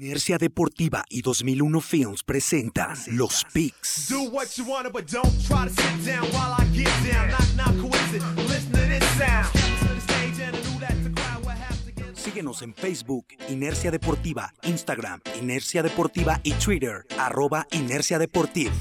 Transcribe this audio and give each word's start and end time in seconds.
Inercia 0.00 0.38
Deportiva 0.38 1.04
y 1.08 1.22
2001 1.22 1.80
Films 1.80 2.22
presentan 2.22 2.96
Los 3.08 3.44
Picks. 3.52 4.14
Síguenos 12.14 12.62
en 12.62 12.74
Facebook, 12.74 13.26
Inercia 13.48 13.90
Deportiva, 13.90 14.54
Instagram, 14.62 15.20
Inercia 15.42 15.82
Deportiva 15.82 16.38
y 16.44 16.52
Twitter, 16.52 17.04
arroba 17.18 17.66
Inercia 17.72 18.20
Deportiva. 18.20 18.72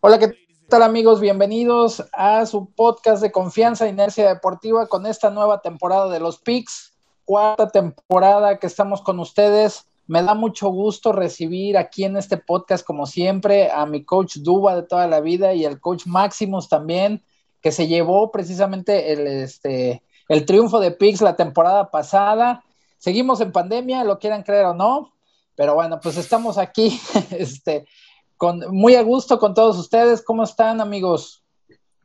Hola, 0.00 0.18
¿qué 0.18 0.38
tal 0.70 0.82
amigos? 0.84 1.20
Bienvenidos 1.20 2.02
a 2.14 2.46
su 2.46 2.72
podcast 2.72 3.20
de 3.20 3.30
confianza 3.30 3.86
Inercia 3.88 4.26
Deportiva 4.26 4.86
con 4.86 5.04
esta 5.04 5.28
nueva 5.28 5.60
temporada 5.60 6.08
de 6.08 6.18
Los 6.18 6.38
Picks 6.38 6.89
cuarta 7.30 7.68
temporada 7.68 8.58
que 8.58 8.66
estamos 8.66 9.02
con 9.02 9.20
ustedes. 9.20 9.86
Me 10.08 10.20
da 10.20 10.34
mucho 10.34 10.68
gusto 10.70 11.12
recibir 11.12 11.78
aquí 11.78 12.02
en 12.02 12.16
este 12.16 12.36
podcast, 12.36 12.84
como 12.84 13.06
siempre, 13.06 13.70
a 13.70 13.86
mi 13.86 14.02
coach 14.02 14.38
Duba 14.38 14.74
de 14.74 14.82
toda 14.82 15.06
la 15.06 15.20
vida 15.20 15.54
y 15.54 15.64
al 15.64 15.78
coach 15.78 16.06
Maximus 16.06 16.68
también, 16.68 17.22
que 17.60 17.70
se 17.70 17.86
llevó 17.86 18.32
precisamente 18.32 19.12
el, 19.12 19.28
este, 19.28 20.02
el 20.28 20.44
triunfo 20.44 20.80
de 20.80 20.90
Pix 20.90 21.20
la 21.20 21.36
temporada 21.36 21.92
pasada. 21.92 22.64
Seguimos 22.98 23.40
en 23.40 23.52
pandemia, 23.52 24.02
lo 24.02 24.18
quieran 24.18 24.42
creer 24.42 24.64
o 24.64 24.74
no, 24.74 25.12
pero 25.54 25.74
bueno, 25.74 26.00
pues 26.02 26.16
estamos 26.16 26.58
aquí, 26.58 27.00
este, 27.30 27.86
con, 28.36 28.58
muy 28.72 28.96
a 28.96 29.02
gusto 29.02 29.38
con 29.38 29.54
todos 29.54 29.78
ustedes. 29.78 30.24
¿Cómo 30.24 30.42
están, 30.42 30.80
amigos? 30.80 31.44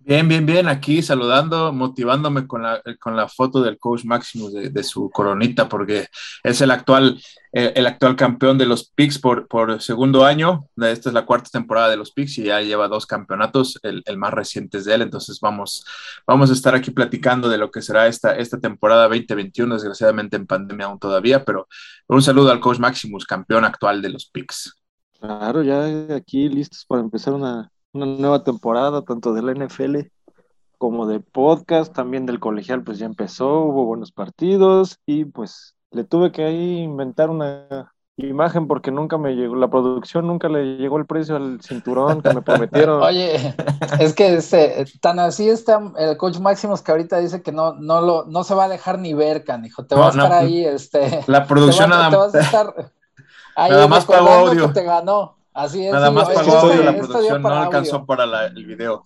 Bien, 0.07 0.27
bien, 0.27 0.45
bien, 0.45 0.67
aquí 0.67 1.01
saludando, 1.01 1.73
motivándome 1.73 2.45
con 2.45 2.61
la, 2.61 2.79
con 2.99 3.15
la 3.15 3.27
foto 3.27 3.63
del 3.63 3.79
coach 3.79 4.05
Maximus 4.05 4.53
de, 4.53 4.83
su 4.83 5.09
coronita, 5.09 5.67
porque 5.67 6.09
es 6.43 6.61
el 6.61 6.69
actual, 6.69 7.19
eh, 7.51 7.73
el 7.75 7.87
actual 7.87 8.15
campeón 8.15 8.59
de 8.59 8.67
los 8.67 8.87
Picks 8.91 9.17
por, 9.17 9.47
por 9.47 9.81
segundo 9.81 10.23
año. 10.23 10.67
Esta 10.77 11.09
es 11.09 11.13
la 11.13 11.25
cuarta 11.25 11.49
temporada 11.51 11.89
de 11.89 11.97
los 11.97 12.11
Picks 12.11 12.37
y 12.37 12.43
ya 12.43 12.61
lleva 12.61 12.87
dos 12.87 13.07
campeonatos, 13.07 13.79
el, 13.81 14.03
más 14.15 14.31
reciente 14.31 14.77
es 14.77 14.85
de 14.85 14.93
él. 14.93 15.01
Entonces 15.01 15.39
vamos, 15.41 15.83
vamos 16.27 16.51
a 16.51 16.53
estar 16.53 16.75
aquí 16.75 16.91
platicando 16.91 17.49
de 17.49 17.57
lo 17.57 17.71
que 17.71 17.81
será 17.81 18.05
esta, 18.05 18.35
esta 18.37 18.59
temporada 18.59 19.07
2021, 19.07 19.73
desgraciadamente 19.73 20.37
en 20.37 20.45
pandemia 20.45 20.85
aún 20.85 20.99
todavía, 20.99 21.43
pero 21.43 21.67
un 22.07 22.21
saludo 22.21 22.51
al 22.51 22.59
coach 22.59 22.77
Maximus, 22.77 23.25
campeón 23.25 23.65
actual 23.65 24.03
de 24.03 24.09
los 24.09 24.27
Picks. 24.27 24.71
Claro, 25.19 25.63
ya 25.63 26.15
aquí 26.15 26.47
listos 26.47 26.85
para 26.85 27.01
empezar 27.01 27.33
una, 27.33 27.71
una 27.95 28.05
nueva 28.05 28.43
temporada, 28.43 29.03
tanto 29.03 29.33
de 29.33 29.41
la 29.41 29.53
NFL 29.53 30.07
como 30.77 31.07
de 31.07 31.19
podcast, 31.19 31.93
también 31.93 32.25
del 32.25 32.39
colegial, 32.39 32.83
pues 32.83 32.99
ya 32.99 33.05
empezó, 33.05 33.61
hubo 33.61 33.85
buenos 33.85 34.11
partidos 34.11 34.99
y 35.05 35.25
pues 35.25 35.75
le 35.91 36.03
tuve 36.03 36.31
que 36.31 36.43
ahí 36.43 36.79
inventar 36.79 37.29
una 37.29 37.93
imagen 38.17 38.67
porque 38.67 38.91
nunca 38.91 39.17
me 39.17 39.35
llegó, 39.35 39.55
la 39.55 39.69
producción 39.69 40.27
nunca 40.27 40.47
le 40.47 40.77
llegó 40.77 40.97
el 40.97 41.05
precio 41.05 41.35
al 41.35 41.61
cinturón 41.61 42.21
que 42.21 42.33
me 42.33 42.41
prometieron. 42.41 43.01
Oye, 43.03 43.55
es 43.99 44.13
que 44.13 44.35
este, 44.35 44.85
tan 45.01 45.19
así 45.19 45.49
está 45.49 45.81
el 45.97 46.17
coach 46.17 46.39
Máximos 46.39 46.81
que 46.81 46.91
ahorita 46.91 47.19
dice 47.19 47.41
que 47.41 47.51
no, 47.51 47.73
no 47.73 48.01
lo, 48.01 48.25
no 48.25 48.43
se 48.43 48.55
va 48.55 48.65
a 48.65 48.69
dejar 48.69 48.99
ni 48.99 49.13
ver, 49.13 49.43
canijo, 49.43 49.85
te 49.85 49.95
va 49.95 50.07
a 50.07 50.09
estar 50.09 50.31
ahí, 50.33 50.65
este. 50.65 51.23
La 51.27 51.45
producción 51.45 51.89
nada, 51.89 52.09
nada 52.09 53.87
más 53.87 54.05
pagó 54.05 54.29
audio. 54.29 54.71
te 54.71 54.83
ganó. 54.83 55.37
Así 55.55 55.85
es. 55.85 55.93
Nada 55.93 56.11
más 56.11 56.29
pagó 56.29 56.67
la 56.67 56.97
producción, 56.97 57.41
no 57.41 57.49
alcanzó 57.49 58.05
para 58.05 58.47
el 58.47 58.65
video. 58.65 59.05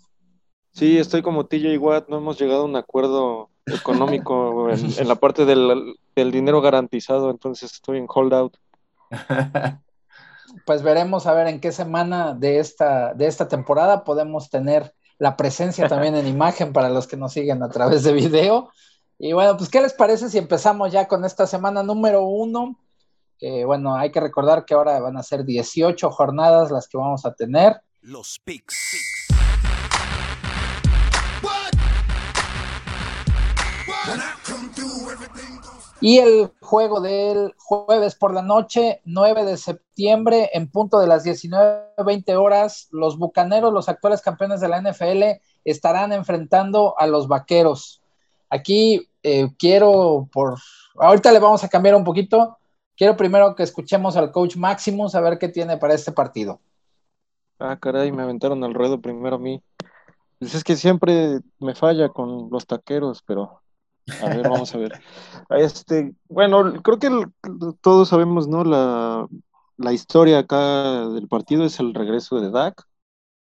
Sí, 0.71 0.97
estoy 0.97 1.21
como 1.21 1.45
TJ 1.45 1.77
Watt, 1.77 2.09
no 2.09 2.17
hemos 2.17 2.39
llegado 2.39 2.63
a 2.63 2.65
un 2.65 2.75
acuerdo 2.75 3.49
económico 3.67 4.69
en, 4.97 5.07
la 5.07 5.15
parte 5.15 5.45
del, 5.45 5.95
dinero 6.15 6.59
garantizado, 6.59 7.29
entonces 7.29 7.71
estoy 7.71 7.99
en 7.99 8.07
holdout. 8.09 8.57
Pues 10.65 10.81
veremos 10.81 11.27
a 11.27 11.33
ver 11.33 11.45
en 11.45 11.59
qué 11.61 11.71
semana 11.71 12.33
de 12.33 12.57
esta, 12.57 13.13
de 13.13 13.27
esta 13.27 13.47
temporada 13.47 14.03
podemos 14.03 14.49
tener 14.49 14.95
la 15.19 15.37
presencia 15.37 15.87
también 15.87 16.15
en 16.15 16.25
imagen 16.25 16.73
para 16.73 16.89
los 16.89 17.05
que 17.05 17.17
nos 17.17 17.33
siguen 17.33 17.61
a 17.61 17.69
través 17.69 18.03
de 18.03 18.13
video. 18.13 18.71
Y 19.19 19.33
bueno, 19.33 19.55
pues, 19.57 19.69
¿qué 19.69 19.79
les 19.79 19.93
parece 19.93 20.27
si 20.27 20.39
empezamos 20.39 20.91
ya 20.91 21.07
con 21.07 21.23
esta 21.23 21.45
semana 21.45 21.83
número 21.83 22.23
uno? 22.23 22.79
Bueno, 23.65 23.95
hay 23.95 24.11
que 24.11 24.19
recordar 24.19 24.65
que 24.65 24.73
ahora 24.73 24.99
van 24.99 25.17
a 25.17 25.23
ser 25.23 25.45
18 25.45 26.09
jornadas 26.11 26.71
las 26.71 26.87
que 26.87 26.97
vamos 26.97 27.25
a 27.25 27.33
tener. 27.33 27.81
Los 28.01 28.39
picks. 28.43 29.19
Y 36.01 36.19
el 36.19 36.51
juego 36.61 37.01
del 37.01 37.53
jueves 37.57 38.15
por 38.15 38.33
la 38.33 38.41
noche, 38.41 39.01
9 39.03 39.43
de 39.43 39.57
septiembre, 39.57 40.49
en 40.53 40.71
punto 40.71 40.99
de 40.99 41.07
las 41.07 41.25
19.20 41.25 42.35
horas, 42.37 42.87
los 42.91 43.17
Bucaneros, 43.17 43.73
los 43.73 43.89
actuales 43.89 44.21
campeones 44.21 44.61
de 44.61 44.69
la 44.69 44.81
NFL, 44.81 45.41
estarán 45.65 46.13
enfrentando 46.13 46.97
a 46.97 47.05
los 47.05 47.27
Vaqueros. 47.27 48.01
Aquí 48.49 49.09
eh, 49.23 49.49
quiero, 49.57 50.29
por, 50.31 50.57
ahorita 50.95 51.33
le 51.33 51.39
vamos 51.39 51.65
a 51.65 51.69
cambiar 51.69 51.95
un 51.95 52.05
poquito, 52.05 52.58
Quiero 52.99 53.15
primero 53.15 53.55
que 53.55 53.63
escuchemos 53.63 54.17
al 54.17 54.33
coach 54.33 54.57
Maximus 54.57 55.15
a 55.15 55.21
ver 55.21 55.39
qué 55.39 55.47
tiene 55.47 55.77
para 55.77 55.93
este 55.93 56.11
partido. 56.11 56.59
Ah, 57.57 57.77
caray, 57.79 58.11
me 58.11 58.23
aventaron 58.23 58.61
al 58.65 58.73
ruedo 58.73 58.99
primero 58.99 59.37
a 59.37 59.39
mí. 59.39 59.63
Pues 60.37 60.53
es 60.53 60.65
que 60.65 60.75
siempre 60.75 61.39
me 61.59 61.75
falla 61.75 62.09
con 62.09 62.49
los 62.51 62.67
taqueros, 62.67 63.23
pero 63.25 63.61
a 64.21 64.25
ver, 64.27 64.49
vamos 64.49 64.75
a 64.75 64.79
ver. 64.79 64.91
Este, 65.49 66.13
bueno, 66.27 66.73
creo 66.83 66.99
que 66.99 67.09
todos 67.79 68.09
sabemos, 68.09 68.49
¿no? 68.49 68.65
La, 68.65 69.93
historia 69.93 70.39
acá 70.39 71.07
del 71.07 71.29
partido 71.29 71.63
es 71.63 71.79
el 71.79 71.93
regreso 71.93 72.41
de 72.41 72.51
Dak, 72.51 72.83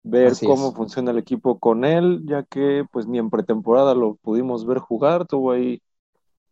ver 0.03 0.33
cómo 0.45 0.73
funciona 0.73 1.13
el 1.13 1.19
equipo 1.19 1.61
con 1.61 1.84
él, 1.84 2.23
ya 2.25 2.43
que 2.43 2.84
pues 2.91 3.07
ni 3.07 3.19
en 3.19 3.31
pretemporada 3.31 3.95
lo 3.95 4.17
pudimos 4.17 4.67
ver 4.67 4.81
jugar, 4.81 5.25
tuvo 5.25 5.53
ahí 5.53 5.81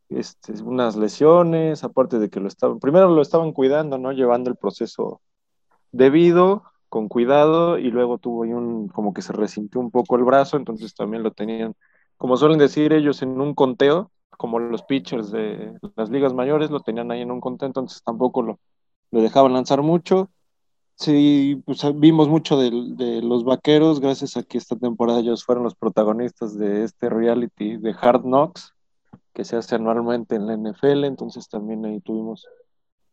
este, 0.09 0.53
unas 0.63 0.97
lesiones, 0.97 1.85
aparte 1.85 2.19
de 2.19 2.31
que 2.31 2.41
lo 2.41 2.49
estaban, 2.49 2.79
primero 2.79 3.09
lo 3.09 3.23
estaban 3.23 3.53
cuidando, 3.53 3.99
¿no? 3.99 4.13
Llevando 4.13 4.51
el 4.51 4.57
proceso 4.57 5.21
debido, 5.93 6.65
con 6.89 7.09
cuidado, 7.09 7.79
y 7.79 7.91
luego 7.91 8.19
tuvo 8.19 8.45
ahí 8.45 8.53
un, 8.53 8.89
como 8.89 9.15
que 9.15 9.23
se 9.23 9.33
resintió 9.33 9.81
un 9.81 9.91
poco 9.91 10.17
el 10.17 10.25
brazo, 10.25 10.57
entonces 10.57 10.95
también 10.95 11.23
lo 11.23 11.33
tenían, 11.33 11.75
como 12.17 12.37
suelen 12.37 12.59
decir 12.59 12.93
ellos, 12.93 13.23
en 13.23 13.41
un 13.41 13.55
conteo, 13.55 14.11
como 14.31 14.59
los 14.59 14.83
pitchers 14.83 15.31
de 15.31 15.73
las 15.97 16.11
ligas 16.11 16.35
mayores, 16.35 16.71
lo 16.71 16.81
tenían 16.81 17.11
ahí 17.11 17.23
en 17.23 17.31
un 17.31 17.41
conteo, 17.41 17.67
entonces 17.67 18.03
tampoco 18.03 18.43
lo, 18.43 18.61
lo 19.11 19.23
dejaban 19.23 19.53
lanzar 19.53 19.83
mucho. 19.83 20.31
Sí, 20.97 21.61
pues 21.67 21.81
vimos 21.97 22.29
mucho 22.29 22.57
de, 22.57 22.71
de, 22.71 23.23
los 23.23 23.45
vaqueros, 23.45 24.01
gracias 24.01 24.37
a 24.37 24.45
que 24.45 24.59
esta 24.59 24.77
temporada 24.77 25.21
ellos 25.21 25.45
fueron 25.45 25.65
los 25.65 25.75
protagonistas 25.75 26.57
de 26.57 26.85
este 26.85 27.09
reality 27.11 27.77
de 27.79 27.95
Hard 28.01 28.23
Knocks 28.23 28.74
que 29.35 29.45
se 29.45 29.57
hace 29.57 29.75
anualmente 29.75 30.37
en 30.37 30.47
la 30.47 30.55
NFL, 30.55 31.05
entonces 31.05 31.49
también 31.49 31.85
ahí 31.85 32.01
tuvimos 32.01 32.47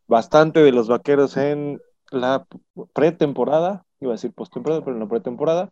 bastante 0.08 0.62
de 0.62 0.72
los 0.72 0.88
vaqueros 0.88 1.36
en 1.36 1.82
la 2.12 2.46
pretemporada, 2.94 3.86
iba 4.00 4.12
a 4.12 4.16
decir 4.16 4.32
postemporada, 4.32 4.82
pero 4.82 4.96
en 4.96 5.02
la 5.02 5.10
pretemporada. 5.10 5.72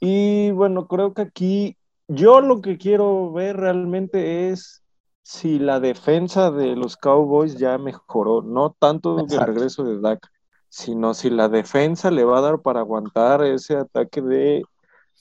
Y 0.00 0.50
bueno, 0.52 0.86
creo 0.88 1.12
que 1.12 1.22
aquí 1.22 1.76
yo 2.08 2.40
lo 2.40 2.62
que 2.62 2.78
quiero 2.78 3.32
ver 3.32 3.56
realmente 3.56 4.48
es 4.50 4.82
si 5.22 5.58
la 5.58 5.78
defensa 5.78 6.50
de 6.50 6.74
los 6.74 6.96
Cowboys 6.96 7.58
ya 7.58 7.76
mejoró, 7.76 8.40
no 8.42 8.74
tanto 8.78 9.18
el 9.18 9.28
regreso 9.28 9.84
de 9.84 10.00
Dak, 10.00 10.26
sino 10.70 11.12
si 11.12 11.28
la 11.28 11.50
defensa 11.50 12.10
le 12.10 12.24
va 12.24 12.38
a 12.38 12.42
dar 12.42 12.60
para 12.60 12.80
aguantar 12.80 13.44
ese 13.44 13.76
ataque 13.76 14.22
de 14.22 14.62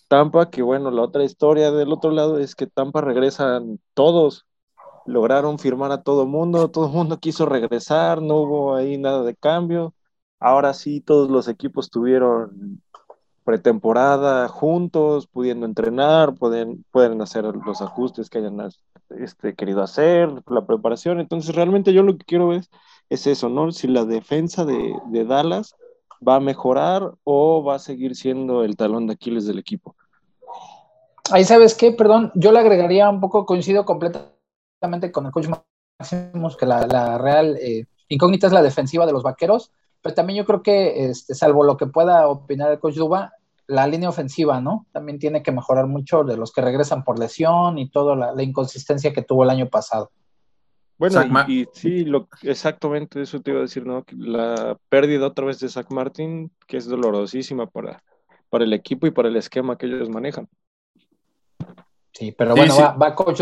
Tampa, 0.07 0.49
que 0.49 0.61
bueno, 0.61 0.91
la 0.91 1.01
otra 1.01 1.23
historia 1.23 1.71
del 1.71 1.91
otro 1.91 2.11
lado 2.11 2.39
es 2.39 2.55
que 2.55 2.67
Tampa 2.67 3.01
regresan 3.01 3.79
todos, 3.93 4.45
lograron 5.05 5.59
firmar 5.59 5.91
a 5.91 6.03
todo 6.03 6.25
mundo, 6.25 6.69
todo 6.71 6.89
mundo 6.89 7.19
quiso 7.19 7.45
regresar, 7.45 8.21
no 8.21 8.37
hubo 8.37 8.75
ahí 8.75 8.97
nada 8.97 9.23
de 9.23 9.35
cambio. 9.35 9.93
Ahora 10.39 10.73
sí, 10.73 11.01
todos 11.01 11.29
los 11.29 11.47
equipos 11.47 11.89
tuvieron 11.89 12.81
pretemporada 13.43 14.47
juntos, 14.49 15.27
pudiendo 15.27 15.65
entrenar, 15.65 16.35
pueden, 16.35 16.85
pueden 16.91 17.21
hacer 17.21 17.45
los 17.45 17.81
ajustes 17.81 18.29
que 18.29 18.39
hayan 18.39 18.69
este, 19.09 19.55
querido 19.55 19.83
hacer, 19.83 20.29
la 20.47 20.65
preparación. 20.65 21.19
Entonces, 21.19 21.55
realmente 21.55 21.93
yo 21.93 22.03
lo 22.03 22.17
que 22.17 22.25
quiero 22.25 22.53
es, 22.53 22.69
es 23.09 23.27
eso, 23.27 23.49
¿no? 23.49 23.71
Si 23.71 23.87
la 23.87 24.05
defensa 24.05 24.65
de, 24.65 24.93
de 25.07 25.25
Dallas 25.25 25.75
va 26.25 26.35
a 26.35 26.39
mejorar 26.39 27.13
o 27.23 27.63
va 27.63 27.75
a 27.75 27.79
seguir 27.79 28.15
siendo 28.15 28.63
el 28.63 28.75
talón 28.77 29.07
de 29.07 29.13
Aquiles 29.13 29.45
del 29.45 29.59
equipo. 29.59 29.96
Ahí 31.31 31.43
sabes 31.43 31.75
qué, 31.75 31.91
perdón, 31.91 32.31
yo 32.35 32.51
le 32.51 32.59
agregaría 32.59 33.09
un 33.09 33.19
poco, 33.19 33.45
coincido 33.45 33.85
completamente 33.85 35.11
con 35.11 35.25
el 35.25 35.31
coach 35.31 35.47
Máximos, 35.99 36.57
que 36.57 36.65
la, 36.65 37.17
real 37.17 37.57
eh, 37.61 37.85
incógnita 38.07 38.47
es 38.47 38.53
la 38.53 38.61
defensiva 38.61 39.05
de 39.05 39.11
los 39.11 39.23
vaqueros, 39.23 39.71
pero 40.01 40.15
también 40.15 40.37
yo 40.37 40.45
creo 40.45 40.61
que, 40.61 41.09
este, 41.09 41.35
salvo 41.35 41.63
lo 41.63 41.77
que 41.77 41.87
pueda 41.87 42.27
opinar 42.27 42.71
el 42.71 42.79
coach 42.79 42.95
Duba, 42.95 43.33
la 43.67 43.87
línea 43.87 44.09
ofensiva, 44.09 44.61
¿no? 44.61 44.85
También 44.91 45.19
tiene 45.19 45.43
que 45.43 45.51
mejorar 45.51 45.87
mucho 45.87 46.23
de 46.23 46.37
los 46.37 46.53
que 46.53 46.61
regresan 46.61 47.03
por 47.03 47.19
lesión 47.19 47.77
y 47.77 47.89
toda 47.89 48.15
la, 48.15 48.31
la 48.33 48.43
inconsistencia 48.43 49.11
que 49.11 49.23
tuvo 49.23 49.43
el 49.43 49.49
año 49.49 49.67
pasado. 49.67 50.11
Bueno, 50.97 51.21
y, 51.47 51.67
sí, 51.73 52.05
lo, 52.05 52.27
exactamente 52.41 53.21
eso 53.21 53.39
te 53.39 53.51
iba 53.51 53.59
a 53.59 53.63
decir, 53.63 53.85
¿no? 53.85 54.03
La 54.17 54.77
pérdida 54.89 55.27
otra 55.27 55.45
vez 55.45 55.59
de 55.59 55.69
Zach 55.69 55.91
Martin, 55.91 56.51
que 56.65 56.77
es 56.77 56.87
dolorosísima 56.87 57.67
para, 57.67 58.03
para 58.49 58.63
el 58.63 58.73
equipo 58.73 59.05
y 59.05 59.11
para 59.11 59.27
el 59.27 59.35
esquema 59.35 59.77
que 59.77 59.85
ellos 59.85 60.09
manejan. 60.09 60.47
Sí, 62.17 62.31
pero 62.31 62.55
bueno, 62.55 62.75
Va, 62.75 62.93
va 62.93 63.13
Coach 63.13 63.41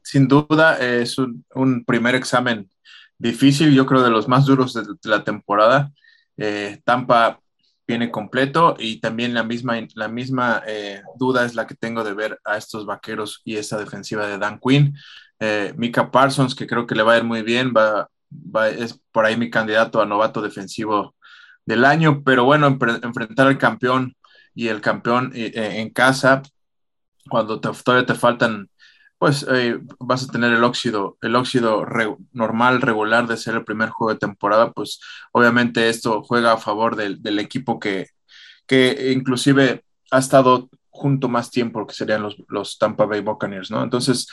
Sin 0.00 0.28
duda, 0.28 0.78
es 0.78 1.18
un, 1.18 1.84
primer 1.84 2.14
examen 2.14 2.70
difícil, 3.18 3.74
yo 3.74 3.84
creo 3.84 4.00
de 4.00 4.10
los 4.10 4.28
más 4.28 4.46
duros 4.46 4.74
de, 4.74 4.84
la 5.02 5.24
temporada. 5.24 5.90
Eh, 6.36 6.80
Tampa 6.84 7.40
viene 7.84 8.12
completo 8.12 8.76
y 8.78 9.00
también 9.00 9.34
la 9.34 9.42
misma, 9.42 9.74
la 9.96 10.06
misma 10.06 10.62
eh, 10.68 11.02
duda 11.16 11.44
es 11.44 11.56
la 11.56 11.66
que 11.66 11.74
tengo 11.74 12.04
de 12.04 12.14
ver 12.14 12.38
a 12.44 12.56
estos 12.56 12.86
vaqueros 12.86 13.42
y 13.44 13.56
esa 13.56 13.76
defensiva 13.76 14.28
de 14.28 14.38
Dan 14.38 14.60
Quinn. 14.60 14.96
Eh, 15.40 15.74
Mika 15.76 16.12
Parsons, 16.12 16.54
que 16.54 16.68
creo 16.68 16.86
que 16.86 16.94
le 16.94 17.02
va 17.02 17.14
a 17.14 17.18
ir 17.18 17.24
muy 17.24 17.42
bien, 17.42 17.74
va, 17.76 18.08
es 18.68 19.00
por 19.10 19.26
ahí 19.26 19.36
mi 19.36 19.50
candidato 19.50 20.00
a 20.00 20.06
novato 20.06 20.40
defensivo 20.40 21.16
del 21.66 21.84
año, 21.84 22.22
pero 22.24 22.44
bueno, 22.44 22.68
enfrentar 22.68 23.48
al 23.48 23.58
campeón 23.58 24.14
y 24.54 24.68
el 24.68 24.80
campeón 24.80 25.32
en 25.34 25.90
casa, 25.90 26.42
cuando 27.28 27.60
todavía 27.60 28.06
te 28.06 28.14
faltan, 28.14 28.68
pues 29.18 29.46
vas 30.00 30.24
a 30.24 30.32
tener 30.32 30.52
el 30.52 30.64
óxido, 30.64 31.16
el 31.22 31.36
óxido 31.36 31.86
normal, 32.32 32.80
regular 32.80 33.28
de 33.28 33.36
ser 33.36 33.54
el 33.54 33.64
primer 33.64 33.90
juego 33.90 34.12
de 34.12 34.18
temporada, 34.18 34.72
pues 34.72 35.00
obviamente 35.32 35.88
esto 35.88 36.22
juega 36.24 36.52
a 36.52 36.58
favor 36.58 36.96
del, 36.96 37.38
equipo 37.38 37.78
que, 37.78 38.08
que 38.66 39.12
inclusive 39.12 39.84
ha 40.10 40.18
estado 40.18 40.68
junto 40.90 41.28
más 41.28 41.50
tiempo 41.50 41.86
que 41.86 41.94
serían 41.94 42.22
los, 42.22 42.36
los 42.48 42.78
Tampa 42.78 43.06
Bay 43.06 43.20
Buccaneers, 43.20 43.70
¿no? 43.70 43.82
Entonces, 43.82 44.26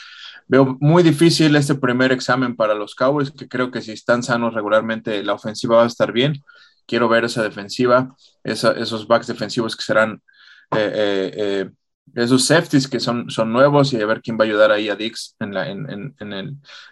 Veo 0.49 0.77
muy 0.79 1.03
difícil 1.03 1.55
este 1.55 1.75
primer 1.75 2.11
examen 2.11 2.55
para 2.55 2.73
los 2.73 2.95
Cowboys, 2.95 3.29
que 3.29 3.47
creo 3.47 3.69
que 3.69 3.83
si 3.83 3.91
están 3.91 4.23
sanos 4.23 4.55
regularmente 4.55 5.23
la 5.23 5.33
ofensiva 5.33 5.77
va 5.77 5.83
a 5.83 5.87
estar 5.87 6.11
bien. 6.11 6.43
Quiero 6.87 7.07
ver 7.07 7.23
esa 7.23 7.43
defensiva, 7.43 8.15
esos 8.43 9.07
backs 9.07 9.27
defensivos 9.27 9.75
que 9.75 9.83
serán 9.83 10.23
eh, 10.71 10.91
eh, 10.95 11.31
eh, 11.37 11.69
esos 12.15 12.45
safeties 12.45 12.87
que 12.87 12.99
son, 12.99 13.29
son 13.29 13.51
nuevos 13.51 13.93
y 13.93 14.01
a 14.01 14.05
ver 14.05 14.21
quién 14.21 14.37
va 14.37 14.43
a 14.43 14.47
ayudar 14.47 14.71
ahí 14.71 14.89
a 14.89 14.95
Dix 14.95 15.35
en 15.39 15.53
la, 15.53 15.69
en, 15.69 16.15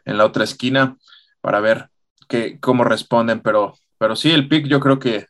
la 0.05 0.25
otra 0.25 0.43
esquina 0.43 0.97
para 1.41 1.59
ver 1.59 1.89
qué, 2.27 2.59
cómo 2.59 2.83
responden. 2.83 3.41
Pero, 3.41 3.73
pero 3.97 4.15
sí, 4.15 4.31
el 4.31 4.47
pick 4.47 4.67
yo 4.67 4.79
creo 4.79 4.99
que 4.99 5.27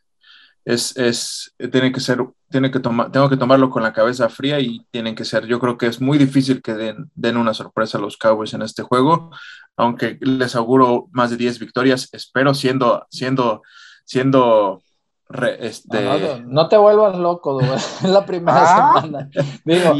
es, 0.64 0.96
es, 0.96 1.54
tiene 1.72 1.92
que 1.92 2.00
ser, 2.00 2.18
tiene 2.50 2.70
que 2.70 2.80
tomar, 2.80 3.10
tengo 3.10 3.30
que 3.30 3.36
tomarlo 3.36 3.70
con 3.70 3.82
la 3.82 3.92
cabeza 3.92 4.28
fría 4.28 4.60
y 4.60 4.84
tienen 4.90 5.14
que 5.14 5.24
ser, 5.24 5.46
yo 5.46 5.58
creo 5.58 5.78
que 5.78 5.86
es 5.86 6.00
muy 6.00 6.18
difícil 6.18 6.60
que 6.60 6.74
den, 6.74 7.10
den 7.14 7.36
una 7.36 7.54
sorpresa 7.54 7.96
a 7.96 8.00
los 8.00 8.18
Cowboys 8.18 8.52
en 8.52 8.62
este 8.62 8.82
juego, 8.82 9.30
aunque 9.76 10.18
les 10.20 10.54
auguro 10.56 11.08
más 11.12 11.30
de 11.30 11.38
10 11.38 11.58
victorias, 11.58 12.08
espero 12.12 12.52
siendo, 12.52 13.06
siendo, 13.10 13.62
siendo 14.04 14.82
este... 15.58 16.42
No, 16.46 16.68
te 16.68 16.76
vuelvas 16.76 17.16
loco, 17.16 17.60
es 17.60 18.02
la 18.02 18.24
primera 18.24 18.62
ah. 18.62 19.00
semana. 19.02 19.30
Digo. 19.64 19.94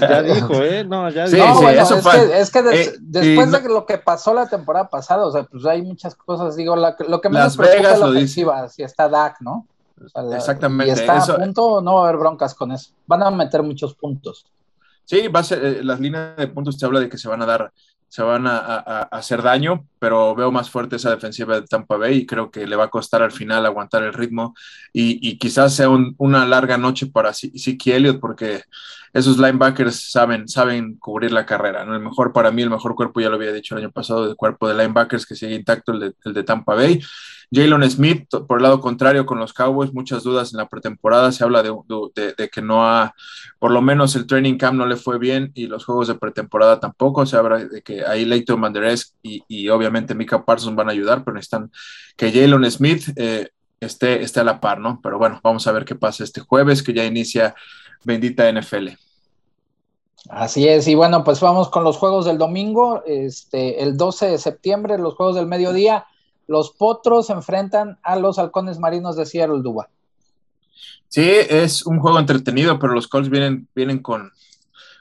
ya 0.00 0.22
dijo, 0.22 0.54
¿eh? 0.54 0.84
No, 0.84 1.08
ya 1.10 1.26
sí, 1.26 1.36
dijo. 1.36 1.68
eso 1.68 1.96
es, 1.96 2.06
que, 2.06 2.40
es 2.40 2.50
que 2.50 2.58
eh, 2.58 2.92
después 3.00 3.50
de 3.50 3.68
lo 3.68 3.86
que 3.86 3.98
pasó 3.98 4.34
la 4.34 4.46
temporada 4.46 4.88
pasada, 4.88 5.26
o 5.26 5.32
sea, 5.32 5.44
pues 5.44 5.64
hay 5.64 5.82
muchas 5.82 6.14
cosas, 6.14 6.56
digo, 6.56 6.76
lo 6.76 7.20
que 7.20 7.28
menos 7.28 7.56
preocupa 7.56 7.92
es 7.92 7.98
la 7.98 8.06
ofensiva, 8.06 8.68
si 8.68 8.82
está 8.82 9.08
Dak, 9.08 9.40
¿no? 9.40 9.66
Exactamente. 10.32 10.92
Y 10.92 10.94
está 10.94 11.18
a 11.18 11.36
punto, 11.36 11.80
no 11.80 11.94
va 11.94 12.00
a 12.00 12.08
haber 12.08 12.18
broncas 12.18 12.54
con 12.54 12.72
eso. 12.72 12.90
Van 13.06 13.22
a 13.22 13.30
meter 13.30 13.62
muchos 13.62 13.94
puntos. 13.94 14.44
Sí, 15.04 15.16
eh, 15.18 15.80
las 15.82 16.00
líneas 16.00 16.36
de 16.36 16.48
puntos 16.48 16.78
te 16.78 16.86
habla 16.86 17.00
de 17.00 17.08
que 17.08 17.18
se 17.18 17.28
van 17.28 17.42
a 17.42 17.46
dar, 17.46 17.72
se 18.08 18.22
van 18.22 18.46
a, 18.46 18.78
hacer 19.10 19.42
daño, 19.42 19.86
pero 19.98 20.34
veo 20.34 20.50
más 20.50 20.70
fuerte 20.70 20.96
esa 20.96 21.10
defensiva 21.10 21.60
de 21.60 21.66
Tampa 21.66 21.96
Bay 21.96 22.18
y 22.18 22.26
creo 22.26 22.50
que 22.50 22.66
le 22.66 22.76
va 22.76 22.84
a 22.84 22.90
costar 22.90 23.22
al 23.22 23.32
final 23.32 23.66
aguantar 23.66 24.02
el 24.02 24.14
ritmo 24.14 24.54
y, 24.92 25.36
quizás 25.38 25.74
sea 25.74 25.88
una 25.88 26.46
larga 26.46 26.78
noche 26.78 27.06
para 27.06 27.34
Siki 27.34 27.92
Elliott 27.92 28.20
porque 28.20 28.62
esos 29.14 29.38
linebackers 29.38 30.10
saben, 30.10 30.48
saben 30.48 30.96
cubrir 30.96 31.30
la 31.30 31.46
carrera. 31.46 31.84
¿no? 31.84 31.94
El 31.94 32.02
mejor 32.02 32.32
para 32.32 32.50
mí, 32.50 32.62
el 32.62 32.70
mejor 32.70 32.96
cuerpo, 32.96 33.20
ya 33.20 33.28
lo 33.28 33.36
había 33.36 33.52
dicho 33.52 33.76
el 33.76 33.84
año 33.84 33.92
pasado, 33.92 34.28
el 34.28 34.34
cuerpo 34.34 34.68
de 34.68 34.74
linebackers 34.74 35.24
que 35.24 35.36
sigue 35.36 35.54
intacto, 35.54 35.92
el 35.92 36.00
de, 36.00 36.14
el 36.24 36.34
de 36.34 36.42
Tampa 36.42 36.74
Bay. 36.74 37.00
Jalen 37.52 37.88
Smith, 37.88 38.26
por 38.48 38.58
el 38.58 38.64
lado 38.64 38.80
contrario, 38.80 39.24
con 39.24 39.38
los 39.38 39.52
Cowboys, 39.52 39.92
muchas 39.92 40.24
dudas 40.24 40.52
en 40.52 40.58
la 40.58 40.68
pretemporada. 40.68 41.30
Se 41.30 41.44
habla 41.44 41.62
de, 41.62 42.50
que 42.50 42.60
no 42.60 42.84
ha, 42.84 43.14
por 43.60 43.70
lo 43.70 43.80
menos 43.80 44.16
el 44.16 44.26
training 44.26 44.58
camp 44.58 44.76
no 44.76 44.86
le 44.86 44.96
fue 44.96 45.20
bien 45.20 45.52
y 45.54 45.68
los 45.68 45.84
juegos 45.84 46.08
de 46.08 46.16
pretemporada 46.16 46.80
tampoco. 46.80 47.24
Se 47.24 47.36
habla 47.36 47.64
de 47.64 47.82
que 47.82 48.04
ahí 48.04 48.24
Leighton 48.24 48.58
Manderez 48.58 49.14
y, 49.22 49.44
y, 49.46 49.68
obviamente 49.68 50.16
Mika 50.16 50.44
Parsons 50.44 50.74
van 50.74 50.88
a 50.88 50.92
ayudar, 50.92 51.22
pero 51.22 51.36
necesitan 51.36 51.70
que 52.16 52.32
Jalen 52.32 52.68
Smith 52.68 53.10
eh, 53.14 53.50
esté, 53.78 54.22
esté 54.22 54.40
a 54.40 54.44
la 54.44 54.60
par, 54.60 54.80
¿no? 54.80 54.98
Pero 55.00 55.18
bueno, 55.18 55.40
vamos 55.44 55.64
a 55.68 55.72
ver 55.72 55.84
qué 55.84 55.94
pasa 55.94 56.24
este 56.24 56.40
jueves, 56.40 56.82
que 56.82 56.92
ya 56.92 57.04
inicia 57.04 57.54
bendita 58.04 58.50
NFL. 58.50 59.03
Así 60.30 60.66
es, 60.66 60.88
y 60.88 60.94
bueno, 60.94 61.22
pues 61.22 61.40
vamos 61.40 61.68
con 61.68 61.84
los 61.84 61.98
juegos 61.98 62.24
del 62.24 62.38
domingo, 62.38 63.02
este, 63.06 63.82
el 63.82 63.96
12 63.96 64.30
de 64.30 64.38
septiembre, 64.38 64.98
los 64.98 65.14
juegos 65.14 65.36
del 65.36 65.46
mediodía. 65.46 66.06
Los 66.46 66.70
potros 66.70 67.30
enfrentan 67.30 67.98
a 68.02 68.16
los 68.16 68.38
halcones 68.38 68.78
marinos 68.78 69.16
de 69.16 69.26
Seattle 69.26 69.62
Duba. 69.62 69.88
Sí, 71.08 71.22
es 71.22 71.86
un 71.86 72.00
juego 72.00 72.18
entretenido, 72.18 72.78
pero 72.78 72.92
los 72.92 73.06
Colts 73.06 73.30
vienen, 73.30 73.68
vienen 73.74 74.00
con, 74.00 74.32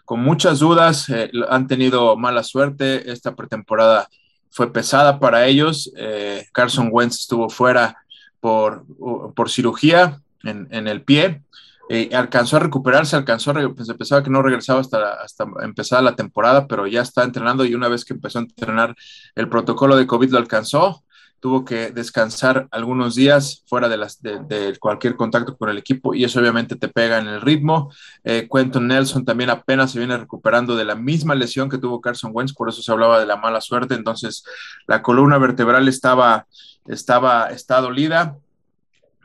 con 0.06 0.20
muchas 0.20 0.60
dudas, 0.60 1.10
eh, 1.10 1.31
han 1.50 1.68
tenido 1.68 2.16
mala 2.16 2.44
suerte, 2.44 3.12
esta 3.12 3.36
pretemporada 3.36 4.10
fue 4.52 4.72
pesada 4.72 5.20
para 5.20 5.48
ellos, 5.48 5.92
eh, 5.98 6.46
Carson 6.52 6.90
Wentz 6.92 7.22
estuvo 7.22 7.50
fuera 7.50 7.98
por, 8.40 8.86
por 9.34 9.50
cirugía 9.50 10.22
en, 10.44 10.68
en, 10.70 10.88
el 10.88 11.02
pie, 11.02 11.42
eh, 11.89 12.09
alcanzó 12.13 12.57
a 12.57 12.62
recuperarse, 12.62 13.15
alcanzó, 13.15 13.51
a, 13.51 13.74
pues 13.74 13.88
pensaba 13.97 14.24
que 14.24 14.30
no 14.30 14.41
regresaba 14.41 14.80
hasta, 14.80 15.13
hasta 15.21 15.45
empezar 15.62 16.03
la 16.03 16.15
temporada, 16.15 16.68
pero 16.68 16.88
ya 16.88 17.01
está 17.01 17.24
entrenando 17.24 17.65
y 17.65 17.75
una 17.75 17.89
vez 17.89 18.06
que 18.06 18.13
empezó 18.13 18.39
a 18.39 18.44
entrenar 18.44 18.95
el 19.35 19.50
protocolo 19.50 19.95
de 19.95 20.07
COVID 20.07 20.31
lo 20.31 20.38
alcanzó, 20.38 21.03
tuvo 21.44 21.65
que 21.65 21.91
descansar 21.91 22.69
algunos 22.71 23.15
días 23.15 23.65
fuera 23.68 23.89
de, 23.89 23.97
las, 23.97 24.21
de, 24.21 24.77
cualquier 24.80 25.18
contacto 25.18 25.57
con 25.57 25.68
el 25.68 25.77
equipo 25.77 26.13
y 26.13 26.24
eso 26.24 26.39
obviamente 26.39 26.77
te 26.77 26.88
pega 26.88 27.18
en 27.18 27.27
el 27.27 27.41
ritmo. 27.41 27.91
Eh, 28.24 28.47
Quentin 28.50 28.88
Nelson 28.88 29.25
también 29.25 29.50
apenas 29.50 29.91
se 29.91 30.00
viene 30.00 30.15
recuperando 30.15 30.77
de 30.77 30.86
la 30.86 30.95
misma 30.95 31.36
lesión 31.36 31.69
que 31.69 31.77
tuvo 31.77 32.00
Carson 32.00 32.31
Wentz, 32.33 32.53
por 32.53 32.69
eso 32.69 32.81
se 32.81 32.89
hablaba 32.94 33.19
de 33.19 33.25
la 33.25 33.36
mala 33.36 33.59
suerte, 33.59 33.94
entonces 33.94 34.45
la 34.88 35.01
columna 35.01 35.38
vertebral 35.38 35.86
estaba, 35.89 36.47
estaba, 36.88 37.47
está 37.47 37.81
dolida. 37.81 38.38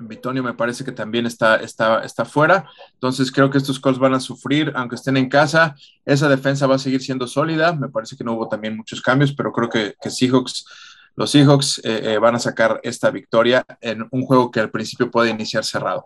Bitonio 0.00 0.42
me 0.42 0.54
parece 0.54 0.84
que 0.84 0.92
también 0.92 1.26
está, 1.26 1.56
está, 1.56 2.04
está 2.04 2.24
fuera. 2.24 2.68
Entonces 2.94 3.32
creo 3.32 3.50
que 3.50 3.58
estos 3.58 3.80
Colts 3.80 3.98
van 3.98 4.14
a 4.14 4.20
sufrir, 4.20 4.72
aunque 4.76 4.96
estén 4.96 5.16
en 5.16 5.28
casa. 5.28 5.74
Esa 6.04 6.28
defensa 6.28 6.66
va 6.66 6.76
a 6.76 6.78
seguir 6.78 7.02
siendo 7.02 7.26
sólida. 7.26 7.72
Me 7.72 7.88
parece 7.88 8.16
que 8.16 8.24
no 8.24 8.34
hubo 8.34 8.48
también 8.48 8.76
muchos 8.76 9.00
cambios, 9.00 9.32
pero 9.32 9.52
creo 9.52 9.68
que, 9.68 9.94
que 10.00 10.10
Seahawks 10.10 10.66
los 11.18 11.32
Seahawks 11.32 11.80
eh, 11.84 12.12
eh, 12.12 12.18
van 12.18 12.36
a 12.36 12.38
sacar 12.38 12.78
esta 12.84 13.10
victoria 13.10 13.66
en 13.80 14.06
un 14.12 14.22
juego 14.22 14.52
que 14.52 14.60
al 14.60 14.70
principio 14.70 15.10
puede 15.10 15.30
iniciar 15.30 15.64
cerrado. 15.64 16.04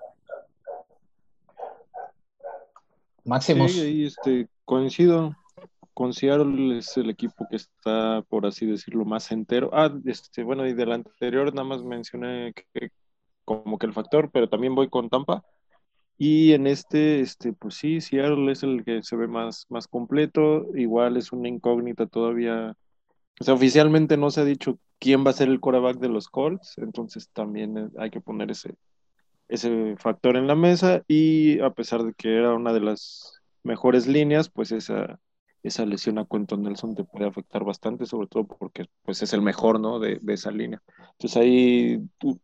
Máximo. 3.23 3.69
Sí, 3.69 4.07
este, 4.07 4.49
coincido. 4.65 5.37
Con 5.93 6.15
Seattle 6.15 6.79
es 6.79 6.97
el 6.97 7.11
equipo 7.11 7.47
que 7.51 7.57
está, 7.57 8.25
por 8.31 8.47
así 8.47 8.65
decirlo, 8.65 9.05
más 9.05 9.31
entero. 9.31 9.69
Ah, 9.75 9.93
este, 10.07 10.43
bueno, 10.43 10.67
y 10.67 10.73
del 10.73 10.93
anterior 10.93 11.53
nada 11.53 11.69
más 11.69 11.83
mencioné 11.83 12.55
que, 12.55 12.91
como 13.45 13.79
que 13.79 13.87
el 13.87 13.93
factor, 13.93 14.31
pero 14.33 14.49
también 14.49 14.75
voy 14.75 14.89
con 14.89 15.09
Tampa. 15.09 15.45
Y 16.19 16.53
en 16.53 16.67
este, 16.67 17.21
este, 17.21 17.53
pues 17.53 17.75
sí, 17.75 18.01
Seattle 18.01 18.51
es 18.53 18.63
el 18.63 18.85
que 18.85 19.03
se 19.03 19.17
ve 19.17 19.27
más, 19.27 19.67
más 19.69 19.89
completo. 19.89 20.67
Igual 20.77 21.17
es 21.17 21.33
una 21.33 21.49
incógnita 21.49 22.07
todavía. 22.07 22.77
O 23.41 23.45
sea, 23.45 23.55
oficialmente 23.55 24.17
no 24.17 24.31
se 24.31 24.43
ha 24.43 24.45
dicho 24.45 24.79
quién 25.03 25.27
va 25.27 25.31
a 25.31 25.35
ser 25.35 25.49
el 25.49 25.59
coreback 25.59 25.99
de 25.99 26.09
los 26.09 26.29
Colts, 26.29 26.75
entonces 26.79 27.29
también 27.33 27.77
eh, 27.77 27.89
hay 27.99 28.11
que 28.11 28.21
poner 28.21 28.53
ese, 28.53 28.77
ese 29.49 29.97
factor 29.97 30.37
en 30.37 30.47
la 30.47 30.55
mesa 30.55 31.03
y 31.09 31.59
a 31.61 31.71
pesar 31.71 32.05
de 32.05 32.15
que 32.15 32.37
era 32.37 32.55
una 32.55 32.73
de 32.73 32.81
las 32.81 33.41
mejores 33.65 34.07
líneas, 34.07 34.49
pues 34.49 34.71
esa, 34.71 35.19
esa 35.63 35.87
lesión 35.87 36.19
a 36.19 36.27
Quentin 36.27 36.63
Nelson 36.63 36.95
te 36.95 37.05
puede 37.05 37.27
afectar 37.27 37.65
bastante, 37.65 38.07
sobre 38.07 38.27
todo 38.27 38.45
porque 38.45 38.87
pues 39.05 39.23
es 39.23 39.33
el 39.33 39.43
mejor, 39.43 39.81
¿no? 39.81 39.99
De, 39.99 40.21
esa 40.29 40.51
línea. 40.51 40.83
Entonces 41.13 41.37
ahí 41.37 42.01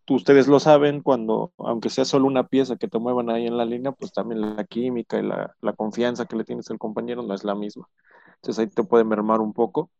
ustedes 0.09 0.49
lo 0.49 0.61
saben, 0.61 1.03
cuando, 1.03 1.53
aunque 1.59 1.91
sea 1.91 2.05
solo 2.05 2.27
una 2.27 2.47
pieza 2.47 2.77
que 2.77 2.89
te 2.89 2.99
muevan 2.99 3.31
ahí 3.31 3.47
en 3.47 3.57
la 3.57 3.65
línea, 3.65 3.93
pues 3.93 4.13
también 4.13 4.57
la 4.57 4.65
química 4.65 5.19
y 5.19 5.23
la, 5.23 5.55
la 5.61 5.73
confianza 5.73 6.27
que 6.27 6.37
le 6.37 6.45
tienes 6.45 6.71
al 6.71 6.79
compañero 6.79 7.23
no 7.23 7.35
es 7.35 7.45
la 7.45 7.55
misma. 7.55 7.89
Entonces 8.37 8.59
ahí 8.59 8.69
te 8.69 8.85
puede 8.85 9.05
mermar 9.05 9.41
un 9.41 9.53
poco. 9.53 9.91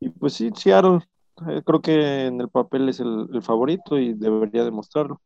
Y 0.00 0.10
pues 0.10 0.34
sí, 0.34 0.50
Seattle 0.54 1.00
eh, 1.48 1.62
creo 1.64 1.80
que 1.80 2.26
en 2.26 2.40
el 2.40 2.48
papel 2.48 2.88
es 2.88 3.00
el, 3.00 3.28
favorito 3.42 3.98
y 3.98 4.14
debería 4.14 4.64
demostrarlo. 4.64 5.20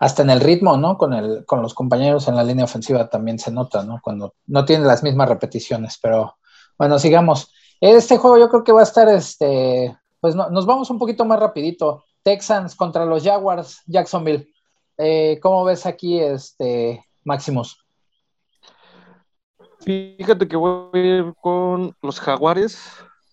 Hasta 0.00 0.22
en 0.22 0.30
el 0.30 0.40
ritmo, 0.40 0.76
¿no? 0.76 0.96
Con, 0.96 1.12
el, 1.12 1.44
con 1.44 1.62
los 1.62 1.74
compañeros 1.74 2.28
en 2.28 2.36
la 2.36 2.44
línea 2.44 2.64
ofensiva 2.64 3.08
también 3.10 3.38
se 3.38 3.50
nota, 3.50 3.82
¿no? 3.82 4.00
Cuando 4.02 4.34
no 4.46 4.64
tiene 4.64 4.84
las 4.84 5.02
mismas 5.02 5.28
repeticiones, 5.28 5.98
pero 6.00 6.36
bueno, 6.78 6.98
sigamos. 6.98 7.52
Este 7.80 8.16
juego 8.16 8.38
yo 8.38 8.48
creo 8.48 8.64
que 8.64 8.72
va 8.72 8.80
a 8.80 8.84
estar, 8.84 9.08
este, 9.08 9.96
pues 10.20 10.34
nos 10.34 10.66
vamos 10.66 10.90
un 10.90 10.98
poquito 10.98 11.24
más 11.24 11.40
rapidito. 11.40 12.04
Texans 12.22 12.74
contra 12.74 13.04
los 13.04 13.24
Jaguars, 13.24 13.82
Jacksonville. 13.86 14.52
Eh, 14.96 15.38
¿Cómo 15.42 15.64
ves 15.64 15.86
aquí, 15.86 16.18
este, 16.18 17.04
Maximus? 17.24 17.84
Fíjate 19.80 20.48
que 20.48 20.56
voy 20.56 20.90
a 20.92 20.98
ir 20.98 21.34
con 21.40 21.96
los 22.02 22.20
Jaguares. 22.20 22.78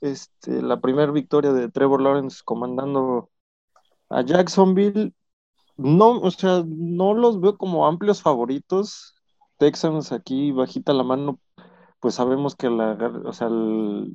Este, 0.01 0.61
la 0.61 0.79
primera 0.79 1.11
victoria 1.11 1.51
de 1.51 1.69
Trevor 1.69 2.01
Lawrence 2.01 2.41
comandando 2.45 3.29
a 4.09 4.21
Jacksonville. 4.21 5.13
No, 5.77 6.19
o 6.21 6.31
sea, 6.31 6.63
no 6.65 7.13
los 7.13 7.41
veo 7.41 7.57
como 7.57 7.85
amplios 7.87 8.21
favoritos. 8.21 9.15
Texans 9.57 10.11
aquí 10.11 10.51
bajita 10.51 10.93
la 10.93 11.03
mano, 11.03 11.39
pues 11.99 12.15
sabemos 12.15 12.55
que 12.55 12.69
la, 12.69 12.93
o 13.25 13.33
sea, 13.33 13.47
el, 13.47 14.11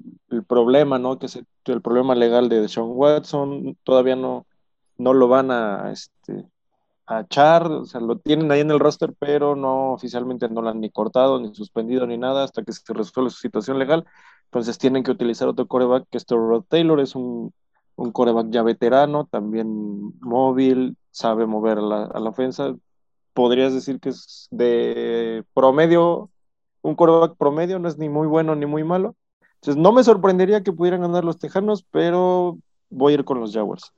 problema, 0.48 0.98
¿no? 0.98 1.18
Que 1.18 1.26
es 1.26 1.36
el 1.64 1.82
problema 1.82 2.14
legal 2.14 2.48
de 2.48 2.68
Sean 2.68 2.88
Watson 2.90 3.76
todavía 3.84 4.16
no, 4.16 4.46
no 4.98 5.14
lo 5.14 5.28
van 5.28 5.50
a, 5.50 5.90
este, 5.92 6.46
a 7.06 7.20
echar, 7.22 7.66
o 7.70 7.84
sea, 7.86 8.00
lo 8.00 8.18
tienen 8.18 8.52
ahí 8.52 8.60
en 8.60 8.70
el 8.70 8.80
roster, 8.80 9.14
pero 9.18 9.56
no 9.56 9.92
oficialmente 9.92 10.48
no 10.48 10.62
lo 10.62 10.70
han 10.70 10.80
ni 10.80 10.90
cortado, 10.90 11.40
ni 11.40 11.54
suspendido, 11.54 12.06
ni 12.06 12.18
nada, 12.18 12.44
hasta 12.44 12.62
que 12.62 12.72
se 12.72 12.92
resuelva 12.94 13.30
su 13.30 13.38
situación 13.40 13.78
legal. 13.78 14.06
Entonces 14.46 14.78
tienen 14.78 15.02
que 15.02 15.10
utilizar 15.10 15.48
otro 15.48 15.66
coreback, 15.66 16.06
que 16.10 16.18
es 16.18 16.26
Rod 16.28 16.64
Taylor, 16.68 17.00
es 17.00 17.14
un, 17.14 17.52
un 18.00 18.12
coreback 18.12 18.46
ya 18.50 18.62
veterano, 18.62 19.26
también 19.30 20.18
móvil, 20.20 20.96
sabe 21.10 21.44
mover 21.44 21.78
a 21.78 21.82
la, 21.82 22.06
la 22.06 22.30
ofensa. 22.30 22.74
Podrías 23.34 23.74
decir 23.74 24.00
que 24.00 24.08
es 24.08 24.48
de 24.50 25.44
promedio, 25.52 26.30
un 26.80 26.94
coreback 26.94 27.36
promedio, 27.36 27.78
no 27.78 27.88
es 27.88 27.98
ni 27.98 28.08
muy 28.08 28.26
bueno 28.26 28.54
ni 28.54 28.64
muy 28.64 28.84
malo. 28.84 29.16
Entonces 29.56 29.76
no 29.76 29.92
me 29.92 30.02
sorprendería 30.02 30.62
que 30.62 30.72
pudieran 30.72 31.02
ganar 31.02 31.24
los 31.24 31.38
Tejanos, 31.38 31.84
pero 31.90 32.58
voy 32.88 33.12
a 33.12 33.14
ir 33.16 33.24
con 33.24 33.38
los 33.38 33.52
Jaguars. 33.52 33.92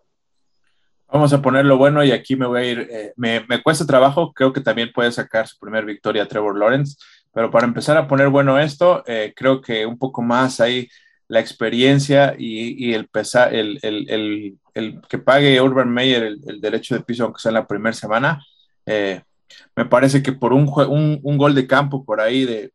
Vamos 1.07 1.33
a 1.33 1.41
ponerlo 1.41 1.79
bueno 1.79 2.03
y 2.03 2.11
aquí 2.11 2.35
me 2.35 2.47
voy 2.47 2.61
a 2.61 2.65
ir. 2.65 2.89
Eh, 2.91 3.13
me, 3.15 3.63
cuesta 3.63 3.87
trabajo, 3.87 4.33
creo 4.33 4.53
que 4.53 4.63
también 4.63 4.91
puede 4.93 5.13
sacar 5.13 5.47
su 5.47 5.59
primer 5.61 5.85
victoria 5.85 6.27
Trevor 6.27 6.59
Lawrence, 6.59 6.97
pero 7.33 7.53
para 7.53 7.69
empezar 7.69 7.97
a 7.97 8.09
poner 8.09 8.31
bueno 8.31 8.59
esto, 8.59 9.05
eh, 9.07 9.33
creo 9.37 9.61
que 9.61 9.87
un 9.87 9.97
poco 9.97 10.23
más 10.23 10.59
ahí 10.61 10.89
la 11.33 11.41
experiencia 11.41 12.35
y, 12.39 12.93
el, 12.93 13.09
el, 13.51 14.59
el, 14.75 15.01
que 15.09 15.17
pague 15.17 15.63
Urban 15.63 15.89
Meyer 15.89 16.25
el, 16.25 16.61
derecho 16.61 16.95
de 16.95 17.01
piso, 17.01 17.25
aunque 17.25 17.41
sea 17.41 17.49
en 17.49 17.55
la 17.55 17.67
primera 17.67 17.95
semana. 17.95 18.45
Eh, 18.85 19.23
me 19.75 19.87
parece 19.87 20.23
que 20.23 20.33
por 20.33 20.53
un, 20.53 20.69
un, 20.69 21.21
un, 21.23 21.39
gol 21.39 21.55
de 21.55 21.67
campo 21.67 22.05
por 22.05 22.21
ahí 22.21 22.45
de, 22.45 22.71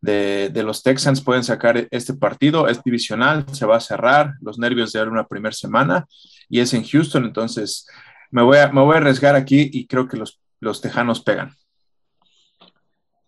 de, 0.00 0.62
los 0.64 0.82
Texans 0.82 1.20
pueden 1.20 1.44
sacar 1.44 1.86
este 1.92 2.14
partido. 2.14 2.66
Es 2.66 2.82
divisional, 2.82 3.46
se 3.52 3.64
va 3.64 3.76
a 3.76 3.80
cerrar, 3.80 4.32
los 4.40 4.58
nervios 4.58 4.92
de 4.92 5.04
una 5.04 5.28
primera 5.28 5.54
semana 5.54 6.04
y 6.48 6.58
es 6.58 6.74
en 6.74 6.82
Houston, 6.82 7.26
entonces 7.26 7.86
me 8.32 8.42
voy 8.42 8.58
a, 8.58 8.72
me 8.72 8.80
voy 8.80 8.96
a 8.96 8.98
arriesgar 8.98 9.36
aquí 9.36 9.70
y 9.72 9.86
creo 9.86 10.08
que 10.08 10.16
los, 10.16 10.40
los 10.58 10.80
Tejanos 10.80 11.22
pegan. 11.22 11.52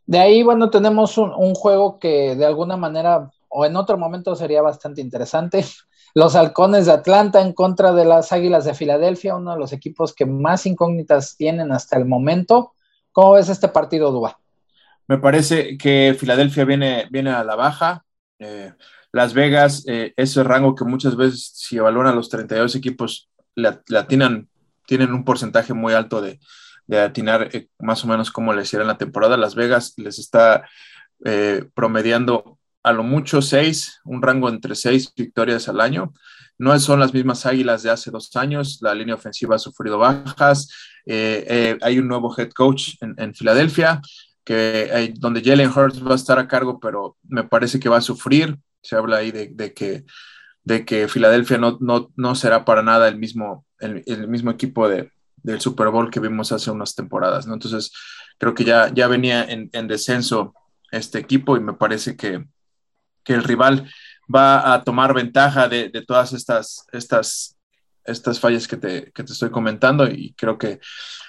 De 0.06 0.18
ahí, 0.18 0.42
bueno, 0.42 0.70
tenemos 0.70 1.18
un, 1.18 1.30
un, 1.36 1.54
juego 1.54 2.00
que 2.00 2.34
de 2.34 2.46
alguna 2.46 2.76
manera 2.76 3.30
o 3.58 3.66
en 3.66 3.74
otro 3.74 3.98
momento 3.98 4.36
sería 4.36 4.62
bastante 4.62 5.00
interesante. 5.00 5.64
Los 6.14 6.36
halcones 6.36 6.86
de 6.86 6.92
Atlanta 6.92 7.40
en 7.42 7.52
contra 7.52 7.92
de 7.92 8.04
las 8.04 8.30
Águilas 8.30 8.64
de 8.64 8.72
Filadelfia, 8.72 9.34
uno 9.34 9.52
de 9.52 9.58
los 9.58 9.72
equipos 9.72 10.14
que 10.14 10.26
más 10.26 10.64
incógnitas 10.64 11.36
tienen 11.36 11.72
hasta 11.72 11.96
el 11.96 12.04
momento. 12.04 12.72
¿Cómo 13.10 13.32
ves 13.32 13.48
este 13.48 13.68
partido, 13.68 14.12
Duba? 14.12 14.38
Me 15.08 15.18
parece 15.18 15.76
que 15.76 16.16
Filadelfia 16.18 16.64
viene, 16.64 17.08
viene 17.10 17.30
a 17.30 17.42
la 17.42 17.56
baja. 17.56 18.04
Eh, 18.38 18.72
Las 19.10 19.34
Vegas, 19.34 19.84
eh, 19.88 20.14
ese 20.16 20.44
rango 20.44 20.74
que 20.74 20.84
muchas 20.84 21.16
veces, 21.16 21.50
si 21.54 21.76
evalúan 21.76 22.06
a 22.06 22.14
los 22.14 22.28
32 22.28 22.76
equipos, 22.76 23.28
le, 23.56 23.76
atinan, 23.96 24.48
tienen 24.86 25.12
un 25.12 25.24
porcentaje 25.24 25.74
muy 25.74 25.94
alto 25.94 26.22
de, 26.22 26.38
atinar 26.96 27.48
eh, 27.52 27.68
más 27.80 28.04
o 28.04 28.06
menos 28.06 28.30
como 28.30 28.54
le 28.54 28.62
hicieron 28.62 28.86
la 28.86 28.98
temporada. 28.98 29.36
Las 29.36 29.56
Vegas 29.56 29.94
les 29.96 30.20
está 30.20 30.64
promediando 31.74 32.57
a 32.82 32.92
lo 32.92 33.02
mucho 33.02 33.42
seis, 33.42 34.00
un 34.04 34.22
rango 34.22 34.48
entre 34.48 34.74
seis 34.74 35.12
victorias 35.14 35.68
al 35.68 35.80
año. 35.80 36.12
No 36.58 36.78
son 36.78 37.00
las 37.00 37.14
mismas 37.14 37.46
águilas 37.46 37.82
de 37.82 37.90
hace 37.90 38.10
dos 38.10 38.34
años, 38.36 38.78
la 38.80 38.94
línea 38.94 39.14
ofensiva 39.14 39.56
ha 39.56 39.58
sufrido 39.58 39.98
bajas, 39.98 40.68
hay 41.06 41.98
un 41.98 42.08
nuevo 42.08 42.34
head 42.36 42.50
coach 42.50 42.94
en, 43.00 43.14
en 43.16 43.34
Filadelfia, 43.34 44.00
que 44.48 45.12
donde 45.18 45.42
Jalen 45.42 45.70
Hurts 45.70 46.02
va 46.02 46.12
a 46.12 46.14
estar 46.14 46.38
a 46.38 46.48
cargo, 46.48 46.80
pero 46.80 47.18
me 47.28 47.44
parece 47.44 47.78
que 47.78 47.90
va 47.90 47.98
a 47.98 48.00
sufrir. 48.00 48.56
Se 48.80 48.96
habla 48.96 49.18
ahí 49.18 49.30
de, 49.30 49.74
que, 49.74 50.06
de 50.64 50.86
que 50.86 51.06
Filadelfia 51.06 51.58
no, 51.58 51.76
no, 51.82 52.10
no, 52.16 52.34
será 52.34 52.64
para 52.64 52.82
nada 52.82 53.08
el 53.08 53.18
mismo, 53.18 53.66
el, 53.78 54.26
mismo 54.26 54.50
equipo 54.50 54.88
de, 54.88 55.12
del 55.36 55.60
Super 55.60 55.88
Bowl 55.88 56.10
que 56.10 56.20
vimos 56.20 56.50
hace 56.50 56.70
unas 56.70 56.94
temporadas, 56.94 57.46
¿no? 57.46 57.52
Entonces, 57.52 57.92
creo 58.38 58.54
que 58.54 58.64
ya, 58.64 58.90
ya 58.94 59.06
venía 59.06 59.44
en, 59.44 59.86
descenso 59.86 60.54
este 60.92 61.18
equipo 61.18 61.58
y 61.58 61.60
me 61.60 61.74
parece 61.74 62.16
que, 62.16 62.46
que, 63.28 63.34
el 63.34 63.44
rival 63.44 63.88
va 64.34 64.74
a 64.74 64.82
tomar 64.82 65.14
ventaja 65.14 65.68
de, 65.68 65.88
de 65.88 66.02
todas 66.02 66.32
estas, 66.32 66.86
estas, 66.92 67.58
estas 68.04 68.40
fallas 68.40 68.66
que 68.66 68.76
te, 68.76 69.12
que 69.12 69.24
te 69.24 69.32
estoy 69.32 69.50
comentando 69.50 70.06
y 70.08 70.34
creo 70.34 70.58
que 70.58 70.80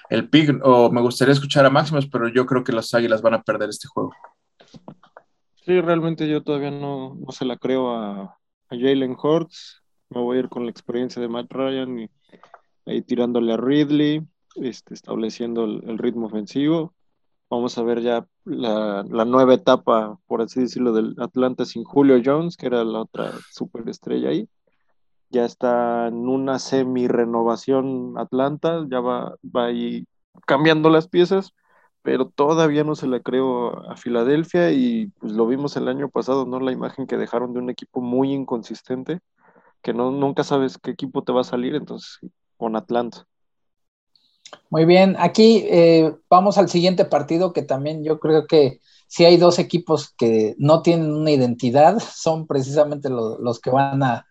el 0.09 0.27
PIG, 0.29 0.59
o 0.63 0.91
me 0.91 1.01
gustaría 1.01 1.33
escuchar 1.33 1.65
a 1.65 1.69
Máximos, 1.69 2.07
pero 2.07 2.27
yo 2.27 2.45
creo 2.45 2.63
que 2.63 2.71
las 2.71 2.93
Águilas 2.93 3.21
van 3.21 3.35
a 3.35 3.43
perder 3.43 3.69
este 3.69 3.87
juego. 3.87 4.13
Sí, 5.69 5.79
realmente 5.81 6.27
yo 6.27 6.41
todavía 6.41 6.71
no, 6.71 7.15
se 7.29 7.45
la 7.45 7.57
creo 7.57 7.95
a, 7.95 8.35
Jalen 8.71 9.15
Hurts. 9.21 9.83
Me 10.09 10.21
voy 10.21 10.37
a 10.37 10.39
ir 10.41 10.49
con 10.49 10.63
la 10.63 10.71
experiencia 10.71 11.21
de 11.21 11.27
Matt 11.27 11.51
Ryan 11.51 11.99
y 11.99 12.09
ahí 12.85 13.01
tirándole 13.01 13.53
a 13.53 13.57
Ridley, 13.57 14.23
este, 14.55 14.95
estableciendo 14.95 15.65
el, 15.65 15.97
ritmo 15.97 16.25
ofensivo. 16.25 16.95
Vamos 17.49 17.77
a 17.77 17.83
ver 17.83 18.01
ya 18.01 18.27
la, 18.45 19.03
nueva 19.03 19.55
etapa, 19.55 20.17
por 20.27 20.41
así 20.41 20.61
decirlo, 20.61 20.93
del 20.93 21.15
Atlanta 21.19 21.65
sin 21.65 21.83
Julio 21.83 22.21
Jones, 22.23 22.57
que 22.57 22.67
era 22.67 22.83
la 22.83 23.01
otra 23.01 23.31
superestrella 23.51 24.29
ahí 24.29 24.47
ya 25.29 25.45
está 25.45 26.07
en 26.07 26.27
una 26.27 26.59
semi-renovación 26.59 28.17
Atlanta, 28.17 28.85
ya 28.89 28.99
va, 28.99 29.35
va 29.43 29.65
ahí 29.65 30.05
cambiando 30.45 30.89
las 30.89 31.07
piezas, 31.07 31.53
pero 32.01 32.29
todavía 32.29 32.83
no 32.83 32.95
se 32.95 33.07
la 33.07 33.19
creo 33.19 33.89
a 33.89 33.95
Filadelfia 33.95 34.71
y 34.71 35.07
pues 35.19 35.33
lo 35.33 35.47
vimos 35.47 35.77
el 35.77 35.87
año 35.87 36.09
pasado, 36.09 36.45
¿no? 36.45 36.59
La 36.59 36.71
imagen 36.71 37.07
que 37.07 37.17
dejaron 37.17 37.53
de 37.53 37.59
un 37.59 37.69
equipo 37.69 38.01
muy 38.01 38.33
inconsistente, 38.33 39.19
que 39.81 39.93
no, 39.93 40.11
nunca 40.11 40.43
sabes 40.43 40.77
qué 40.77 40.91
equipo 40.91 41.23
te 41.23 41.31
va 41.31 41.41
a 41.41 41.43
salir, 41.45 41.75
entonces 41.75 42.19
con 42.57 42.75
Atlanta. 42.75 43.25
Muy 44.69 44.85
bien, 44.85 45.15
aquí 45.19 45.65
eh, 45.67 46.15
vamos 46.29 46.57
al 46.57 46.69
siguiente 46.69 47.05
partido 47.05 47.53
que 47.53 47.61
también 47.61 48.03
yo 48.03 48.19
creo 48.19 48.47
que 48.47 48.79
si 49.07 49.25
hay 49.25 49.37
dos 49.37 49.57
equipos 49.57 50.13
que 50.17 50.55
no 50.59 50.83
tienen 50.83 51.11
una 51.11 51.31
identidad, 51.31 51.99
son 51.99 52.45
precisamente 52.45 53.09
los 53.09 53.59
que 53.59 53.71
van 53.71 54.03
a, 54.03 54.25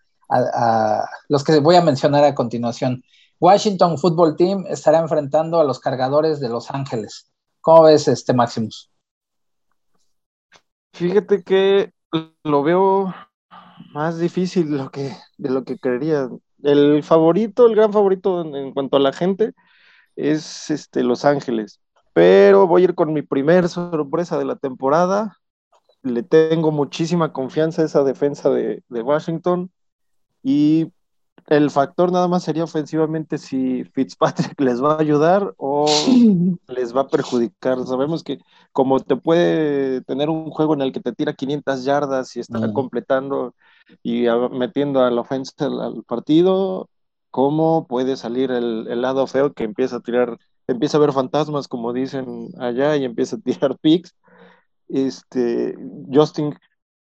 los 1.27 1.43
que 1.43 1.59
voy 1.59 1.75
a 1.75 1.81
mencionar 1.81 2.23
a 2.23 2.35
continuación. 2.35 3.03
Washington 3.39 3.97
Football 3.97 4.35
Team 4.37 4.65
estará 4.69 4.99
enfrentando 4.99 5.59
a 5.59 5.63
los 5.63 5.79
cargadores 5.79 6.39
de 6.39 6.49
Los 6.49 6.71
Ángeles. 6.71 7.29
¿Cómo 7.61 7.83
ves 7.83 8.07
este 8.07 8.33
Maximus? 8.33 8.89
Fíjate 10.93 11.43
que 11.43 11.93
lo 12.43 12.63
veo 12.63 13.13
más 13.93 14.19
difícil 14.19 14.71
de 14.71 14.77
lo 14.77 14.91
que, 14.91 15.13
de 15.37 15.49
lo 15.49 15.63
que 15.63 15.77
creería. 15.77 16.29
El 16.63 17.03
favorito, 17.03 17.67
el 17.67 17.75
gran 17.75 17.93
favorito 17.93 18.41
en, 18.41 18.73
cuanto 18.73 18.97
a 18.97 18.99
la 18.99 19.13
gente, 19.13 19.53
es 20.19 20.69
este, 20.69 21.03
Los 21.03 21.25
Ángeles. 21.25 21.79
Pero 22.13 22.67
voy 22.67 22.81
a 22.81 22.85
ir 22.85 22.95
con 22.95 23.13
mi 23.13 23.21
primer 23.21 23.69
sorpresa 23.69 24.37
de 24.37 24.45
la 24.45 24.55
temporada. 24.55 25.37
Le 26.01 26.23
tengo 26.23 26.71
muchísima 26.71 27.33
confianza 27.33 27.81
a 27.81 27.85
esa 27.85 28.03
defensa 28.03 28.49
de, 28.49 28.83
de 28.89 29.01
Washington. 29.01 29.71
Y 30.43 30.91
el 31.49 31.71
factor 31.71 32.11
nada 32.11 32.27
más 32.27 32.43
sería 32.43 32.63
ofensivamente 32.63 33.39
si 33.39 33.83
Fitzpatrick 33.83 34.59
les 34.61 34.83
va 34.83 34.93
a 34.93 35.01
ayudar 35.01 35.53
o 35.57 35.85
les 36.67 36.95
va 36.95 37.01
a 37.01 37.07
perjudicar. 37.07 37.85
Sabemos 37.85 38.23
que 38.23 38.39
como 38.71 38.99
te 38.99 39.15
puede 39.15 40.01
tener 40.01 40.29
un 40.29 40.51
juego 40.51 40.75
en 40.75 40.81
el 40.81 40.91
que 40.91 40.99
te 40.99 41.11
tira 41.11 41.33
500 41.33 41.83
yardas 41.83 42.35
y 42.35 42.39
está 42.39 42.71
completando 42.73 43.55
y 44.03 44.25
metiendo 44.51 45.01
a 45.01 45.09
la 45.09 45.21
ofensa 45.21 45.53
al, 45.65 46.03
partido, 46.03 46.87
¿cómo 47.31 47.87
puede 47.87 48.15
salir 48.17 48.51
el, 48.51 49.01
lado 49.01 49.27
feo 49.27 49.53
que 49.53 49.63
empieza 49.63 49.97
a 49.97 50.01
tirar, 50.01 50.37
empieza 50.67 50.97
a 50.97 51.01
ver 51.01 51.13
fantasmas 51.13 51.67
como 51.67 51.93
dicen 51.93 52.49
allá 52.59 52.95
y 52.95 53.05
empieza 53.05 53.35
a 53.35 53.39
tirar 53.39 53.77
picks? 53.81 54.15
Este, 54.87 55.75
Justin 56.11 56.55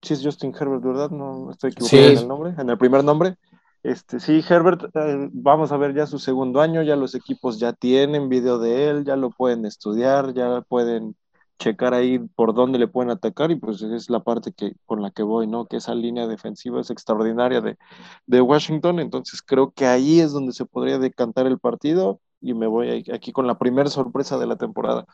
sí 0.02 0.14
es 0.14 0.24
Justin 0.24 0.54
Herbert, 0.58 0.82
¿verdad? 0.82 1.10
No 1.10 1.50
estoy 1.50 1.70
equivocado 1.70 2.02
en 2.02 2.18
el 2.18 2.28
nombre, 2.28 2.54
en 2.56 2.70
el 2.70 2.78
primer 2.78 3.04
nombre. 3.04 3.36
Este, 3.82 4.18
sí, 4.18 4.44
Herbert, 4.48 4.84
eh, 4.94 5.28
vamos 5.32 5.70
a 5.70 5.76
ver 5.76 5.94
ya 5.94 6.06
su 6.06 6.18
segundo 6.18 6.60
año, 6.60 6.82
ya 6.82 6.96
los 6.96 7.14
equipos 7.14 7.60
ya 7.60 7.72
tienen 7.72 8.28
video 8.28 8.58
de 8.58 8.88
él, 8.88 9.04
ya 9.04 9.14
lo 9.14 9.30
pueden 9.30 9.64
estudiar, 9.64 10.34
ya 10.34 10.60
pueden 10.62 11.14
checar 11.58 11.94
ahí 11.94 12.18
por 12.18 12.54
dónde 12.54 12.78
le 12.78 12.88
pueden 12.88 13.10
atacar 13.10 13.50
y 13.50 13.56
pues 13.56 13.82
es 13.82 14.10
la 14.10 14.20
parte 14.20 14.52
que 14.52 14.74
con 14.84 15.02
la 15.02 15.10
que 15.10 15.22
voy, 15.22 15.46
¿no? 15.46 15.66
Que 15.66 15.78
esa 15.78 15.94
línea 15.94 16.26
defensiva 16.26 16.80
es 16.80 16.90
extraordinaria 16.90 17.60
de, 17.60 17.78
de 18.26 18.40
Washington, 18.40 19.00
entonces 19.00 19.42
creo 19.42 19.72
que 19.72 19.86
ahí 19.86 20.20
es 20.20 20.32
donde 20.32 20.52
se 20.52 20.66
podría 20.66 20.98
decantar 20.98 21.46
el 21.46 21.58
partido 21.58 22.20
y 22.40 22.54
me 22.54 22.66
voy 22.66 23.04
aquí 23.12 23.32
con 23.32 23.46
la 23.46 23.58
primera 23.58 23.88
sorpresa 23.88 24.38
de 24.38 24.46
la 24.46 24.56
temporada. 24.56 25.06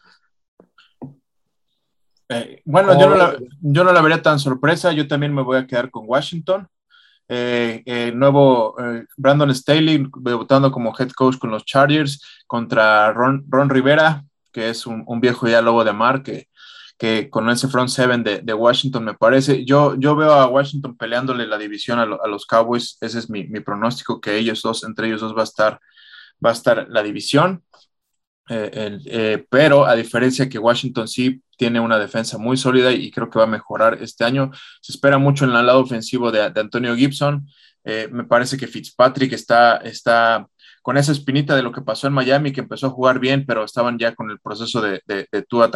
Eh, 2.29 2.63
bueno, 2.65 2.99
yo 2.99 3.09
no, 3.09 3.17
la, 3.17 3.37
yo 3.61 3.85
no 3.85 3.93
la 3.93 4.01
vería 4.01 4.23
tan 4.23 4.39
sorpresa, 4.39 4.93
yo 4.93 5.07
también 5.07 5.35
me 5.35 5.43
voy 5.43 5.59
a 5.59 5.67
quedar 5.67 5.91
con 5.91 6.05
Washington. 6.07 6.67
Eh, 7.29 7.83
eh, 7.87 8.13
nuevo 8.15 8.77
Brandon 9.17 9.55
Staley 9.55 10.07
debutando 10.21 10.71
como 10.71 10.93
head 10.99 11.11
coach 11.13 11.39
con 11.39 11.51
los 11.51 11.65
Chargers 11.65 12.21
contra 12.47 13.13
Ron, 13.13 13.45
Ron 13.49 13.71
Rivera, 13.71 14.25
que 14.53 14.71
es 14.71 14.87
un, 14.87 15.05
viejo 15.21 15.49
ya 15.49 15.63
lobo 15.63 15.85
de 15.85 15.93
mar, 15.93 16.23
que, 16.23 16.49
que 16.99 17.31
con 17.31 17.49
ese 17.51 17.69
front 17.69 17.89
seven 17.89 18.23
de, 18.23 18.41
de, 18.41 18.55
Washington 18.55 19.05
me 19.05 19.15
parece. 19.15 19.65
Yo, 19.65 19.97
yo 19.99 20.15
veo 20.17 20.33
a 20.33 20.47
Washington 20.47 20.97
peleándole 20.97 21.47
la 21.47 21.59
división 21.59 21.99
a, 21.99 22.03
a 22.03 22.29
los 22.29 22.47
Cowboys, 22.47 22.99
ese 23.01 23.19
es 23.19 23.31
mi, 23.31 23.45
mi, 23.45 23.61
pronóstico, 23.61 24.21
que 24.21 24.37
ellos 24.37 24.63
dos, 24.63 24.85
entre 24.85 25.09
ellos 25.09 25.21
dos 25.21 25.37
va 25.37 25.43
a 25.43 25.45
estar, 25.45 25.81
va 26.45 26.51
a 26.51 26.55
estar 26.55 26.87
la 26.89 27.03
división. 27.03 27.65
Eh, 28.49 28.99
eh, 29.07 29.47
pero 29.49 29.87
a 29.87 29.95
diferencia 29.95 30.49
que 30.49 30.59
Washington 30.59 31.09
sí 31.09 31.43
tiene 31.57 31.81
una 31.81 31.99
defensa 31.99 32.39
muy 32.39 32.57
sólida 32.57 32.93
y 32.93 33.11
creo 33.11 33.31
que 33.31 33.39
va 33.39 33.45
a 33.45 33.49
mejorar 33.49 33.99
este 34.03 34.25
año, 34.25 34.51
se 34.81 34.93
espera 34.93 35.17
mucho 35.17 35.45
en 35.45 35.53
el 35.53 35.65
lado 35.65 35.81
ofensivo 35.81 36.31
de, 36.33 36.51
de 36.51 36.61
Antonio 36.61 36.97
Gibson. 36.97 37.47
Eh, 37.85 38.09
me 38.11 38.25
parece 38.25 38.57
que 38.57 38.67
Fitzpatrick 38.67 39.33
está, 39.33 39.77
está 39.79 40.47
con 40.83 40.97
esa 40.97 41.13
espinita 41.13 41.57
de 41.57 41.63
lo 41.63 41.73
que 41.73 41.81
pasó 41.81 42.09
en 42.09 42.13
Miami, 42.13 42.53
que 42.53 42.61
empezó 42.61 42.89
a 42.89 42.91
jugar 42.91 43.19
bien, 43.19 43.47
pero 43.47 43.65
estaban 43.65 43.99
ya 43.99 44.15
con 44.15 44.31
el 44.31 44.41
proceso 44.41 44.81
de, 44.81 45.01
de, 45.07 45.27
de 45.31 45.43
Tua 45.43 45.71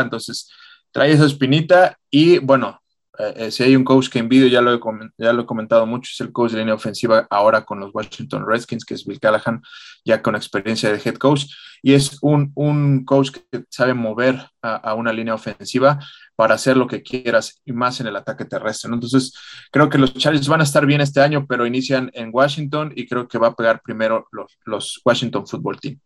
entonces 0.00 0.50
trae 0.92 1.12
esa 1.12 1.26
espinita 1.26 1.98
y 2.08 2.38
bueno, 2.38 2.80
eh, 3.18 3.34
eh, 3.36 3.50
si 3.50 3.62
hay 3.62 3.76
un 3.76 3.84
coach 3.84 4.08
que 4.08 4.18
envidio, 4.18 4.48
ya 4.48 4.60
lo, 4.60 4.74
he, 4.74 4.80
ya 5.18 5.32
lo 5.32 5.42
he 5.42 5.46
comentado 5.46 5.86
mucho, 5.86 6.10
es 6.12 6.20
el 6.20 6.32
coach 6.32 6.52
de 6.52 6.58
línea 6.58 6.74
ofensiva 6.74 7.26
ahora 7.30 7.64
con 7.64 7.78
los 7.78 7.94
Washington 7.94 8.44
Redskins, 8.46 8.84
que 8.84 8.94
es 8.94 9.04
Bill 9.04 9.20
Callahan, 9.20 9.62
ya 10.04 10.20
con 10.20 10.34
experiencia 10.34 10.92
de 10.92 11.00
head 11.04 11.16
coach, 11.16 11.46
y 11.82 11.94
es 11.94 12.18
un, 12.22 12.50
un 12.54 13.04
coach 13.04 13.30
que 13.30 13.64
sabe 13.68 13.94
mover 13.94 14.48
a, 14.62 14.94
una 14.94 15.12
línea 15.12 15.34
ofensiva 15.34 16.00
para 16.34 16.54
hacer 16.54 16.76
lo 16.76 16.86
que 16.86 17.02
quieras 17.02 17.60
y 17.64 17.72
más 17.72 18.00
en 18.00 18.06
el 18.06 18.16
ataque 18.16 18.46
terrestre. 18.46 18.90
Entonces, 18.92 19.34
creo 19.70 19.88
que 19.90 19.98
los 19.98 20.14
Chargers 20.14 20.48
van 20.48 20.60
a 20.60 20.64
estar 20.64 20.86
bien 20.86 21.02
este 21.02 21.20
año, 21.20 21.46
pero 21.46 21.66
inician 21.66 22.10
en 22.14 22.30
Washington 22.32 22.92
y 22.96 23.06
creo 23.06 23.28
que 23.28 23.38
va 23.38 23.48
a 23.48 23.54
pegar 23.54 23.82
primero 23.82 24.26
los, 24.32 24.58
los 24.64 25.00
Washington 25.04 25.46
Football 25.46 25.78
Team. 25.78 26.00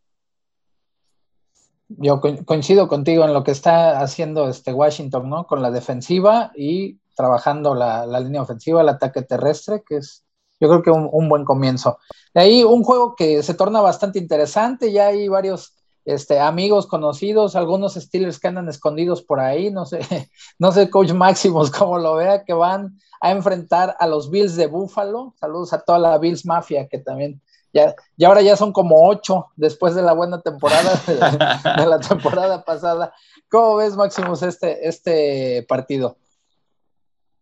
Yo 1.89 2.21
coincido 2.21 2.87
contigo 2.87 3.25
en 3.25 3.33
lo 3.33 3.45
que 3.45 3.51
está 3.51 4.01
haciendo 4.01 4.49
este 4.49 4.73
Washington, 4.73 5.29
¿no? 5.29 5.47
Con 5.47 5.63
la 5.63 5.71
defensiva 5.71 6.53
y 6.55 6.99
trabajando 7.17 7.75
la, 7.75 8.07
línea 8.21 8.43
ofensiva, 8.43 8.83
el 8.83 8.89
ataque 8.89 9.23
terrestre, 9.23 9.83
que 9.87 9.97
es 9.97 10.25
yo 10.61 10.69
creo 10.69 10.83
que 10.83 10.91
un, 10.91 11.09
un, 11.13 11.29
buen 11.29 11.45
comienzo. 11.45 11.99
De 12.35 12.41
ahí 12.41 12.65
un 12.65 12.83
juego 12.83 13.15
que 13.15 13.45
se 13.45 13.55
torna 13.55 13.81
bastante 13.81 14.19
interesante, 14.19 14.91
ya 14.93 15.07
hay 15.07 15.29
varios 15.29 15.79
este, 16.09 16.41
amigos 16.41 16.87
conocidos, 16.87 17.55
algunos 17.55 17.95
Steelers 17.95 18.41
que 18.41 18.49
andan 18.49 18.69
escondidos 18.71 19.23
por 19.23 19.41
ahí, 19.41 19.71
no 19.71 19.85
sé, 19.85 20.01
no 20.59 20.73
sé, 20.73 20.89
Coach 20.89 21.13
Máximos, 21.13 21.71
como 21.79 21.99
lo 21.99 22.15
vea, 22.15 22.45
que 22.45 22.55
van 22.55 22.99
a 23.21 23.31
enfrentar 23.31 23.95
a 23.99 24.07
los 24.07 24.31
Bills 24.31 24.57
de 24.57 24.69
Buffalo. 24.69 25.35
Saludos 25.39 25.75
a 25.75 25.81
toda 25.81 25.99
la 25.99 26.17
Bills 26.17 26.47
Mafia, 26.47 26.89
que 26.89 26.99
también 26.99 27.43
ya, 27.73 27.95
y 28.17 28.25
ahora 28.25 28.43
ya 28.43 28.57
son 28.57 28.73
como 28.73 29.09
ocho 29.09 29.49
después 29.57 29.95
de 29.95 30.03
la 30.03 30.13
buena 30.13 30.41
temporada 30.41 30.91
de, 31.07 31.15
de 31.83 31.87
la 31.87 31.99
temporada 32.01 32.65
pasada. 32.65 33.13
¿Cómo 33.51 33.77
ves, 33.77 33.97
Máximos, 33.97 34.43
este, 34.43 34.89
este 34.89 35.65
partido? 35.69 36.17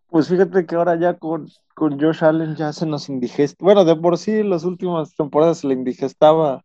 Pues 0.09 0.29
fíjate 0.29 0.67
que 0.67 0.75
ahora 0.77 0.99
ya 0.99 1.15
con, 1.19 1.49
con 1.75 2.01
Josh 2.01 2.25
Allen 2.25 2.57
ya 2.57 2.73
se 2.73 2.87
nos 2.87 3.09
indigesta. 3.09 3.65
Bueno, 3.65 3.85
de 3.85 3.97
por 3.97 4.19
sí 4.19 4.43
las 4.43 4.65
últimas 4.65 5.15
temporadas 5.15 5.59
se 5.59 5.67
le 5.67 5.75
indigestaba 5.75 6.65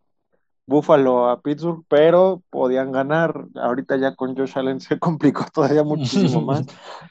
Buffalo 0.68 1.27
a 1.27 1.41
Pittsburgh, 1.41 1.83
pero 1.88 2.42
podían 2.50 2.92
ganar. 2.92 3.46
Ahorita 3.55 3.98
ya 3.98 4.16
con 4.16 4.35
Josh 4.38 4.57
Allen 4.57 4.79
se 4.79 5.00
complicó 5.00 5.46
todavía 5.53 5.83
muchísimo 5.83 6.42
más. 6.46 6.66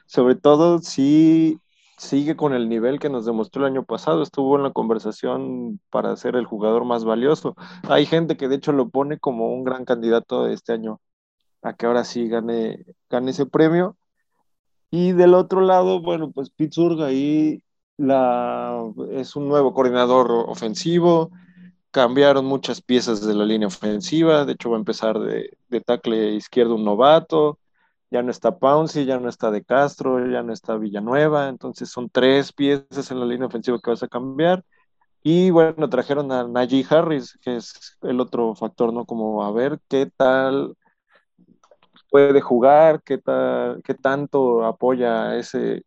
Sobre 0.07 0.35
todo 0.35 0.79
si 0.79 1.59
sigue 2.01 2.35
con 2.35 2.55
el 2.55 2.69
nivel 2.69 2.99
que 2.99 3.11
nos 3.11 3.27
demostró 3.27 3.63
el 3.67 3.73
año 3.73 3.85
pasado. 3.85 4.23
Estuvo 4.23 4.57
en 4.57 4.63
la 4.63 4.73
conversación 4.73 5.81
para 5.91 6.17
ser 6.17 6.35
el 6.37 6.47
jugador 6.47 6.85
más 6.85 7.05
valioso. 7.05 7.55
Hay 7.89 8.07
gente 8.07 8.37
que 8.37 8.49
de 8.49 8.57
hecho 8.57 8.73
lo 8.73 8.89
pone 8.89 9.19
como 9.19 9.53
un 9.53 9.65
gran 9.65 9.85
candidato 9.85 10.49
este 10.49 10.73
año 10.73 11.01
a 11.63 11.75
que 11.75 11.87
ahora 11.87 12.05
sí 12.05 12.29
gane, 12.29 12.87
gane 13.11 13.31
ese 13.33 13.47
premio. 13.47 13.97
Y 14.91 15.13
del 15.13 15.35
otro 15.35 15.61
lado, 15.61 16.01
bueno, 16.01 16.33
pues 16.33 16.51
Pittsburgh 16.51 17.03
ahí 17.03 17.63
la, 17.99 18.83
es 19.13 19.37
un 19.37 19.49
nuevo 19.49 19.75
coordinador 19.75 20.33
ofensivo, 20.49 21.31
cambiaron 21.91 22.47
muchas 22.47 22.81
piezas 22.81 23.25
de 23.25 23.35
la 23.35 23.45
línea 23.45 23.69
ofensiva, 23.69 24.45
de 24.45 24.55
hecho 24.55 24.71
va 24.71 24.77
a 24.77 24.81
empezar 24.81 25.21
de, 25.21 25.57
de 25.69 25.81
tackle 25.81 26.35
izquierdo 26.35 26.75
un 26.75 26.85
novato, 26.85 27.60
ya 28.11 28.23
no 28.23 28.31
está 28.31 28.59
Pouncy, 28.59 29.05
ya 29.05 29.19
no 29.19 29.29
está 29.29 29.51
De 29.51 29.65
Castro, 29.65 30.27
ya 30.27 30.43
no 30.43 30.53
está 30.53 30.77
Villanueva, 30.77 31.49
entonces 31.49 31.91
son 31.91 32.11
tres 32.11 32.53
piezas 32.53 33.11
en 33.11 33.21
la 33.21 33.27
línea 33.27 33.47
ofensiva 33.47 33.79
que 33.83 33.91
vas 33.91 34.03
a 34.03 34.09
cambiar. 34.09 34.65
Y 35.23 35.51
bueno, 35.51 35.89
trajeron 35.89 36.33
a 36.33 36.47
Najee 36.49 36.87
Harris, 36.89 37.39
que 37.43 37.57
es 37.57 37.99
el 38.03 38.21
otro 38.21 38.55
factor, 38.55 38.93
¿no? 38.93 39.05
Como 39.05 39.45
a 39.45 39.53
ver 39.53 39.79
qué 39.89 40.07
tal 40.17 40.77
puede 42.11 42.41
jugar, 42.41 43.03
qué, 43.03 43.19
tal, 43.19 43.83
qué 43.85 43.95
tanto 43.95 44.65
apoya 44.65 45.37
ese 45.37 45.85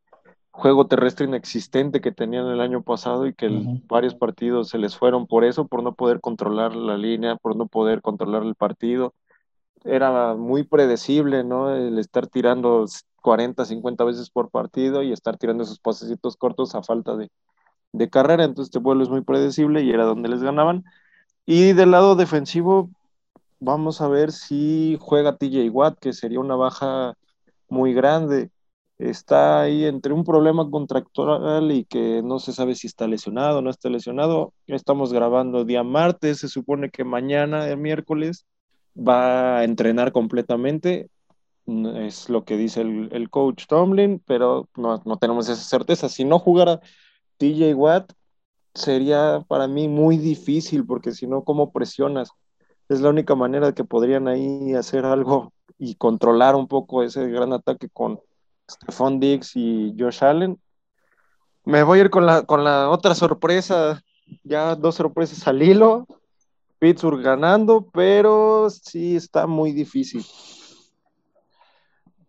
juego 0.51 0.87
terrestre 0.87 1.25
inexistente 1.25 1.99
que 1.99 2.11
tenían 2.11 2.47
el 2.47 2.61
año 2.61 2.83
pasado 2.83 3.25
y 3.25 3.33
que 3.33 3.47
uh 3.47 3.51
-huh. 3.51 3.87
varios 3.87 4.13
partidos 4.13 4.69
se 4.69 4.77
les 4.77 4.95
fueron 4.95 5.25
por 5.25 5.43
eso, 5.43 5.67
por 5.67 5.81
no 5.81 5.95
poder 5.95 6.21
controlar 6.21 6.75
la 6.75 6.95
línea, 6.95 7.35
por 7.35 7.55
no 7.55 7.65
poder 7.65 8.01
controlar 8.01 8.43
el 8.43 8.55
partido. 8.55 9.13
Era 9.83 10.35
muy 10.35 10.63
predecible, 10.63 11.43
¿no? 11.43 11.75
El 11.75 11.99
estar 11.99 12.27
tirando 12.27 12.85
40, 13.21 13.65
50 13.65 14.03
veces 14.03 14.29
por 14.29 14.49
partido 14.49 15.03
y 15.03 15.11
estar 15.11 15.37
tirando 15.37 15.63
esos 15.63 15.79
pasecitos 15.79 16.37
cortos 16.37 16.75
a 16.75 16.83
falta 16.83 17.15
de, 17.15 17.29
de 17.93 18.09
carrera, 18.09 18.43
entonces 18.45 18.69
este 18.69 18.79
vuelo 18.79 19.03
es 19.03 19.09
muy 19.09 19.21
predecible 19.21 19.83
y 19.83 19.91
era 19.91 20.05
donde 20.05 20.29
les 20.29 20.43
ganaban. 20.43 20.83
Y 21.45 21.73
del 21.73 21.91
lado 21.91 22.15
defensivo, 22.15 22.89
vamos 23.59 24.01
a 24.01 24.07
ver 24.07 24.31
si 24.31 24.97
juega 25.01 25.37
TJ 25.37 25.69
Watt, 25.71 25.99
que 25.99 26.13
sería 26.13 26.39
una 26.39 26.55
baja 26.55 27.15
muy 27.69 27.93
grande. 27.93 28.51
Está 28.99 29.61
ahí 29.61 29.85
entre 29.85 30.13
un 30.13 30.23
problema 30.23 30.69
contractual 30.69 31.71
y 31.71 31.85
que 31.85 32.21
no 32.23 32.39
se 32.39 32.53
sabe 32.53 32.75
si 32.75 32.87
está 32.87 33.07
lesionado 33.07 33.59
o 33.59 33.61
no 33.61 33.69
está 33.69 33.89
lesionado. 33.89 34.53
Estamos 34.67 35.13
grabando 35.13 35.65
día 35.65 35.83
martes, 35.83 36.39
se 36.39 36.47
supone 36.49 36.89
que 36.91 37.03
mañana, 37.03 37.67
el 37.69 37.77
miércoles, 37.77 38.45
va 38.95 39.59
a 39.59 39.63
entrenar 39.63 40.11
completamente. 40.11 41.09
Es 41.65 42.29
lo 42.29 42.43
que 42.43 42.57
dice 42.57 42.81
el, 42.81 43.09
el 43.11 43.29
coach 43.29 43.65
Tomlin, 43.67 44.21
pero 44.25 44.67
no, 44.75 45.01
no 45.05 45.17
tenemos 45.17 45.47
esa 45.49 45.63
certeza. 45.63 46.09
Si 46.09 46.25
no 46.25 46.39
jugara 46.39 46.81
TJ 47.37 47.73
Watt, 47.73 48.13
sería 48.73 49.45
para 49.47 49.67
mí 49.67 49.87
muy 49.87 50.17
difícil, 50.17 50.85
porque 50.85 51.11
si 51.11 51.27
no, 51.27 51.43
¿cómo 51.43 51.71
presionas? 51.71 52.31
es 52.89 53.01
la 53.01 53.09
única 53.09 53.35
manera 53.35 53.73
que 53.73 53.83
podrían 53.83 54.27
ahí 54.27 54.73
hacer 54.73 55.05
algo 55.05 55.53
y 55.77 55.95
controlar 55.95 56.55
un 56.55 56.67
poco 56.67 57.03
ese 57.03 57.27
gran 57.27 57.53
ataque 57.53 57.89
con 57.89 58.19
Stephon 58.69 59.19
Diggs 59.19 59.55
y 59.55 59.95
Josh 59.97 60.23
Allen. 60.23 60.59
Me 61.65 61.83
voy 61.83 61.99
a 61.99 62.01
ir 62.03 62.09
con 62.09 62.25
la, 62.25 62.43
con 62.43 62.63
la 62.63 62.89
otra 62.89 63.15
sorpresa, 63.15 64.01
ya 64.43 64.75
dos 64.75 64.95
sorpresas 64.95 65.47
al 65.47 65.61
hilo. 65.61 66.07
Pittsburgh 66.83 67.21
ganando, 67.21 67.89
pero 67.93 68.69
sí 68.69 69.15
está 69.15 69.47
muy 69.47 69.71
difícil. 69.71 70.21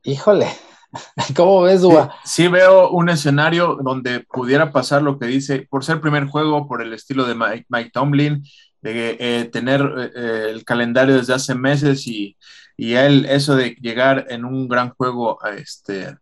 Híjole, 0.04 0.46
¿cómo 1.36 1.62
ves, 1.62 1.80
Dua? 1.80 2.14
Sí, 2.22 2.44
sí, 2.44 2.48
veo 2.48 2.90
un 2.90 3.08
escenario 3.08 3.76
donde 3.82 4.20
pudiera 4.20 4.70
pasar 4.70 5.02
lo 5.02 5.18
que 5.18 5.26
dice, 5.26 5.66
por 5.68 5.84
ser 5.84 6.00
primer 6.00 6.26
juego, 6.26 6.68
por 6.68 6.82
el 6.82 6.92
estilo 6.92 7.24
de 7.24 7.34
Mike, 7.34 7.66
Mike 7.68 7.90
Tomlin, 7.92 8.44
de 8.80 9.16
eh, 9.18 9.44
tener 9.46 10.12
eh, 10.14 10.50
el 10.50 10.64
calendario 10.64 11.16
desde 11.16 11.34
hace 11.34 11.56
meses 11.56 12.06
y, 12.06 12.36
y, 12.76 12.92
él, 12.92 13.26
eso 13.28 13.56
de 13.56 13.70
llegar 13.80 14.26
en 14.28 14.44
un 14.44 14.68
gran 14.68 14.90
juego 14.90 15.36
este, 15.46 16.16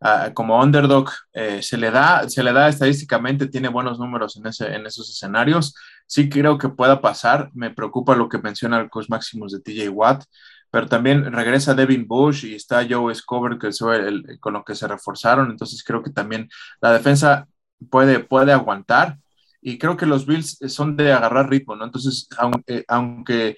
a, 0.00 0.34
como 0.34 0.60
underdog, 0.60 1.08
eh, 1.32 1.62
se, 1.62 1.78
le 1.78 1.90
da, 1.90 2.28
se 2.28 2.42
le 2.42 2.52
da 2.52 2.68
estadísticamente, 2.68 3.46
tiene 3.46 3.68
buenos 3.68 3.98
números 3.98 4.36
en, 4.36 4.48
ese, 4.48 4.66
en 4.66 4.84
esos 4.84 5.08
escenarios. 5.08 5.74
Sí 6.06 6.28
creo 6.28 6.58
que 6.58 6.68
pueda 6.68 7.00
pasar, 7.00 7.50
me 7.54 7.70
preocupa 7.70 8.14
lo 8.14 8.28
que 8.28 8.38
menciona 8.38 8.80
el 8.80 8.90
coach 8.90 9.08
de 9.08 9.60
TJ 9.60 9.88
Watt, 9.88 10.24
pero 10.70 10.86
también 10.88 11.32
regresa 11.32 11.74
Devin 11.74 12.06
Bush 12.06 12.46
y 12.46 12.54
está 12.54 12.86
Joe 12.88 13.12
Escobar, 13.12 13.58
que 13.58 13.68
el, 13.68 14.38
con 14.40 14.54
lo 14.54 14.64
que 14.64 14.74
se 14.74 14.88
reforzaron, 14.88 15.50
entonces 15.50 15.82
creo 15.84 16.02
que 16.02 16.10
también 16.10 16.48
la 16.80 16.92
defensa 16.92 17.48
puede, 17.90 18.20
puede 18.20 18.52
aguantar 18.52 19.18
y 19.60 19.78
creo 19.78 19.96
que 19.96 20.06
los 20.06 20.26
Bills 20.26 20.58
son 20.68 20.96
de 20.96 21.12
agarrar 21.12 21.48
ritmo, 21.48 21.74
¿no? 21.74 21.86
Entonces, 21.86 22.28
aunque, 22.36 22.84
aunque, 22.86 23.56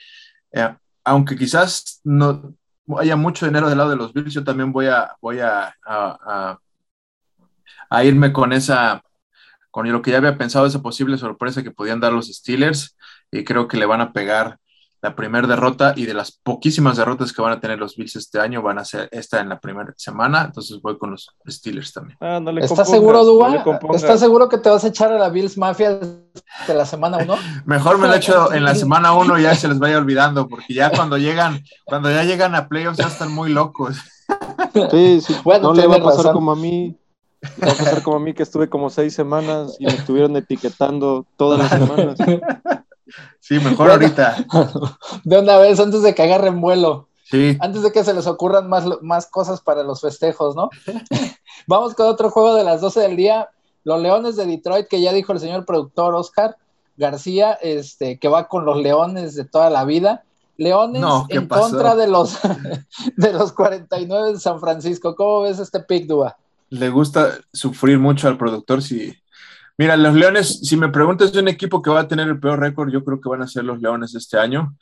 eh, 0.53 0.77
aunque 1.05 1.37
quizás 1.37 2.01
no, 2.05 2.55
haya 2.99 3.17
mucho 3.17 3.47
dinero 3.47 3.69
del 3.69 3.79
lado 3.79 3.91
de 3.91 3.97
los 3.97 4.13
Bills, 4.13 4.33
yo 4.33 4.45
también 4.45 4.73
voy 4.73 4.87
a, 4.87 5.17
voy 5.21 5.41
a, 5.41 5.75
a, 5.85 6.59
irme 8.05 8.33
con 8.33 8.53
esa, 8.53 9.03
con 9.77 9.93
lo 9.93 10.01
que 10.01 10.11
ya 10.11 10.17
había 10.17 10.39
pensado, 10.39 10.65
esa 10.65 10.81
posible 10.81 11.19
sorpresa 11.19 11.63
que 11.63 11.71
podían 11.71 12.01
dar 12.01 12.11
los 12.11 12.29
Steelers, 12.29 12.97
y 13.31 13.45
creo 13.45 13.69
que 13.69 13.77
le 13.77 13.85
van 13.85 14.01
a 14.01 14.11
pegar 14.11 14.57
la 15.03 15.15
primera 15.15 15.47
derrota 15.47 15.93
y 15.95 16.07
de 16.07 16.15
las 16.15 16.33
poquísimas 16.33 16.97
derrotas 16.97 17.31
que 17.31 17.43
van 17.43 17.53
a 17.53 17.61
tener 17.61 17.79
los 17.79 17.95
Bills 17.95 18.17
este 18.17 18.41
año 18.41 18.63
van 18.63 18.79
a 18.79 18.87
ser 18.87 19.07
esta 19.13 19.39
en 19.39 19.51
la 19.51 19.61
primera 19.61 19.93
semana, 19.99 20.45
entonces 20.47 20.81
voy 20.81 20.97
con 20.97 21.11
los 21.11 21.29
Steelers 21.47 21.93
también. 21.93 22.17
Ah, 22.23 22.41
¿Estás 22.59 22.89
seguro, 22.89 23.23
Duba? 23.23 23.63
¿Estás 23.93 24.21
seguro 24.21 24.49
que 24.49 24.57
te 24.57 24.71
vas 24.71 24.83
a 24.83 24.89
echar 24.89 25.13
a 25.13 25.19
la 25.19 25.29
Bills 25.29 25.59
Mafia 25.59 25.99
de 25.99 26.75
la 26.75 26.87
semana 26.87 27.19
1? 27.19 27.37
Mejor 27.67 27.99
me 27.99 28.09
lo 28.09 28.15
echo 28.15 28.55
en 28.55 28.65
la 28.65 28.75
semana 28.75 29.13
1 29.13 29.39
ya 29.41 29.55
se 29.55 29.69
les 29.69 29.79
vaya 29.79 29.99
olvidando, 29.99 30.49
porque 30.49 30.73
ya 30.73 30.89
cuando 30.89 31.19
llegan, 31.19 31.63
cuando 31.85 32.11
ya 32.11 32.25
llegan 32.25 32.55
a 32.55 32.67
playoffs 32.67 32.97
ya 32.97 33.09
están 33.09 33.31
muy 33.31 33.51
locos. 33.53 33.99
Sí, 34.91 35.21
sí. 35.21 35.37
Bueno, 35.45 35.69
no 35.69 35.75
le 35.75 35.87
va 35.87 35.97
a 35.97 36.03
pasar 36.03 36.33
como 36.33 36.53
a 36.53 36.57
mí. 36.57 36.97
Va 37.63 37.73
a 37.73 37.75
pasar 37.75 38.03
como 38.03 38.17
a 38.17 38.21
mí 38.21 38.35
que 38.35 38.43
estuve 38.43 38.69
como 38.69 38.91
seis 38.91 39.15
semanas 39.15 39.77
y 39.79 39.87
me 39.87 39.93
estuvieron 39.93 40.37
etiquetando 40.37 41.27
todas 41.37 41.59
las 41.59 41.71
semanas. 41.71 42.19
Sí, 43.41 43.59
mejor 43.61 43.91
ahorita. 43.91 44.45
De 45.25 45.39
una 45.39 45.59
vez, 45.59 45.79
antes 45.79 46.03
de 46.03 46.15
que 46.15 46.23
agarren 46.23 46.61
vuelo. 46.61 47.09
Sí. 47.25 47.57
Antes 47.61 47.83
de 47.83 47.93
que 47.93 48.05
se 48.05 48.15
les 48.15 48.27
ocurran 48.27 48.69
más, 48.69 48.85
más 49.03 49.27
cosas 49.27 49.61
para 49.61 49.83
los 49.83 50.01
festejos, 50.01 50.55
¿no? 50.55 50.71
Vamos 51.67 51.95
con 51.95 52.07
otro 52.07 52.31
juego 52.31 52.55
de 52.55 52.65
las 52.65 52.81
12 52.81 53.01
del 53.01 53.17
día. 53.17 53.49
Los 53.85 54.01
Leones 54.01 54.37
de 54.37 54.47
Detroit, 54.47 54.89
que 54.89 55.01
ya 55.01 55.13
dijo 55.13 55.33
el 55.33 55.41
señor 55.41 55.65
productor 55.65 56.15
Oscar 56.15 56.57
García, 56.97 57.53
este, 57.53 58.19
que 58.19 58.29
va 58.29 58.49
con 58.49 58.65
los 58.65 58.79
Leones 58.79 59.35
de 59.35 59.45
toda 59.45 59.71
la 59.71 59.85
vida. 59.85 60.25
Leones 60.57 61.05
en 61.29 61.49
contra 61.49 61.95
de 61.95 62.07
los, 62.07 62.39
de 63.17 63.33
los 63.33 63.53
49 63.53 64.33
de 64.33 64.41
San 64.41 64.61
Francisco. 64.61 65.15
¿Cómo 65.15 65.43
ves 65.43 65.59
este 65.59 65.81
pick, 65.81 66.07
Dua? 66.07 66.37
Le 66.71 66.89
gusta 66.91 67.39
sufrir 67.53 67.99
mucho 67.99 68.29
al 68.29 68.37
productor 68.37 68.83
si, 68.83 69.15
Mira, 69.79 69.97
los 69.97 70.15
Leones, 70.15 70.61
si 70.63 70.77
me 70.77 70.89
preguntas 70.89 71.33
de 71.33 71.41
un 71.41 71.49
equipo 71.49 71.83
que 71.83 71.91
va 71.91 72.01
a 72.01 72.09
tener 72.09 72.29
el 72.29 72.41
peor 72.41 72.59
récord, 72.61 72.91
yo 72.91 73.05
creo 73.05 73.21
que 73.21 73.29
van 73.29 73.43
a 73.43 73.49
ser 73.49 73.65
los 73.65 73.81
Leones 73.81 74.15
este 74.15 74.39
año. 74.39 74.75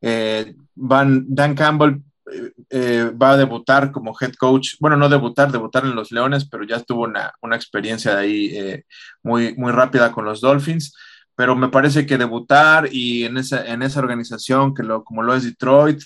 Eh, 0.00 0.56
van, 0.74 1.24
Dan 1.28 1.54
Campbell 1.54 2.00
eh, 2.32 2.52
eh, 2.70 3.10
va 3.10 3.32
a 3.32 3.36
debutar 3.36 3.92
como 3.92 4.16
head 4.18 4.32
coach, 4.34 4.74
bueno, 4.80 4.96
no 4.96 5.08
debutar, 5.08 5.52
debutar 5.52 5.84
en 5.84 5.94
los 5.94 6.10
Leones, 6.10 6.48
pero 6.48 6.64
ya 6.64 6.80
tuvo 6.80 7.04
una, 7.04 7.32
una 7.42 7.54
experiencia 7.54 8.18
ahí 8.18 8.82
muy, 9.22 9.54
muy 9.54 9.70
rápida 9.70 10.10
con 10.10 10.24
los 10.24 10.40
Dolphins. 10.40 10.94
Pero 11.36 11.54
me 11.56 11.68
parece 11.68 12.04
que 12.04 12.18
debutar 12.18 12.88
y 12.92 13.24
en 13.24 13.38
esa, 13.38 13.64
en 13.64 13.82
esa 13.82 14.00
organización, 14.00 14.74
que 14.74 14.82
lo, 14.82 15.04
como 15.04 15.22
lo 15.22 15.34
es 15.34 15.44
Detroit, 15.44 16.02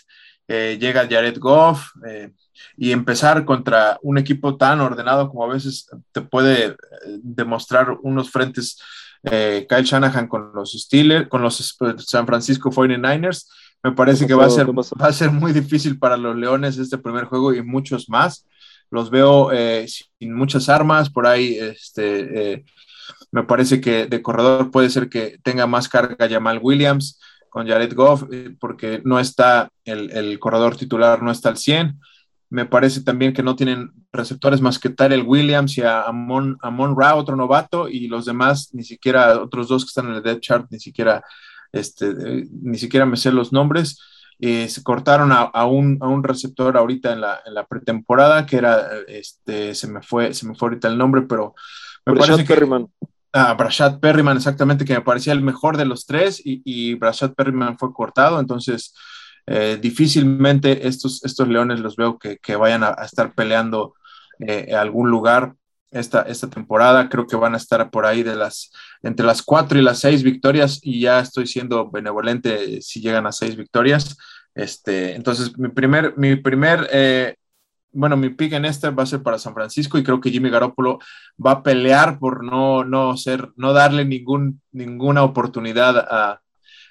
llega 0.46 1.08
Jared 1.08 1.38
Goff, 1.38 1.88
y 2.76 2.92
empezar 2.92 3.44
contra 3.44 3.98
un 4.02 4.18
equipo 4.18 4.56
tan 4.56 4.80
ordenado 4.80 5.28
como 5.28 5.44
a 5.44 5.52
veces 5.52 5.88
te 6.12 6.20
puede 6.20 6.66
eh, 6.66 6.74
demostrar 7.22 7.96
unos 8.02 8.30
frentes 8.30 8.78
eh, 9.22 9.66
Kyle 9.68 9.84
Shanahan 9.84 10.26
con 10.26 10.52
los 10.54 10.72
Steelers, 10.72 11.28
con 11.28 11.42
los 11.42 11.76
San 11.98 12.26
Francisco 12.26 12.70
49ers, 12.70 13.46
me 13.82 13.92
parece 13.92 14.26
que 14.26 14.34
va 14.34 14.46
a, 14.46 14.50
ser, 14.50 14.68
va 14.68 15.06
a 15.06 15.12
ser 15.12 15.30
muy 15.30 15.52
difícil 15.52 15.98
para 15.98 16.16
los 16.16 16.36
Leones 16.36 16.78
este 16.78 16.98
primer 16.98 17.24
juego 17.24 17.52
y 17.52 17.62
muchos 17.62 18.08
más. 18.08 18.46
Los 18.90 19.10
veo 19.10 19.50
eh, 19.52 19.86
sin 19.88 20.34
muchas 20.34 20.68
armas, 20.68 21.10
por 21.10 21.26
ahí 21.26 21.58
este, 21.58 22.64
me 23.30 23.44
parece 23.44 23.80
que 23.80 24.06
de 24.06 24.22
corredor 24.22 24.70
puede 24.70 24.88
ser 24.90 25.08
que 25.08 25.38
tenga 25.42 25.66
más 25.66 25.88
carga 25.88 26.28
Jamal 26.28 26.60
Williams 26.62 27.20
con 27.50 27.66
Jared 27.66 27.94
Goff, 27.94 28.24
porque 28.58 29.00
no 29.04 29.20
está 29.20 29.70
el, 29.84 30.10
el 30.10 30.38
corredor 30.38 30.76
titular, 30.76 31.22
no 31.22 31.30
está 31.30 31.50
al 31.50 31.56
100 31.56 31.98
me 32.54 32.66
parece 32.66 33.02
también 33.02 33.32
que 33.32 33.42
no 33.42 33.56
tienen 33.56 33.90
receptores 34.12 34.60
más 34.60 34.78
que 34.78 34.88
Tyrell 34.88 35.24
Williams 35.26 35.76
y 35.76 35.82
a 35.82 36.02
Amon, 36.02 36.56
Amon 36.62 36.94
Ra, 36.96 37.16
otro 37.16 37.34
novato, 37.34 37.88
y 37.88 38.06
los 38.06 38.26
demás, 38.26 38.70
ni 38.72 38.84
siquiera, 38.84 39.40
otros 39.42 39.66
dos 39.66 39.82
que 39.82 39.88
están 39.88 40.06
en 40.06 40.14
el 40.14 40.22
dead 40.22 40.38
chart, 40.38 40.68
ni 40.70 40.78
siquiera, 40.78 41.24
este, 41.72 42.10
eh, 42.10 42.46
ni 42.62 42.78
siquiera 42.78 43.06
me 43.06 43.16
sé 43.16 43.32
los 43.32 43.52
nombres. 43.52 44.00
Eh, 44.38 44.68
se 44.68 44.84
cortaron 44.84 45.32
a, 45.32 45.64
un, 45.64 45.98
a, 46.00 46.06
un, 46.06 46.22
receptor 46.22 46.76
ahorita 46.76 47.12
en 47.12 47.22
la, 47.22 47.40
en 47.44 47.54
la, 47.54 47.66
pretemporada, 47.66 48.46
que 48.46 48.56
era, 48.56 48.86
este, 49.08 49.74
se 49.74 49.88
me 49.88 50.00
fue, 50.00 50.32
se 50.32 50.46
me 50.46 50.54
fue 50.54 50.68
ahorita 50.68 50.86
el 50.86 50.96
nombre, 50.96 51.22
pero 51.22 51.56
me 52.06 52.14
parece 52.14 52.44
que... 52.44 52.54
Perryman. 52.54 52.86
Ah, 53.32 53.54
Brashad 53.54 53.98
Perryman, 53.98 54.36
exactamente, 54.36 54.84
que 54.84 54.94
me 54.94 55.00
parecía 55.00 55.32
el 55.32 55.42
mejor 55.42 55.76
de 55.76 55.86
los 55.86 56.06
tres, 56.06 56.40
y, 56.44 56.62
y 56.64 56.94
Brashad 56.94 57.34
Perryman 57.34 57.78
fue 57.78 57.92
cortado, 57.92 58.38
entonces 58.38 58.94
eh, 59.46 59.78
difícilmente 59.80 60.86
estos, 60.86 61.24
estos 61.24 61.48
leones 61.48 61.80
los 61.80 61.96
veo 61.96 62.18
que, 62.18 62.56
vayan 62.56 62.82
a, 62.82 62.92
estar 63.04 63.34
peleando 63.34 63.94
eh, 64.38 64.66
en 64.68 64.76
algún 64.76 65.10
lugar 65.10 65.54
esta, 65.90 66.22
esta 66.22 66.48
temporada. 66.48 67.08
Creo 67.08 67.26
que 67.26 67.36
van 67.36 67.54
a 67.54 67.58
estar 67.58 67.90
por 67.90 68.06
ahí 68.06 68.22
de 68.22 68.36
las, 68.36 68.72
entre 69.02 69.26
las 69.26 69.42
cuatro 69.42 69.78
y 69.78 69.82
las 69.82 69.98
seis 69.98 70.22
victorias 70.22 70.80
y 70.82 71.00
ya 71.00 71.20
estoy 71.20 71.46
siendo 71.46 71.90
benevolente 71.90 72.80
si 72.82 73.00
llegan 73.00 73.26
a 73.26 73.32
seis 73.32 73.56
victorias. 73.56 74.16
Este, 74.54 75.14
entonces, 75.14 75.58
mi 75.58 75.68
primer, 75.68 76.14
mi 76.16 76.36
primer 76.36 76.88
eh, 76.92 77.34
bueno, 77.94 78.16
mi 78.16 78.28
pick 78.30 78.52
en 78.52 78.64
este 78.64 78.90
va 78.90 79.04
a 79.04 79.06
ser 79.06 79.22
para 79.22 79.38
San 79.38 79.54
Francisco 79.54 79.96
y 79.96 80.04
creo 80.04 80.20
que 80.20 80.30
Jimmy 80.30 80.50
Garoppolo 80.50 80.98
va 81.44 81.52
a 81.52 81.62
pelear 81.62 82.18
por 82.18 82.44
no, 82.44 82.84
no 82.84 83.16
ser, 83.16 83.52
no 83.56 83.72
darle 83.72 84.04
ningún, 84.04 84.60
ninguna 84.72 85.22
oportunidad 85.22 85.98
a, 85.98 86.40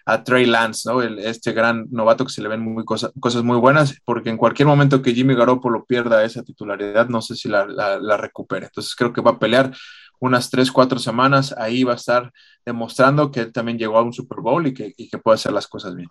a 0.05 0.23
Trey 0.23 0.45
Lance, 0.45 0.89
¿no? 0.89 1.01
este 1.01 1.53
gran 1.53 1.87
novato 1.89 2.25
que 2.25 2.31
se 2.31 2.41
le 2.41 2.49
ven 2.49 2.59
muy 2.59 2.83
cosas 2.85 3.43
muy 3.43 3.57
buenas, 3.57 3.99
porque 4.03 4.29
en 4.29 4.37
cualquier 4.37 4.67
momento 4.67 5.01
que 5.01 5.13
Jimmy 5.13 5.35
Garoppolo 5.35 5.85
pierda 5.85 6.23
esa 6.23 6.43
titularidad, 6.43 7.07
no 7.07 7.21
sé 7.21 7.35
si 7.35 7.47
la, 7.47 7.65
la, 7.65 8.17
recupere. 8.17 8.65
Entonces 8.65 8.95
creo 8.95 9.13
que 9.13 9.21
va 9.21 9.31
a 9.31 9.39
pelear 9.39 9.73
unas 10.19 10.49
tres, 10.49 10.71
cuatro 10.71 10.99
semanas, 10.99 11.53
ahí 11.57 11.83
va 11.83 11.93
a 11.93 11.97
estar 11.97 12.31
demostrando 12.65 13.31
que 13.31 13.41
él 13.41 13.53
también 13.53 13.77
llegó 13.77 13.97
a 13.97 14.03
un 14.03 14.13
Super 14.13 14.39
Bowl 14.39 14.65
y 14.67 14.73
que, 14.73 14.93
y 14.97 15.09
que 15.09 15.17
puede 15.17 15.35
hacer 15.35 15.53
las 15.53 15.67
cosas 15.67 15.95
bien. 15.95 16.09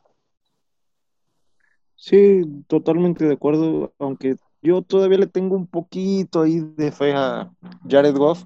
Sí, 1.96 2.42
totalmente 2.66 3.26
de 3.26 3.34
acuerdo, 3.34 3.94
aunque 3.98 4.36
yo 4.62 4.82
todavía 4.82 5.18
le 5.18 5.26
tengo 5.26 5.54
un 5.54 5.66
poquito 5.66 6.42
ahí 6.42 6.60
de 6.60 6.92
fe 6.92 7.12
a 7.14 7.50
Jared 7.88 8.16
Goff, 8.16 8.44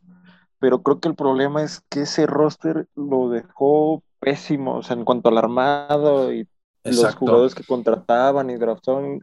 pero 0.59 0.83
creo 0.83 1.01
que 1.01 1.09
el 1.09 1.15
problema 1.15 1.63
es 1.63 1.83
que 1.89 2.03
ese 2.03 2.27
roster 2.27 2.89
lo 2.95 3.29
dejó 3.31 4.03
pésimo, 4.19 4.77
o 4.79 4.83
sea, 4.83 4.97
en 4.97 5.05
cuanto 5.05 5.29
al 5.29 5.39
armado 5.39 6.33
y 6.33 6.49
los 6.85 7.15
jugadores 7.15 7.55
que 7.55 7.65
contrataban 7.65 8.51
y 8.51 8.57
draftaban, 8.57 9.21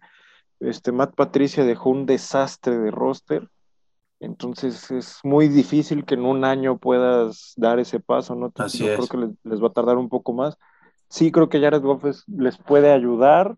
este 0.59 0.91
Matt 0.91 1.15
Patricia 1.15 1.63
dejó 1.65 1.89
un 1.89 2.05
desastre 2.05 2.77
de 2.77 2.91
roster. 2.91 3.49
Entonces 4.19 4.89
es 4.91 5.19
muy 5.23 5.49
difícil 5.49 6.05
que 6.05 6.15
en 6.15 6.25
un 6.25 6.45
año 6.45 6.77
puedas 6.77 7.53
dar 7.57 7.79
ese 7.79 7.99
paso, 7.99 8.35
¿no? 8.35 8.51
Así 8.55 8.79
Yo 8.79 8.95
creo 8.95 9.07
que 9.07 9.49
les, 9.49 9.61
va 9.61 9.67
a 9.67 9.73
tardar 9.73 9.97
un 9.97 10.07
poco 10.07 10.33
más. 10.33 10.57
Sí 11.09 11.31
creo 11.31 11.49
que 11.49 11.59
Jared 11.59 11.81
Goff 11.81 12.05
les 12.27 12.57
puede 12.57 12.91
ayudar, 12.91 13.57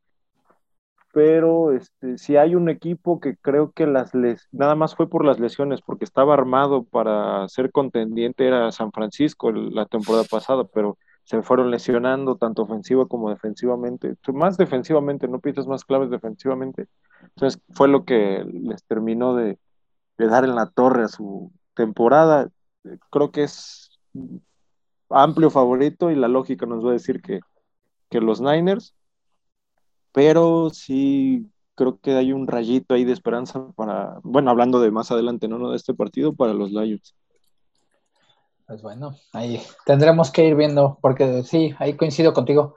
pero 1.14 1.72
este, 1.72 2.18
si 2.18 2.36
hay 2.36 2.56
un 2.56 2.68
equipo 2.68 3.20
que 3.20 3.38
creo 3.38 3.72
que 3.72 3.86
las 3.86 4.14
les, 4.16 4.48
nada 4.52 4.76
más 4.76 4.96
fue 4.96 5.08
por 5.08 5.24
las 5.24 5.40
lesiones, 5.40 5.82
porque 5.82 6.04
estaba 6.04 6.34
armado 6.34 6.84
para 6.84 7.48
ser 7.48 7.72
contendiente, 7.72 8.48
era 8.48 8.72
San 8.72 8.92
Francisco 8.92 9.52
la 9.52 9.86
temporada 9.86 10.26
pasada, 10.30 10.66
pero 10.66 10.98
se 11.26 11.42
fueron 11.42 11.72
lesionando 11.72 12.38
tanto 12.38 12.62
ofensiva 12.62 13.08
como 13.08 13.32
defensivamente, 13.32 14.16
más 14.34 14.58
defensivamente, 14.58 15.28
no 15.28 15.40
piensas 15.40 15.68
más 15.68 15.84
claves 15.84 16.12
defensivamente. 16.12 16.88
Entonces 17.24 17.62
fue 17.72 17.88
lo 17.88 18.06
que 18.06 18.46
les 18.46 18.84
terminó 18.86 19.36
de, 19.36 19.58
de 20.18 20.28
dar 20.28 20.46
en 20.46 20.56
la 20.56 20.68
torre 20.68 21.04
a 21.04 21.08
su 21.08 21.52
temporada. 21.74 22.50
Creo 23.10 23.32
que 23.32 23.44
es 23.44 23.90
amplio 25.10 25.50
favorito 25.50 26.12
y 26.12 26.16
la 26.16 26.28
lógica 26.28 26.68
nos 26.68 26.86
va 26.86 26.90
a 26.90 26.94
decir 26.94 27.22
que, 27.22 27.40
que 28.10 28.22
los 28.22 28.40
Niners, 28.40 28.94
pero 30.12 30.70
sí 30.70 31.50
creo 31.74 32.00
que 32.00 32.14
hay 32.14 32.34
un 32.34 32.48
rayito 32.48 32.94
ahí 32.94 33.04
de 33.04 33.14
esperanza 33.14 33.72
para, 33.76 34.20
bueno, 34.24 34.52
hablando 34.52 34.80
de 34.80 34.92
más 34.92 35.12
adelante, 35.12 35.48
no, 35.48 35.58
no 35.58 35.72
de 35.72 35.78
este 35.78 35.96
partido, 35.96 36.34
para 36.36 36.54
los 36.54 36.72
Lions. 36.72 37.16
Pues 38.68 38.82
bueno, 38.82 39.16
ahí 39.34 39.62
tendremos 39.86 40.32
que 40.32 40.46
ir 40.46 40.56
viendo, 40.56 40.98
porque 41.02 41.44
sí, 41.44 41.74
ahí 41.80 41.96
coincido 41.96 42.34
contigo. 42.34 42.76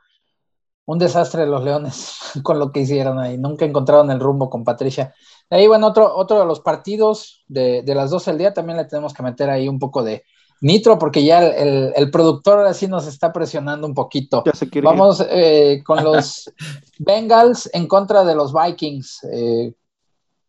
Un 0.85 0.99
desastre 0.99 1.43
de 1.43 1.49
los 1.49 1.63
Leones 1.63 2.19
con 2.43 2.59
lo 2.59 2.73
que 2.73 2.81
hicieron 2.81 3.19
ahí. 3.19 3.39
Nunca 3.39 3.65
encontraron 3.65 4.11
el 4.11 4.21
rumbo 4.21 4.49
con 4.49 4.65
Patricia. 4.65 5.15
Ahí, 5.51 5.67
bueno, 5.67 5.87
otro, 5.87 6.15
otro 6.17 6.41
de 6.41 6.47
los 6.47 6.61
partidos 6.61 7.45
de, 7.47 7.83
de 7.83 7.95
las 7.95 8.11
12 8.11 8.31
del 8.31 8.39
día 8.39 8.55
también 8.55 8.77
le 8.77 8.85
tenemos 8.85 9.15
que 9.15 9.23
meter 9.23 9.49
ahí 9.51 9.69
un 9.69 9.79
poco 9.79 10.03
de, 10.03 10.25
Nitro, 10.61 10.99
porque 10.99 11.25
ya 11.25 11.47
el, 11.47 12.11
productor 12.11 12.67
así 12.67 12.89
nos 12.89 13.07
está 13.07 13.33
presionando 13.33 13.87
un 13.87 13.95
poquito. 13.95 14.43
Vamos 14.83 15.25
eh, 15.31 15.83
con 15.85 16.03
los 16.05 16.53
Bengals 16.99 17.71
en 17.73 17.87
contra 17.87 18.25
de 18.25 18.35
los 18.35 18.53
Vikings. 18.53 19.25
Eh, 19.33 19.75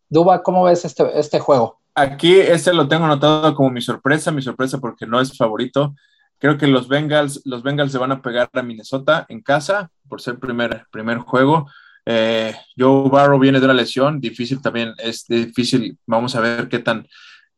Duba, 0.10 0.41
¿cómo 0.41 0.63
ves 0.63 0.86
este, 0.86 1.19
este 1.19 1.39
juego? 1.39 1.79
Aquí 1.95 2.39
este 2.39 2.73
lo 2.73 2.88
tengo 2.88 3.06
anotado 3.06 3.54
como 3.56 3.69
mi 3.69 3.82
sorpresa, 3.82 4.32
mi 4.32 4.41
sorpresa 4.41 4.80
porque 4.80 5.06
no 5.06 5.19
es 5.19 5.36
favorito. 5.36 5.95
Creo 6.38 6.58
que 6.58 6.67
los 6.67 6.88
Bengals, 6.88 7.41
los 7.45 7.63
Bengals 7.63 7.91
se 7.91 7.97
van 7.97 8.12
a 8.12 8.21
pegar 8.21 8.49
a 8.54 8.62
Minnesota 8.62 9.25
en 9.28 9.41
casa 9.41 9.91
por 10.08 10.21
ser 10.21 10.39
primer, 10.39 10.86
primer 10.91 11.17
juego. 11.17 11.69
Eh, 12.06 12.56
Joe 12.78 13.10
Barrow 13.10 13.39
viene 13.39 13.60
de 13.60 13.65
una 13.65 13.73
lesión, 13.73 14.19
difícil 14.19 14.62
también, 14.62 14.93
es 14.97 15.28
difícil, 15.28 15.97
vamos 16.08 16.36
a 16.36 16.39
ver 16.39 16.69
qué 16.69 16.80
tan, 16.80 17.08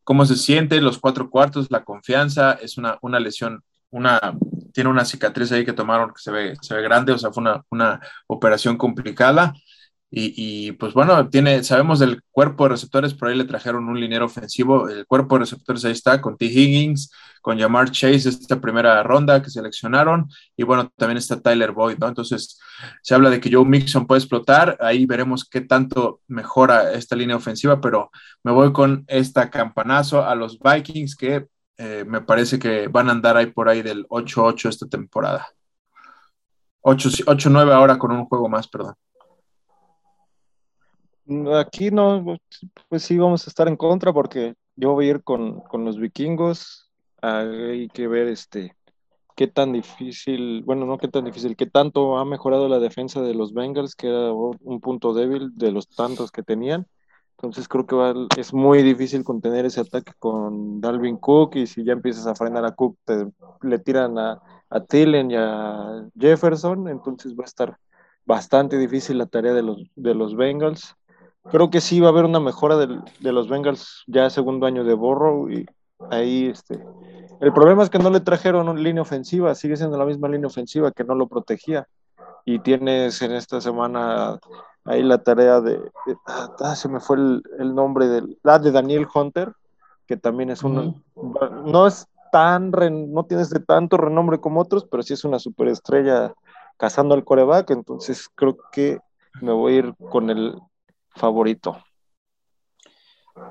cómo 0.03 0.25
se 0.25 0.35
siente, 0.35 0.81
los 0.81 0.99
cuatro 0.99 1.29
cuartos, 1.29 1.69
la 1.69 1.83
confianza, 1.83 2.53
es 2.53 2.77
una, 2.77 2.97
una 3.01 3.19
lesión, 3.19 3.63
una, 3.91 4.19
tiene 4.73 4.89
una 4.89 5.05
cicatriz 5.05 5.51
ahí 5.51 5.63
que 5.63 5.73
tomaron 5.73 6.09
que 6.09 6.21
se 6.21 6.31
ve, 6.31 6.53
se 6.61 6.75
ve 6.75 6.81
grande, 6.81 7.13
o 7.13 7.17
sea, 7.17 7.31
fue 7.31 7.41
una, 7.41 7.63
una 7.69 8.01
operación 8.27 8.77
complicada. 8.77 9.53
Y, 10.13 10.73
pues 10.73 10.93
bueno, 10.93 11.29
tiene, 11.29 11.63
sabemos 11.63 11.99
del 11.99 12.21
cuerpo 12.31 12.65
de 12.65 12.71
receptores, 12.71 13.13
por 13.13 13.29
ahí 13.29 13.37
le 13.37 13.45
trajeron 13.45 13.87
un 13.87 13.97
liniero 13.97 14.25
ofensivo. 14.25 14.89
El 14.89 15.05
cuerpo 15.05 15.35
de 15.35 15.39
receptores 15.41 15.85
ahí 15.85 15.93
está 15.93 16.19
con 16.19 16.37
T. 16.37 16.45
Higgins, 16.47 17.13
con 17.41 17.57
Jamar 17.57 17.91
Chase, 17.91 18.27
esta 18.27 18.59
primera 18.59 19.01
ronda 19.03 19.41
que 19.41 19.49
seleccionaron. 19.49 20.27
Y 20.57 20.63
bueno, 20.63 20.91
también 20.97 21.17
está 21.17 21.39
Tyler 21.39 21.71
Boyd, 21.71 21.97
¿no? 21.97 22.09
Entonces 22.09 22.59
se 23.01 23.15
habla 23.15 23.29
de 23.29 23.39
que 23.39 23.49
Joe 23.53 23.63
Mixon 23.63 24.05
puede 24.05 24.19
explotar. 24.19 24.77
Ahí 24.81 25.05
veremos 25.05 25.47
qué 25.47 25.61
tanto 25.61 26.19
mejora 26.27 26.91
esta 26.91 27.15
línea 27.15 27.37
ofensiva, 27.37 27.79
pero 27.79 28.11
me 28.43 28.51
voy 28.51 28.73
con 28.73 29.05
esta 29.07 29.49
campanazo 29.49 30.25
a 30.25 30.35
los 30.35 30.59
Vikings 30.59 31.15
que 31.15 31.47
eh, 31.77 32.03
me 32.05 32.19
parece 32.21 32.59
que 32.59 32.89
van 32.89 33.07
a 33.07 33.13
andar 33.13 33.37
ahí 33.37 33.45
por 33.47 33.69
ahí 33.69 33.81
del 33.81 34.05
8-8 34.09 34.67
esta 34.69 34.87
temporada. 34.89 35.47
8-9 36.81 37.71
ahora 37.71 37.97
con 37.97 38.11
un 38.11 38.25
juego 38.25 38.49
más, 38.49 38.67
perdón. 38.67 38.95
Aquí 41.55 41.91
no, 41.91 42.37
pues 42.89 43.03
sí 43.03 43.17
vamos 43.17 43.47
a 43.47 43.49
estar 43.49 43.67
en 43.69 43.77
contra 43.77 44.11
porque 44.11 44.55
yo 44.75 44.91
voy 44.93 45.07
a 45.07 45.09
ir 45.11 45.23
con, 45.23 45.63
los 45.71 45.97
vikingos. 45.97 46.91
Hay 47.21 47.87
que 47.89 48.07
ver 48.07 48.27
este 48.27 48.75
qué 49.35 49.47
tan 49.47 49.71
difícil, 49.71 50.63
bueno, 50.63 50.85
no 50.85 50.97
qué 50.97 51.07
tan 51.07 51.23
difícil, 51.25 51.55
qué 51.55 51.67
tanto 51.67 52.17
ha 52.17 52.25
mejorado 52.25 52.67
la 52.67 52.79
defensa 52.79 53.21
de 53.21 53.33
los 53.33 53.53
Bengals, 53.53 53.95
que 53.95 54.07
era 54.07 54.33
un 54.33 54.81
punto 54.81 55.13
débil 55.13 55.51
de 55.55 55.71
los 55.71 55.87
tantos 55.87 56.31
que 56.31 56.43
tenían. 56.43 56.85
Entonces 57.37 57.67
creo 57.67 57.87
que 57.87 58.39
es 58.39 58.53
muy 58.53 58.83
difícil 58.83 59.23
contener 59.23 59.65
ese 59.65 59.81
ataque 59.81 60.11
con 60.19 60.81
Dalvin 60.81 61.17
Cook 61.17 61.55
y 61.55 61.65
si 61.65 61.83
ya 61.83 61.93
empiezas 61.93 62.27
a 62.27 62.35
frenar 62.35 62.65
a 62.65 62.75
Cook, 62.75 62.97
te, 63.05 63.27
le 63.61 63.79
tiran 63.79 64.17
a, 64.19 64.41
a 64.69 64.79
Tillen 64.81 65.31
y 65.31 65.35
a 65.37 66.07
Jefferson, 66.19 66.89
entonces 66.89 67.33
va 67.35 67.43
a 67.43 67.45
estar 67.45 67.77
bastante 68.25 68.77
difícil 68.77 69.17
la 69.17 69.25
tarea 69.25 69.53
de 69.53 69.63
los, 69.63 69.81
de 69.95 70.13
los 70.13 70.35
Bengals 70.35 70.95
creo 71.49 71.69
que 71.69 71.81
sí 71.81 71.99
va 71.99 72.07
a 72.07 72.11
haber 72.11 72.25
una 72.25 72.39
mejora 72.39 72.77
de 72.77 73.31
los 73.31 73.49
Bengals 73.49 74.03
ya 74.07 74.29
segundo 74.29 74.65
año 74.65 74.83
de 74.83 74.93
Borrow 74.93 75.49
y 75.49 75.65
ahí 76.09 76.47
este 76.47 76.79
el 77.41 77.51
problema 77.53 77.81
es 77.81 77.89
que 77.89 77.97
no 77.97 78.11
le 78.11 78.19
trajeron 78.19 78.69
una 78.69 78.79
línea 78.79 79.01
ofensiva, 79.01 79.55
sigue 79.55 79.75
siendo 79.75 79.97
la 79.97 80.05
misma 80.05 80.27
línea 80.27 80.45
ofensiva 80.45 80.91
que 80.91 81.03
no 81.03 81.15
lo 81.15 81.27
protegía. 81.27 81.87
Y 82.45 82.59
tienes 82.59 83.19
en 83.23 83.31
esta 83.31 83.59
semana 83.59 84.39
ahí 84.85 85.01
la 85.01 85.23
tarea 85.23 85.59
de, 85.59 85.81
ah, 86.27 86.75
se 86.75 86.87
me 86.87 86.99
fue 86.99 87.17
el, 87.17 87.75
nombre 87.75 88.07
del 88.07 88.37
la 88.43 88.59
de 88.59 88.71
Daniel 88.71 89.07
Hunter 89.13 89.53
que 90.07 90.17
también 90.17 90.49
es 90.49 90.63
un 90.63 91.03
no 91.65 91.87
es 91.87 92.07
tan 92.31 92.71
no 92.71 93.25
tienes 93.25 93.51
de 93.51 93.59
tanto 93.59 93.97
renombre 93.97 94.39
como 94.39 94.59
otros 94.59 94.85
pero 94.89 95.03
sí 95.03 95.13
es 95.13 95.23
una 95.23 95.37
superestrella 95.37 96.33
cazando 96.77 97.13
al 97.13 97.23
coreback 97.23 97.69
entonces 97.69 98.27
creo 98.33 98.57
que 98.71 98.99
me 99.39 99.51
voy 99.51 99.73
a 99.73 99.77
ir 99.77 99.93
con 100.09 100.31
el 100.31 100.59
favorito. 101.15 101.77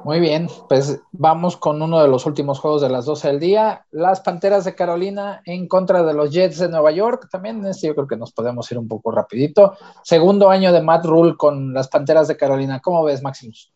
Muy 0.05 0.21
bien, 0.21 0.49
pues 0.69 1.03
vamos 1.13 1.57
con 1.57 1.81
uno 1.81 2.01
de 2.01 2.09
los 2.09 2.27
últimos 2.27 2.59
juegos 2.59 2.83
de 2.83 2.91
las 2.91 3.07
12 3.07 3.29
del 3.29 3.41
día. 3.41 3.87
Las 3.91 4.21
Panteras 4.21 4.65
de 4.65 4.75
Carolina 4.75 5.43
en 5.45 5.69
contra 5.69 6.03
de 6.03 6.15
los 6.15 6.31
Jets 6.31 6.59
de 6.59 6.69
Nueva 6.69 6.91
York. 6.91 7.29
También 7.31 7.65
este 7.67 7.89
yo 7.89 7.95
creo 7.95 8.07
que 8.07 8.17
nos 8.17 8.33
podemos 8.33 8.71
ir 8.71 8.79
un 8.79 8.89
poco 8.89 9.11
rapidito. 9.11 9.77
Segundo 10.03 10.51
año 10.51 10.73
de 10.73 10.83
Matt 10.83 11.07
Rule 11.07 11.37
con 11.37 11.73
las 11.73 11.89
Panteras 11.89 12.29
de 12.29 12.37
Carolina. 12.37 12.81
¿Cómo 12.81 13.05
ves, 13.05 13.23
Maximus? 13.23 13.73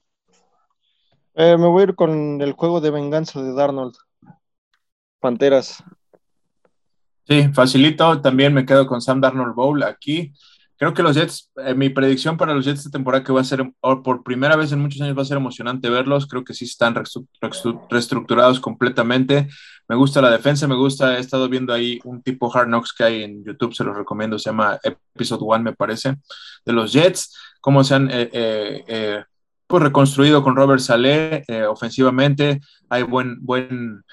Eh, 1.35 1.57
me 1.59 1.67
voy 1.67 1.81
a 1.81 1.85
ir 1.85 1.95
con 1.95 2.41
el 2.41 2.53
juego 2.53 2.81
de 2.81 2.91
venganza 2.91 3.43
de 3.43 3.53
Darnold. 3.53 3.95
Panteras. 5.21 5.83
Sí, 7.27 7.49
facilito. 7.53 8.21
También 8.21 8.53
me 8.53 8.67
quedo 8.67 8.87
con 8.87 9.01
Sam 9.01 9.21
Darnold 9.21 9.55
Bowl 9.55 9.83
aquí. 9.83 10.33
Creo 10.85 10.93
que 10.93 11.03
los 11.03 11.17
Jets, 11.17 11.51
eh, 11.65 11.73
mi 11.75 11.89
predicción 11.89 12.37
para 12.37 12.53
los 12.53 12.67
Jets 12.67 12.81
esta 12.81 12.91
temporada 12.91 13.25
que 13.25 13.33
va 13.33 13.41
a 13.41 13.45
ser, 13.45 13.73
por 13.81 14.23
primera 14.23 14.55
vez 14.55 14.71
en 14.71 14.81
muchos 14.81 15.01
años 15.01 15.17
va 15.17 15.23
a 15.23 15.25
ser 15.25 15.39
emocionante 15.39 15.89
verlos, 15.89 16.27
creo 16.27 16.45
que 16.45 16.53
sí 16.53 16.67
están 16.67 16.95
reestructurados 17.89 18.61
completamente. 18.61 19.49
Me 19.89 19.97
gusta 19.97 20.21
la 20.21 20.31
defensa, 20.31 20.69
me 20.69 20.75
gusta, 20.75 21.17
he 21.17 21.21
estado 21.21 21.49
viendo 21.49 21.73
ahí 21.73 22.01
un 22.05 22.21
tipo 22.21 22.55
Hard 22.55 22.67
Knocks 22.67 22.93
que 22.93 23.03
hay 23.03 23.23
en 23.23 23.43
YouTube, 23.43 23.73
se 23.73 23.83
los 23.83 23.97
recomiendo, 23.97 24.39
se 24.39 24.51
llama 24.51 24.79
Episode 24.83 25.41
One, 25.43 25.65
me 25.65 25.73
parece, 25.73 26.17
de 26.67 26.73
los 26.75 26.93
Jets, 26.93 27.35
cómo 27.63 27.83
se 27.83 27.95
han 27.95 28.11
eh, 28.11 28.29
eh, 28.35 29.25
pues 29.67 29.83
reconstruido 29.83 30.43
con 30.43 30.55
Robert 30.55 30.81
Saleh 30.81 31.47
ofensivamente, 31.67 32.61
hay 32.91 33.05
buen, 33.05 33.39
buen, 33.41 34.05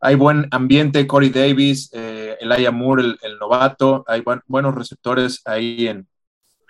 hay 0.00 0.16
buen 0.16 0.48
ambiente, 0.50 1.06
Corey 1.06 1.30
Davis, 1.30 1.88
eh, 1.92 2.36
Elijah 2.40 2.72
Moore, 2.72 3.14
el, 3.22 3.38
novato, 3.38 4.04
hay 4.08 4.24
buenos 4.48 4.74
receptores 4.74 5.42
ahí 5.44 5.86
en, 5.86 6.08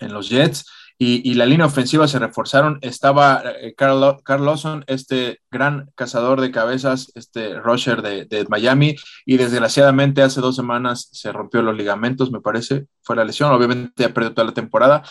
los 0.01 0.29
Jets. 0.29 0.65
Y, 0.99 1.35
la 1.35 1.45
línea 1.45 1.67
ofensiva 1.67 2.09
se 2.09 2.19
reforzaron. 2.19 2.79
Estaba 2.81 3.43
eh, 3.61 3.75
Carl, 3.77 4.01
Lawson, 4.27 4.83
este 4.87 5.41
gran 5.51 5.91
cazador 5.95 6.41
de 6.41 6.51
cabezas, 6.51 7.13
este 7.15 7.61
rusher 7.61 8.01
de, 8.01 8.47
Miami, 8.49 8.97
y 9.27 9.37
desgraciadamente 9.37 10.23
hace 10.23 10.41
dos 10.41 10.57
semanas 10.57 11.11
se 11.13 11.33
rompió 11.33 11.61
los 11.61 11.77
ligamentos, 11.77 12.31
me 12.31 12.41
parece, 12.41 12.87
fue 13.03 13.15
la 13.15 13.27
lesión. 13.27 13.53
Obviamente 13.53 14.07
ha 14.07 14.15
perdido 14.15 14.33
toda 14.33 14.47
la 14.47 14.55
temporada, 14.55 15.03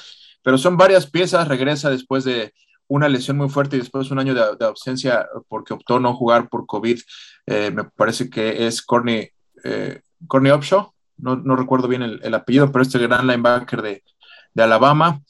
pero 0.41 0.57
son 0.57 0.75
varias 0.75 1.05
piezas. 1.05 1.47
Regresa 1.47 1.91
después 1.91 2.23
de 2.23 2.53
una 2.87 3.07
lesión 3.07 3.37
muy 3.37 3.49
fuerte 3.49 3.75
y 3.75 3.79
después 3.79 4.09
un 4.09 4.17
año 4.19 4.33
de, 4.33 4.65
ausencia 4.65 5.27
porque 5.47 5.75
optó 5.75 5.99
no 5.99 6.15
jugar 6.15 6.49
por 6.49 6.65
COVID. 6.65 6.99
Eh, 7.45 7.69
me 7.71 7.83
parece 7.83 8.27
que 8.27 8.65
es 8.65 8.81
Corny, 8.81 9.29
eh, 9.63 10.01
Corny 10.27 10.51
Upshaw, 10.51 10.91
no, 11.17 11.35
no, 11.35 11.55
recuerdo 11.55 11.87
bien 11.87 12.01
el, 12.01 12.33
apellido, 12.33 12.71
pero 12.71 12.81
este 12.81 12.99
gran 12.99 13.27
linebacker 13.27 13.81
de, 13.81 14.03
de 14.55 14.63
Alabama, 14.63 15.21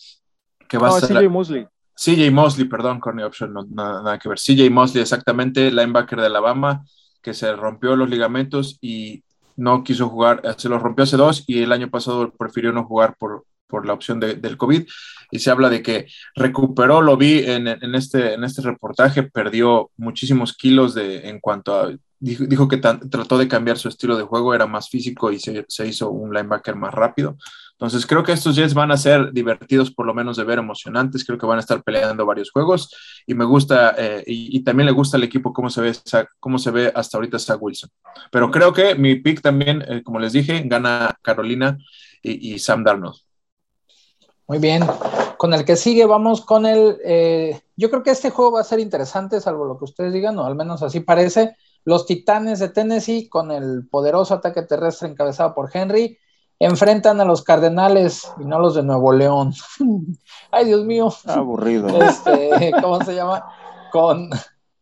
que 0.70 0.78
va 0.78 0.88
a 0.88 1.02
ser... 1.02 1.18
CJ 1.18 1.30
Mosley. 1.30 1.68
CJ 1.96 2.32
Mosley, 2.32 2.68
perdón, 2.68 3.02
Corny 3.02 3.24
Upshaw, 3.24 3.50
no, 3.50 3.66
nada, 3.70 4.18
que 4.18 4.30
ver. 4.30 4.38
CJ 4.38 4.70
Mosley, 4.70 5.02
exactamente, 5.02 5.72
linebacker 5.72 6.20
de 6.22 6.28
Alabama, 6.28 6.86
que 7.22 7.34
se 7.34 7.54
rompió 7.56 7.98
los 7.98 8.10
ligamentos 8.10 8.78
y 8.80 9.24
no 9.58 9.84
quiso 9.84 10.10
jugar, 10.10 10.42
se 10.58 10.70
los 10.70 10.82
rompió 10.82 11.04
hace 11.04 11.18
dos 11.18 11.44
y 11.48 11.64
el 11.64 11.72
año 11.72 11.90
pasado 11.90 12.32
prefirió 12.38 12.72
no 12.72 12.86
jugar 12.86 13.16
por, 13.18 13.46
por 13.68 13.86
la 13.86 13.94
opción 13.94 14.20
del 14.20 14.58
COVID 14.58 14.86
y 15.32 15.40
se 15.40 15.50
habla 15.50 15.70
de 15.70 15.82
que 15.82 16.08
recuperó, 16.36 17.02
lo 17.02 17.18
vi 17.18 17.40
en, 17.40 17.68
este, 17.96 18.34
en 18.34 18.44
este 18.44 18.62
reportaje, 18.62 19.24
perdió 19.24 19.92
muchísimos 19.98 20.54
kilos 20.54 20.94
de, 20.94 21.30
en 21.30 21.40
cuanto 21.40 21.74
a, 21.74 21.92
dijo, 22.20 22.68
que 22.68 22.78
trató 22.78 23.38
de 23.38 23.48
cambiar 23.48 23.78
su 23.78 23.88
estilo 23.88 24.18
de 24.18 24.24
juego, 24.24 24.54
era 24.54 24.68
más 24.68 24.90
físico 24.90 25.32
y 25.32 25.40
se, 25.40 25.88
hizo 25.88 26.10
un 26.10 26.34
linebacker 26.34 26.76
más 26.76 26.94
rápido. 26.94 27.38
Entonces 27.78 28.06
creo 28.06 28.24
que 28.24 28.32
estos 28.32 28.56
Jets 28.56 28.74
van 28.74 28.92
a 28.92 28.98
ser 28.98 29.34
divertidos 29.34 29.92
por 29.92 30.06
lo 30.06 30.14
menos 30.14 30.38
de 30.38 30.46
ver, 30.46 30.60
emocionantes, 30.60 31.26
creo 31.26 31.38
que 31.38 31.46
van 31.46 31.58
a 31.58 31.60
estar 31.60 31.84
peleando 31.84 32.26
varios 32.26 32.50
juegos 32.52 32.90
y 33.28 33.34
me 33.34 33.44
gusta, 33.44 33.94
eh, 33.98 34.24
y, 34.26 34.64
también 34.64 34.86
le 34.86 34.94
gusta 34.94 35.18
al 35.18 35.24
equipo 35.24 35.52
cómo 35.52 35.70
se 35.70 35.82
ve, 35.82 35.94
cómo 36.40 36.58
se 36.58 36.72
ve 36.72 36.92
hasta 36.96 37.18
ahorita 37.18 37.38
Zach 37.38 37.62
Wilson. 37.62 37.90
Pero 38.32 38.50
creo 38.50 38.72
que 38.72 38.96
mi 38.96 39.16
pick 39.16 39.42
también, 39.42 39.84
eh, 39.88 40.04
como 40.04 40.20
les 40.20 40.32
dije, 40.32 40.64
gana 40.66 41.18
Carolina 41.22 41.78
y, 42.22 42.54
y 42.54 42.60
Sam 42.60 42.84
Darnold. 42.84 43.18
Muy 44.48 44.60
bien. 44.60 44.84
Con 45.38 45.54
el 45.54 45.66
que 45.66 45.76
sigue, 45.76 46.06
vamos 46.06 46.42
con 46.42 46.66
el. 46.66 46.98
Eh, 47.04 47.60
yo 47.76 47.90
creo 47.90 48.04
que 48.04 48.12
este 48.12 48.30
juego 48.30 48.54
va 48.54 48.62
a 48.62 48.64
ser 48.64 48.80
interesante, 48.80 49.42
salvo 49.42 49.66
lo 49.66 49.78
que 49.78 49.86
ustedes 49.86 50.14
digan, 50.14 50.38
o 50.38 50.46
al 50.46 50.56
menos 50.56 50.84
así 50.84 51.00
parece. 51.00 51.56
Los 51.84 52.06
Titanes 52.06 52.60
de 52.60 52.70
Tennessee, 52.70 53.28
con 53.28 53.52
el 53.52 53.88
poderoso 53.90 54.36
ataque 54.36 54.62
terrestre 54.64 55.10
encabezado 55.10 55.54
por 55.54 55.70
Henry, 55.74 56.18
enfrentan 56.60 57.20
a 57.22 57.26
los 57.26 57.44
Cardenales 57.44 58.32
y 58.40 58.46
no 58.46 58.60
los 58.60 58.76
de 58.76 58.84
Nuevo 58.84 59.12
León. 59.12 59.54
Ay, 60.52 60.66
Dios 60.66 60.86
mío. 60.86 61.10
Aburrido. 61.26 61.88
Este, 61.88 62.72
¿Cómo 62.82 63.04
se 63.04 63.16
llama? 63.16 63.46
Con, 63.92 64.30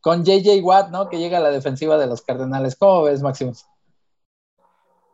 con 0.01 0.23
JJ 0.23 0.61
Watt, 0.63 0.89
¿no? 0.89 1.09
Que 1.09 1.19
llega 1.19 1.37
a 1.37 1.41
la 1.41 1.51
defensiva 1.51 1.97
de 1.97 2.07
los 2.07 2.21
Cardenales. 2.21 2.75
¿Cómo 2.75 3.03
ves, 3.03 3.21
Máximo? 3.21 3.53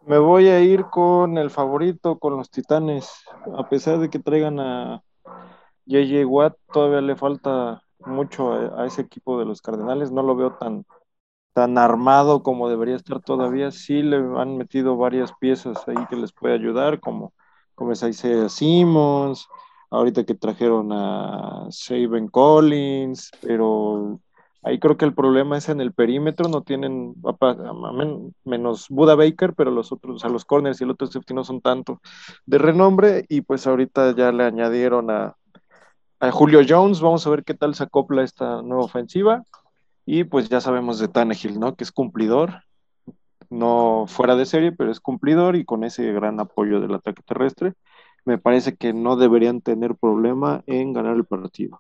Me 0.06 0.18
voy 0.18 0.48
a 0.48 0.60
ir 0.60 0.86
con 0.86 1.38
el 1.38 1.50
favorito, 1.50 2.18
con 2.18 2.36
los 2.38 2.50
Titanes. 2.50 3.12
A 3.58 3.70
pesar 3.70 4.00
de 4.00 4.10
que 4.10 4.20
traigan 4.20 4.60
a 4.60 5.04
JJ 5.86 6.26
Watt, 6.26 6.56
todavía 6.74 7.02
le 7.02 7.16
falta 7.16 7.84
mucho 8.00 8.54
a, 8.54 8.86
ese 8.86 9.02
equipo 9.02 9.38
de 9.38 9.46
los 9.46 9.62
Cardenales. 9.62 10.12
No 10.12 10.24
lo 10.24 10.36
veo 10.36 10.54
tan, 10.54 10.86
tan 11.60 11.78
armado 11.78 12.42
como 12.42 12.70
debería 12.70 12.96
estar 12.96 13.20
todavía. 13.20 13.72
Sí 13.72 14.02
le 14.02 14.16
han 14.18 14.58
metido 14.58 14.96
varias 14.96 15.34
piezas 15.34 15.86
ahí 15.88 16.06
que 16.10 16.16
les 16.16 16.32
puede 16.32 16.54
ayudar, 16.54 17.02
como, 17.02 17.34
como 17.76 17.92
es 17.92 18.02
Isaiah 18.02 18.48
Simmons, 18.48 19.48
ahorita 19.90 20.24
que 20.24 20.36
trajeron 20.36 20.92
a 20.94 21.68
Saben 21.70 22.30
Collins, 22.30 23.32
pero 23.42 24.22
Ahí 24.62 24.78
creo 24.78 24.98
que 24.98 25.06
el 25.06 25.14
problema 25.14 25.58
es 25.58 25.70
en 25.70 25.80
el 25.80 25.94
perímetro, 25.94 26.50
no 26.50 26.64
tienen, 26.64 27.16
menos 28.44 28.88
Buda 28.90 29.16
Baker, 29.16 29.54
pero 29.54 29.72
los 29.72 29.94
otros, 29.94 30.18
o 30.18 30.20
sea, 30.20 30.30
los 30.30 30.44
corners 30.44 30.82
y 30.82 30.84
el 30.84 30.90
otro 30.90 31.08
safety 31.08 31.34
no 31.34 31.46
son 31.46 31.62
tanto 31.62 32.02
de 32.46 32.58
renombre, 32.58 33.26
y 33.30 33.40
pues 33.40 33.66
ahorita 33.66 34.14
ya 34.18 34.34
le 34.34 34.44
añadieron 34.44 35.12
a, 35.12 35.38
a 36.20 36.32
Julio 36.32 36.60
Jones, 36.68 37.00
vamos 37.00 37.26
a 37.26 37.30
ver 37.30 37.46
qué 37.46 37.54
tal 37.54 37.74
se 37.74 37.84
acopla 37.84 38.22
esta 38.22 38.62
nueva 38.62 38.84
ofensiva. 38.84 39.44
Y 40.12 40.24
pues 40.24 40.50
ya 40.50 40.60
sabemos 40.60 40.98
de 40.98 41.08
Tannehill, 41.08 41.60
¿no? 41.60 41.76
Que 41.76 41.84
es 41.84 41.92
cumplidor, 41.92 42.64
no 43.52 44.06
fuera 44.08 44.36
de 44.36 44.48
serie, 44.48 44.72
pero 44.72 44.90
es 44.90 45.00
cumplidor 45.00 45.56
y 45.56 45.66
con 45.66 45.84
ese 45.84 46.12
gran 46.12 46.40
apoyo 46.40 46.80
del 46.80 46.96
ataque 46.96 47.22
terrestre, 47.22 47.74
me 48.26 48.40
parece 48.40 48.76
que 48.76 48.92
no 48.92 49.18
deberían 49.18 49.62
tener 49.62 49.94
problema 49.94 50.64
en 50.66 50.94
ganar 50.94 51.16
el 51.16 51.26
partido. 51.26 51.80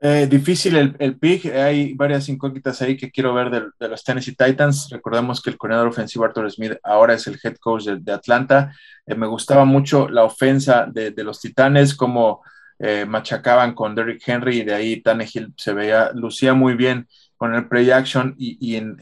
Eh, 0.00 0.26
difícil 0.26 0.96
el, 0.98 1.18
pick, 1.18 1.52
hay 1.52 1.92
varias 1.92 2.30
incógnitas 2.30 2.80
ahí 2.80 2.96
que 2.96 3.10
quiero 3.10 3.34
ver 3.34 3.50
de, 3.78 3.88
los 3.88 4.02
Tennessee 4.02 4.34
Titans. 4.34 4.88
Recordemos 4.88 5.42
que 5.42 5.50
el 5.50 5.58
coordinador 5.58 5.88
ofensivo 5.88 6.24
Arthur 6.24 6.50
Smith 6.50 6.78
ahora 6.82 7.12
es 7.12 7.26
el 7.26 7.38
head 7.44 7.56
coach 7.60 7.84
de, 7.88 8.10
Atlanta. 8.12 8.72
Eh, 9.04 9.14
me 9.14 9.26
gustaba 9.26 9.66
mucho 9.66 10.08
la 10.08 10.24
ofensa 10.24 10.86
de, 10.86 11.12
los 11.22 11.42
Titanes, 11.42 11.94
como 11.94 12.42
eh, 12.78 13.04
machacaban 13.06 13.74
con 13.74 13.94
Derrick 13.94 14.22
Henry 14.26 14.60
y 14.60 14.64
de 14.64 14.74
ahí 14.74 15.00
Tannehill 15.00 15.52
se 15.56 15.72
veía, 15.72 16.12
lucía 16.14 16.54
muy 16.54 16.74
bien 16.74 17.08
con 17.36 17.54
el 17.54 17.68
play 17.68 17.90
action 17.90 18.34
y, 18.36 18.76
en, 18.76 18.96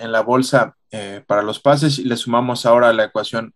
la 0.00 0.20
bolsa 0.22 0.74
eh, 0.90 1.22
para 1.26 1.42
los 1.42 1.60
pases 1.60 1.98
y 1.98 2.04
le 2.04 2.16
sumamos 2.16 2.66
ahora 2.66 2.92
la 2.92 3.04
ecuación, 3.04 3.54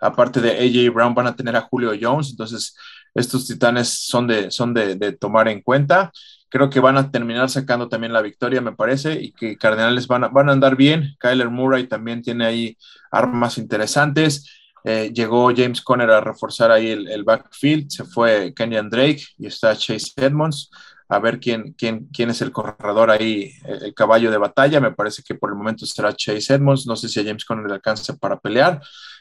aparte 0.00 0.40
de 0.40 0.52
AJ 0.52 0.92
Brown, 0.92 1.14
van 1.14 1.26
a 1.26 1.36
tener 1.36 1.54
a 1.56 1.60
Julio 1.60 1.92
Jones, 2.00 2.30
entonces 2.30 2.74
estos 3.14 3.46
titanes 3.46 3.88
son 3.88 4.26
de, 4.26 4.50
son 4.50 4.74
de, 4.74 5.12
tomar 5.12 5.48
en 5.48 5.62
cuenta. 5.62 6.10
Creo 6.48 6.68
que 6.68 6.80
van 6.80 6.96
a 6.96 7.10
terminar 7.10 7.48
sacando 7.48 7.88
también 7.88 8.12
la 8.12 8.22
victoria, 8.22 8.60
me 8.60 8.72
parece, 8.72 9.20
y 9.20 9.32
que 9.32 9.56
Cardenales 9.56 10.06
van 10.06 10.24
a, 10.24 10.28
van 10.28 10.48
a 10.48 10.52
andar 10.52 10.76
bien. 10.76 11.14
Kyler 11.18 11.48
Murray 11.48 11.86
también 11.86 12.22
tiene 12.22 12.44
ahí 12.44 12.76
armas 13.10 13.58
interesantes. 13.58 14.63
Eh, 14.86 15.10
llegó 15.14 15.50
James 15.56 15.80
Conner 15.80 16.10
a 16.10 16.20
reforzar 16.20 16.70
ahí 16.70 16.90
el, 16.90 17.24
backfield, 17.24 17.90
se 17.90 18.04
fue 18.04 18.52
Kenyan 18.54 18.90
Drake 18.90 19.24
y 19.38 19.46
está 19.46 19.74
Chase 19.74 20.12
Edmonds. 20.16 20.70
A 21.08 21.18
ver 21.18 21.40
quién, 21.40 21.74
quién, 21.76 22.08
quién 22.12 22.30
es 22.30 22.42
el 22.42 22.52
corredor 22.52 23.10
ahí, 23.10 23.52
el, 23.64 23.94
caballo 23.94 24.30
de 24.30 24.38
batalla. 24.38 24.80
Me 24.80 24.92
parece 24.92 25.22
que 25.22 25.34
por 25.34 25.50
el 25.50 25.56
momento 25.56 25.86
será 25.86 26.14
Chase 26.14 26.54
Edmonds. 26.54 26.86
No 26.86 26.96
sé 26.96 27.08
si 27.08 27.20
a 27.20 27.24
James 27.24 27.44
Conner 27.44 27.66
le 27.66 27.74
alcanza 27.74 28.14
para 28.16 28.38
pelear, 28.38 28.80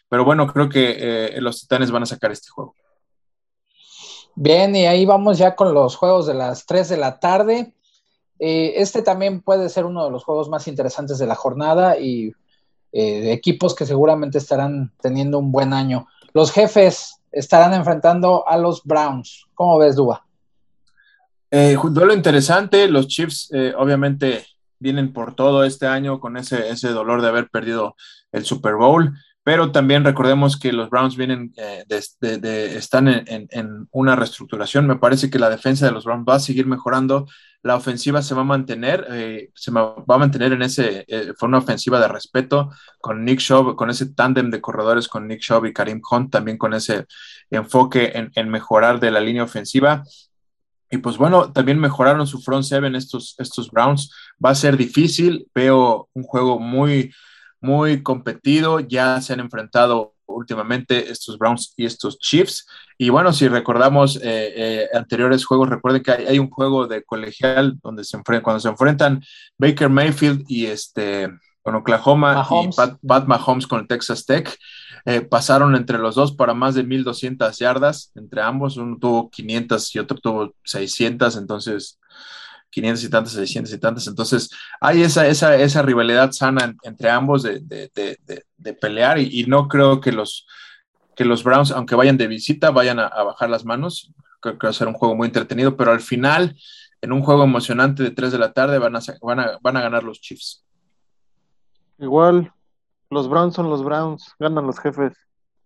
pero 0.09 0.25
bueno, 0.25 0.47
creo 0.47 0.67
que 0.67 0.97
eh, 0.99 1.41
los 1.41 1.61
Titanes 1.61 1.91
van 1.91 2.03
a 2.03 2.07
sacar 2.07 2.31
este 2.31 2.49
juego. 2.49 2.75
Bien, 4.35 4.75
y 4.75 4.85
ahí 4.85 5.05
vamos 5.05 5.37
ya 5.37 5.55
con 5.55 5.73
los 5.73 5.95
juegos 5.95 6.25
de 6.25 6.33
las 6.33 6.65
3 6.65 6.89
de 6.89 6.97
la 6.97 7.19
tarde. 7.19 7.73
Eh, 8.39 8.73
este 8.81 9.03
también 9.03 9.41
puede 9.41 9.69
ser 9.69 9.85
uno 9.85 10.03
de 10.03 10.11
los 10.11 10.23
juegos 10.23 10.49
más 10.49 10.67
interesantes 10.67 11.19
de 11.19 11.27
la 11.27 11.35
jornada 11.35 11.99
y 11.99 12.33
eh, 12.93 13.33
equipos 13.33 13.73
que 13.73 13.85
seguramente 13.85 14.37
estarán 14.37 14.91
teniendo 15.01 15.39
un 15.39 15.51
buen 15.51 15.73
año. 15.73 16.07
Los 16.33 16.51
jefes 16.51 17.19
estarán 17.31 17.73
enfrentando 17.73 18.47
a 18.47 18.57
los 18.57 18.83
Browns. 18.83 19.47
¿Cómo 19.55 19.79
ves, 19.79 19.95
Duba? 19.95 20.23
Eh, 21.49 21.75
duelo 21.91 22.13
interesante. 22.13 22.87
Los 22.87 23.07
Chiefs, 23.07 23.49
eh, 23.51 23.73
obviamente, 23.75 24.45
vienen 24.79 25.11
por 25.11 25.35
todo 25.35 25.63
este 25.63 25.87
año 25.87 26.19
con 26.19 26.37
ese, 26.37 26.69
ese 26.69 26.89
dolor 26.89 27.21
de 27.21 27.29
haber 27.29 27.49
perdido 27.49 27.95
el 28.31 28.45
Super 28.45 28.75
Bowl 28.75 29.13
pero 29.43 29.71
también 29.71 30.05
recordemos 30.05 30.57
que 30.57 30.71
los 30.71 30.89
Browns 30.89 31.17
vienen 31.17 31.53
eh, 31.57 31.85
están 32.77 33.09
en, 33.09 33.87
una 33.91 34.15
reestructuración. 34.15 34.87
Me 34.87 34.95
parece 34.95 35.29
que 35.29 35.37
la 35.37 35.49
defensa 35.49 35.85
de 35.85 35.91
los 35.91 36.05
Browns 36.05 36.25
va 36.27 36.35
a 36.35 36.39
seguir 36.39 36.65
mejorando, 36.65 37.27
la 37.61 37.75
ofensiva 37.75 38.21
se 38.21 38.35
va 38.35 38.41
a 38.41 38.45
mantener, 38.45 39.05
eh, 39.11 39.49
se 39.53 39.71
va 39.71 39.95
a 40.07 40.17
mantener 40.17 40.53
en 40.53 40.61
ese, 40.61 41.03
eh, 41.09 41.33
fue 41.37 41.49
una 41.49 41.57
ofensiva 41.57 41.99
de 41.99 42.07
respeto 42.07 42.71
con 43.01 43.25
Nick 43.25 43.39
Chubb, 43.39 43.75
con 43.75 43.89
ese 43.89 44.13
tándem 44.13 44.49
de 44.49 44.61
corredores 44.61 45.09
con 45.09 45.27
Nick 45.27 45.41
Chubb 45.41 45.65
y 45.65 45.73
Karim 45.73 46.01
Hunt, 46.09 46.31
también 46.31 46.57
con 46.57 46.73
ese 46.73 47.05
enfoque 47.49 48.13
en, 48.33 48.49
mejorar 48.49 49.01
de 49.01 49.11
la 49.11 49.19
línea 49.19 49.43
ofensiva. 49.43 50.03
Y 50.89 50.99
pues 50.99 51.17
bueno, 51.17 51.51
también 51.51 51.79
mejoraron 51.79 52.27
su 52.27 52.41
front 52.41 52.63
seven 52.63 52.95
estos, 52.95 53.35
estos 53.39 53.71
Browns. 53.71 54.09
Va 54.43 54.51
a 54.51 54.55
ser 54.55 54.77
difícil, 54.77 55.47
veo 55.53 56.07
un 56.13 56.23
juego 56.23 56.59
muy 56.59 57.11
muy 57.63 58.03
competido, 58.03 58.79
ya 58.79 59.19
se 59.21 59.33
han 59.33 59.39
enfrentado 59.39 60.13
últimamente 60.27 61.11
estos 61.11 61.37
Browns 61.37 61.73
y 61.77 61.85
estos 61.85 62.19
Chiefs. 62.19 62.67
Y 62.97 63.09
bueno, 63.09 63.33
si 63.33 63.47
recordamos 63.47 64.17
eh, 64.17 64.21
eh, 64.23 64.89
anteriores 64.93 65.45
juegos, 65.45 65.69
recuerden 65.69 66.03
que 66.03 66.11
hay, 66.11 66.39
un 66.39 66.49
juego 66.49 66.87
de 66.87 67.03
colegial 67.03 67.79
donde 67.81 68.03
se 68.03 68.17
enfrentan, 68.17 68.43
cuando 68.43 68.59
se 68.59 68.69
enfrentan 68.69 69.23
Baker 69.57 69.89
Mayfield 69.89 70.43
y 70.47 70.67
este 70.67 71.29
con 71.61 71.75
Oklahoma 71.75 72.45
y 72.61 72.69
Pat, 73.07 73.25
Mahomes 73.25 73.67
con 73.67 73.87
Texas 73.87 74.25
Tech. 74.25 74.55
Eh, 75.05 75.21
pasaron 75.21 75.75
entre 75.75 75.97
los 75.97 76.15
dos 76.15 76.33
para 76.33 76.53
más 76.53 76.75
de 76.75 76.83
1200 76.83 77.57
yardas 77.57 78.11
entre 78.15 78.41
ambos. 78.41 78.75
Uno 78.75 78.97
tuvo 78.99 79.29
500 79.29 79.95
y 79.95 79.99
otro 79.99 80.17
tuvo 80.17 80.53
600. 80.65 81.37
Entonces, 81.37 81.99
500 82.73 83.03
y 83.03 83.09
tantas, 83.09 83.33
600 83.33 83.73
y 83.73 83.77
tantas. 83.77 84.07
Entonces, 84.07 84.49
hay 84.81 85.03
esa, 85.03 85.27
esa, 85.27 85.55
esa 85.55 85.81
rivalidad 85.83 86.31
sana 86.31 86.75
entre 86.81 87.09
ambos 87.09 87.43
de, 87.43 87.59
de, 87.59 87.91
de, 87.93 88.45
de 88.57 88.73
pelear 88.73 89.19
y, 89.19 89.45
no 89.45 89.67
creo 89.67 90.01
que 90.01 90.11
los, 90.11 90.47
que 91.15 91.23
los 91.23 91.43
Browns, 91.43 91.71
aunque 91.71 91.95
vayan 91.95 92.17
de 92.17 92.27
visita, 92.27 92.71
vayan 92.71 92.99
a, 92.99 93.09
bajar 93.09 93.49
las 93.49 93.63
manos. 93.63 94.11
Creo 94.41 94.57
que 94.57 94.67
va 94.67 94.71
a 94.71 94.73
ser 94.73 94.87
un 94.87 94.95
juego 94.95 95.15
muy 95.15 95.27
entretenido, 95.27 95.77
pero 95.77 95.91
al 95.91 96.01
final, 96.01 96.57
en 97.01 97.11
un 97.11 97.21
juego 97.21 97.43
emocionante 97.43 98.01
de 98.01 98.09
3 98.09 98.31
de 98.31 98.39
la 98.39 98.53
tarde, 98.53 98.79
van 98.79 98.95
a, 98.95 98.99
van 99.21 99.39
a, 99.39 99.59
van 99.61 99.77
a 99.77 99.81
ganar 99.81 100.03
los 100.03 100.19
Chiefs. 100.19 100.65
Igual, 101.99 102.51
los 103.11 103.29
Browns 103.29 103.53
son 103.53 103.69
los 103.69 103.83
Browns, 103.83 104.33
ganan 104.39 104.65
los 104.65 104.79
jefes. 104.79 105.13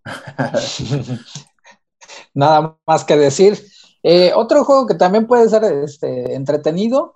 Nada 2.33 2.77
más 2.85 3.05
que 3.05 3.15
decir. 3.15 3.57
Eh, 4.03 4.31
otro 4.36 4.63
juego 4.63 4.86
que 4.86 4.95
también 4.95 5.27
puede 5.27 5.49
ser 5.49 5.63
este, 5.63 6.36
entretenido, 6.36 7.15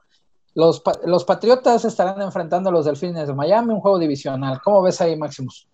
los, 0.54 0.82
los, 1.06 1.24
Patriotas 1.24 1.86
estarán 1.86 2.22
enfrentando 2.22 2.70
a 2.70 2.74
los 2.74 2.86
Delfines 2.86 3.28
de 3.28 3.34
Miami, 3.34 3.74
un 3.74 3.80
juego 3.80 4.00
divisional. 4.00 4.60
¿Cómo 4.64 4.82
ves 4.82 5.00
ahí, 5.00 5.16
Maximus? 5.16 5.68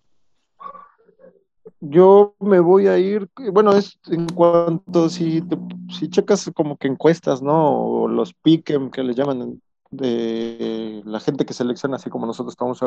Yo 1.80 2.34
me 2.40 2.60
voy 2.60 2.88
a 2.88 2.98
ir, 2.98 3.28
bueno, 3.52 3.72
es 3.72 3.98
en 4.08 4.26
cuanto 4.28 5.08
si, 5.08 5.42
si 5.90 6.08
checas 6.08 6.50
como 6.54 6.76
que 6.76 6.88
encuestas, 6.88 7.42
¿no? 7.42 8.02
O 8.02 8.08
los 8.08 8.34
pick'em 8.34 8.90
que 8.90 9.02
le 9.02 9.14
llaman 9.14 9.60
de 9.90 11.02
la 11.04 11.20
gente 11.20 11.46
que 11.46 11.54
selecciona, 11.54 11.96
así 11.96 12.10
como 12.10 12.26
nosotros 12.26 12.52
estamos 12.52 12.80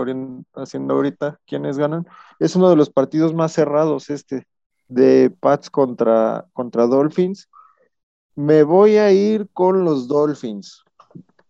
haciendo 0.55 0.93
ahorita, 0.93 1.39
quiénes 1.45 1.77
ganan, 1.77 2.07
es 2.39 2.55
uno 2.55 2.69
de 2.69 2.75
los 2.75 2.89
partidos 2.89 3.34
más 3.34 3.53
cerrados 3.53 4.10
este, 4.10 4.45
de 4.88 5.29
Pats 5.29 5.69
contra, 5.69 6.45
contra 6.53 6.86
Dolphins 6.86 7.49
me 8.35 8.63
voy 8.63 8.97
a 8.97 9.11
ir 9.11 9.49
con 9.53 9.83
los 9.83 10.07
Dolphins. 10.07 10.83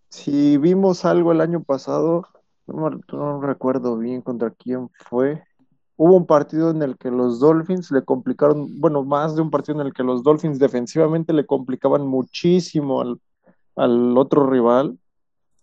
Si 0.09 0.57
vimos 0.57 1.05
algo 1.05 1.31
el 1.31 1.41
año 1.41 1.63
pasado, 1.63 2.27
no, 2.67 3.41
recuerdo 3.41 3.97
bien 3.97 4.21
contra 4.21 4.51
quién 4.51 4.89
fue. 5.09 5.43
Hubo 5.97 6.15
un 6.15 6.25
partido 6.25 6.71
en 6.71 6.81
el 6.81 6.97
que 6.97 7.11
los 7.11 7.39
Dolphins 7.39 7.91
le 7.91 8.03
complicaron, 8.03 8.79
bueno, 8.79 9.03
más 9.03 9.35
de 9.35 9.41
un 9.41 9.51
partido 9.51 9.79
en 9.79 9.87
el 9.87 9.93
que 9.93 10.03
los 10.03 10.23
Dolphins 10.23 10.57
defensivamente 10.59 11.33
le 11.33 11.45
complicaban 11.45 12.07
muchísimo 12.07 13.01
al, 13.75 14.17
otro 14.17 14.49
rival. 14.49 14.97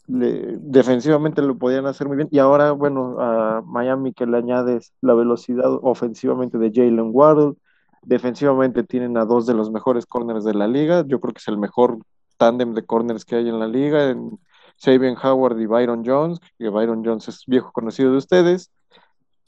defensivamente 0.07 1.43
lo 1.43 1.59
podían 1.59 1.87
hacer 1.87 2.07
muy 2.09 2.17
bien. 2.17 2.29
Y 2.31 2.39
ahora, 2.39 2.73
bueno, 2.73 3.17
a 3.21 3.63
Miami 3.67 4.13
que 4.13 4.27
le 4.27 4.39
añades 4.39 4.93
la 5.01 5.15
velocidad 5.15 5.71
ofensivamente 5.83 6.57
de 6.59 6.73
Jalen 6.73 7.11
Waddle, 7.13 7.55
Defensivamente 8.03 8.85
tienen 8.85 9.17
a 9.17 9.25
dos 9.25 9.47
de 9.47 9.55
los 9.55 9.71
mejores 9.71 10.07
corners 10.07 10.45
de 10.45 10.55
la 10.55 10.67
liga. 10.67 11.05
Yo 11.07 11.21
creo 11.21 11.33
que 11.35 11.39
es 11.39 11.49
el 11.49 11.59
mejor 11.59 11.99
tándem 12.37 12.75
de 12.75 12.85
corners 12.85 13.25
que 13.25 13.37
hay 13.37 13.49
en 13.49 13.59
la 13.59 13.67
liga. 13.67 14.11
En 14.11 14.39
Sabian 14.77 15.17
Howard 15.23 15.59
y 15.61 15.67
Byron 15.67 16.05
Jones, 16.07 16.39
que 16.59 16.69
Byron 16.69 17.05
Jones 17.05 17.29
es 17.29 17.45
viejo 17.47 17.73
conocido 17.73 18.13
de 18.13 18.19
ustedes. 18.19 18.71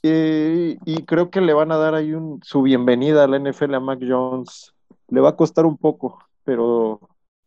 y 0.02 1.04
creo 1.04 1.30
que 1.30 1.40
le 1.40 1.52
van 1.52 1.72
a 1.72 1.76
dar 1.76 1.94
ahí 1.94 2.14
un, 2.14 2.40
su 2.42 2.62
bienvenida 2.62 3.24
a 3.24 3.28
la 3.28 3.38
NFL 3.38 3.74
a 3.74 3.80
Mac 3.80 4.00
Jones. 4.06 4.74
Le 5.08 5.20
va 5.20 5.30
a 5.30 5.36
costar 5.36 5.66
un 5.66 5.76
poco, 5.76 6.18
pero, 6.44 7.00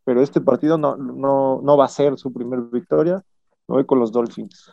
pero 0.04 0.22
este 0.22 0.42
partido 0.42 0.78
no, 0.78 0.96
no, 0.96 1.62
no 1.63 1.78
va 1.78 1.86
a 1.86 1.89
ser 1.89 2.18
su 2.18 2.32
primer 2.32 2.62
victoria. 2.62 3.24
Me 3.68 3.86
con 3.86 3.99
los 3.99 4.12
Dolphins. 4.12 4.72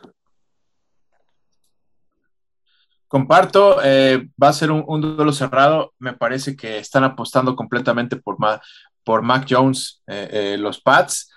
Comparto, 3.11 3.83
eh, 3.83 4.29
va 4.41 4.47
a 4.47 4.53
ser 4.53 4.71
un, 4.71 5.01
duelo 5.01 5.33
cerrado. 5.33 5.93
Me 5.99 6.13
parece 6.13 6.55
que 6.55 6.77
están 6.77 7.03
apostando 7.03 7.57
completamente 7.57 8.15
por, 8.15 8.37
por 9.03 9.21
Mac 9.21 9.45
Jones, 9.49 10.01
eh, 10.07 10.53
eh, 10.53 10.57
los 10.57 10.79
Pats. 10.79 11.29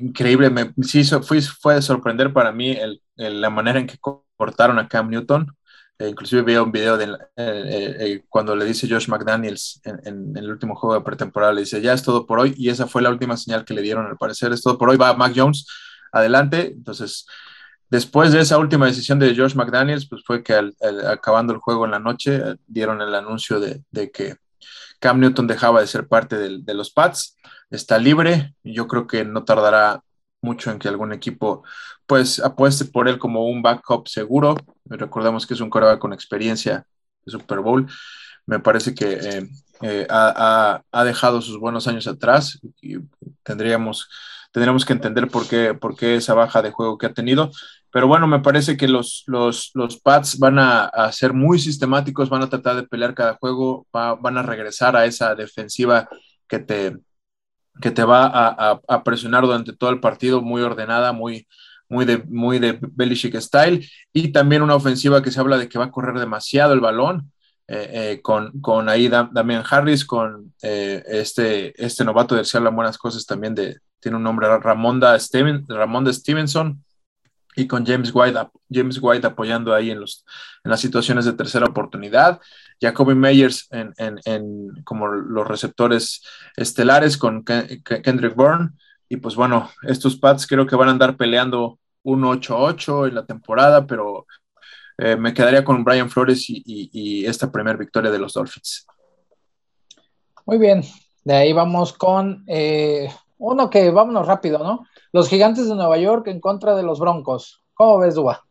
increíble, 0.00 0.48
me, 0.48 0.72
sí, 0.82 1.04
fue, 1.04 1.42
fue 1.42 1.74
de 1.74 1.82
sorprender 1.82 2.32
para 2.32 2.50
mí 2.50 2.74
la 3.16 3.50
manera 3.50 3.78
en 3.78 3.86
que 3.86 3.98
cortaron 4.38 4.78
a 4.78 4.88
Cam 4.88 5.10
Newton. 5.10 5.54
inclusive 5.98 6.40
vi 6.42 6.56
un 6.56 6.72
video 6.72 6.96
de 6.96 8.24
cuando 8.30 8.56
le 8.56 8.64
dice 8.64 8.88
Josh 8.88 9.08
McDaniels 9.08 9.82
en, 9.84 10.00
en, 10.06 10.34
el 10.34 10.50
último 10.50 10.74
juego 10.76 10.94
de 10.94 11.04
pretemporada, 11.04 11.52
le 11.52 11.60
dice, 11.60 11.82
ya 11.82 11.92
es 11.92 12.02
todo 12.02 12.24
por 12.26 12.40
hoy, 12.40 12.54
y 12.56 12.70
esa 12.70 12.86
fue 12.86 13.02
la 13.02 13.10
última 13.10 13.36
señal 13.36 13.66
que 13.66 13.74
le 13.74 13.82
dieron, 13.82 14.06
al 14.06 14.16
parecer, 14.16 14.50
es 14.52 14.62
todo 14.62 14.78
por 14.78 14.88
hoy, 14.88 14.96
va 14.96 15.12
Mac 15.12 15.34
Jones, 15.36 15.66
adelante. 16.10 16.72
Entonces, 16.74 17.26
Después 17.90 18.32
de 18.32 18.40
esa 18.40 18.58
última 18.58 18.86
decisión 18.86 19.18
de 19.18 19.34
Josh 19.34 19.54
McDaniels, 19.54 20.08
pues 20.08 20.22
fue 20.26 20.42
que 20.42 20.72
acabando 21.08 21.52
el 21.52 21.58
juego 21.58 21.84
en 21.84 21.92
la 21.92 21.98
noche 21.98 22.36
eh, 22.36 22.56
dieron 22.66 23.00
el 23.00 23.14
anuncio 23.14 23.60
de, 23.60 23.82
que, 24.10 24.36
Cam 25.00 25.20
Newton 25.20 25.46
dejaba 25.46 25.80
de 25.80 25.86
ser 25.86 26.08
parte 26.08 26.36
de 26.36 26.74
los 26.74 26.90
Pats, 26.90 27.36
está 27.70 27.98
libre, 27.98 28.54
yo 28.64 28.88
creo 28.88 29.06
que 29.06 29.24
no 29.24 29.44
tardará 29.44 30.02
mucho 30.40 30.70
en 30.70 30.78
que 30.78 30.88
algún 30.88 31.12
equipo 31.12 31.64
pues 32.06 32.40
apueste 32.40 32.84
por 32.86 33.08
él 33.08 33.18
como 33.18 33.46
un 33.46 33.62
backup 33.62 34.08
seguro. 34.08 34.56
Recordemos 34.86 35.46
que 35.46 35.54
es 35.54 35.60
un 35.60 35.70
coreback 35.70 35.98
con 35.98 36.12
experiencia 36.12 36.86
de 37.24 37.32
Super 37.32 37.60
Bowl. 37.60 37.86
Me 38.46 38.60
parece 38.60 38.94
que 38.94 39.12
eh, 39.12 39.48
eh, 39.82 40.06
ha, 40.08 41.04
dejado 41.04 41.42
sus 41.42 41.58
buenos 41.58 41.86
años 41.86 42.06
atrás 42.06 42.58
y 42.80 42.96
tendríamos, 43.42 44.08
tendríamos 44.52 44.84
que 44.86 44.94
entender 44.94 45.28
por 45.28 45.46
qué, 45.46 45.74
por 45.74 45.96
qué 45.96 46.16
esa 46.16 46.34
baja 46.34 46.62
de 46.62 46.70
juego 46.70 46.96
que 46.96 47.06
ha 47.06 47.12
tenido. 47.12 47.50
Pero 47.90 48.06
bueno, 48.06 48.26
me 48.26 48.40
parece 48.40 48.76
que 48.76 48.86
los, 48.86 49.24
los, 49.26 49.70
los 49.74 49.98
Pats 49.98 50.38
van 50.38 50.58
a, 50.58 50.90
ser 51.12 51.32
muy 51.32 51.58
sistemáticos, 51.58 52.28
van 52.28 52.42
a 52.42 52.48
tratar 52.48 52.76
de 52.76 52.86
pelear 52.86 53.14
cada 53.14 53.34
juego, 53.34 53.86
van 53.92 54.36
a 54.36 54.42
regresar 54.42 54.96
a 54.96 55.06
esa 55.06 55.34
defensiva 55.34 56.08
que 56.46 56.58
te, 56.58 56.96
que 57.80 57.90
te 57.90 58.04
va 58.04 58.26
a, 58.26 59.04
presionar 59.04 59.44
durante 59.44 59.72
todo 59.72 59.90
el 59.90 60.00
partido, 60.00 60.42
muy 60.42 60.62
ordenada, 60.62 61.12
muy, 61.12 61.46
muy 61.88 62.04
de, 62.04 62.18
muy 62.18 62.58
de 62.58 62.78
Belichick 62.80 63.36
style, 63.40 63.88
y 64.12 64.32
también 64.32 64.62
una 64.62 64.74
ofensiva 64.74 65.22
que 65.22 65.30
se 65.30 65.40
habla 65.40 65.56
de 65.56 65.68
que 65.68 65.78
va 65.78 65.86
a 65.86 65.90
correr 65.90 66.18
demasiado 66.18 66.74
el 66.74 66.80
balón, 66.80 67.32
eh, 67.70 67.90
eh, 67.92 68.22
con, 68.22 68.60
con, 68.60 68.88
ahí 68.88 69.08
Damian 69.08 69.64
Harris, 69.68 70.04
con 70.04 70.54
eh, 70.62 71.02
este, 71.06 71.84
este 71.84 72.04
novato 72.04 72.34
de 72.34 72.44
se 72.44 72.56
hablan 72.56 72.74
buenas 72.74 72.96
cosas 72.96 73.26
también 73.26 73.54
de, 73.54 73.78
tiene 74.00 74.16
un 74.16 74.22
nombre, 74.22 74.48
Ramonda, 74.58 75.18
Ramonda 75.68 76.12
Stevenson, 76.12 76.84
y 77.58 77.66
con 77.66 77.84
James 77.84 78.12
White, 78.14 78.38
James 78.70 79.00
White 79.02 79.26
apoyando 79.26 79.74
ahí 79.74 79.90
en, 79.90 79.98
los, 79.98 80.24
en 80.62 80.70
las 80.70 80.80
situaciones 80.80 81.24
de 81.24 81.32
tercera 81.32 81.66
oportunidad. 81.66 82.40
Jacoby 82.80 83.16
Meyers 83.16 83.66
en, 83.72 83.92
en, 83.96 84.84
como 84.84 85.08
los 85.08 85.48
receptores 85.48 86.22
estelares 86.56 87.18
con 87.18 87.44
Kendrick 87.44 88.36
Bourne. 88.36 88.70
Y 89.08 89.16
pues 89.16 89.34
bueno, 89.34 89.68
estos 89.82 90.16
Pats 90.16 90.46
creo 90.46 90.68
que 90.68 90.76
van 90.76 90.86
a 90.86 90.92
andar 90.92 91.16
peleando 91.16 91.80
1-8-8 92.04 93.08
en 93.08 93.16
la 93.16 93.26
temporada, 93.26 93.84
pero 93.88 94.24
eh, 94.96 95.16
me 95.16 95.34
quedaría 95.34 95.64
con 95.64 95.82
Brian 95.82 96.10
Flores 96.10 96.44
y, 96.48 97.26
esta 97.26 97.50
primera 97.50 97.76
victoria 97.76 98.12
de 98.12 98.20
los 98.20 98.34
Dolphins. 98.34 98.86
Muy 100.46 100.58
bien, 100.58 100.84
de 101.24 101.34
ahí 101.34 101.52
vamos 101.52 101.92
con 101.92 102.44
eh, 102.46 103.12
uno 103.38 103.68
que 103.68 103.90
vámonos 103.90 104.28
rápido, 104.28 104.60
¿no? 104.60 104.86
Los 105.12 105.28
gigantes 105.28 105.68
de 105.68 105.74
Nueva 105.74 105.98
York 105.98 106.26
en 106.28 106.40
contra 106.40 106.74
de 106.74 106.82
los 106.82 107.00
Broncos. 107.00 107.62
¿Cómo 107.74 107.98
ves, 107.98 108.14
Duba? 108.14 108.44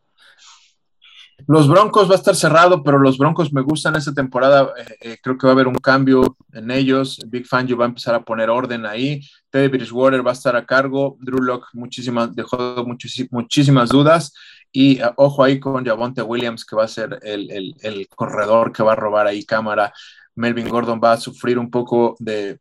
Los 1.46 1.68
Broncos 1.68 2.10
va 2.10 2.14
a 2.14 2.18
estar 2.18 2.36
cerrado, 2.36 2.84
pero 2.84 2.98
los 2.98 3.18
Broncos 3.18 3.54
me 3.54 3.62
gustan 3.62 3.96
esta 3.96 4.12
temporada. 4.12 4.74
Eh, 4.76 4.98
eh, 5.02 5.18
creo 5.22 5.38
que 5.38 5.46
va 5.46 5.52
a 5.52 5.54
haber 5.54 5.68
un 5.68 5.76
cambio 5.76 6.36
en 6.52 6.72
ellos. 6.72 7.20
Big 7.28 7.46
Fangio 7.46 7.78
va 7.78 7.86
a 7.86 7.90
empezar 7.90 8.16
a 8.16 8.24
poner 8.24 8.50
orden 8.50 8.86
ahí. 8.86 9.22
Teddy 9.52 9.68
Bridgewater 9.68 10.26
va 10.26 10.32
a 10.32 10.34
estar 10.34 10.56
a 10.56 10.66
cargo. 10.66 11.16
Drew 11.20 11.42
Locke 11.44 11.68
muchísimas, 11.74 12.36
dejó 12.36 12.84
muchísimas 13.30 13.90
dudas. 13.90 14.34
Y 14.72 15.02
uh, 15.02 15.14
ojo 15.16 15.44
ahí 15.44 15.60
con 15.60 15.86
Javonte 15.86 16.24
Williams, 16.24 16.66
que 16.66 16.76
va 16.76 16.86
a 16.86 16.88
ser 16.88 17.20
el, 17.22 18.08
corredor 18.16 18.72
que 18.72 18.84
va 18.84 18.94
a 18.94 18.96
robar 18.96 19.28
ahí 19.28 19.46
cámara. 19.46 19.94
Melvin 20.36 20.70
Gordon 20.70 21.00
va 21.04 21.14
a 21.14 21.18
sufrir 21.18 21.60
un 21.60 21.70
poco 21.70 22.16
de 22.20 22.60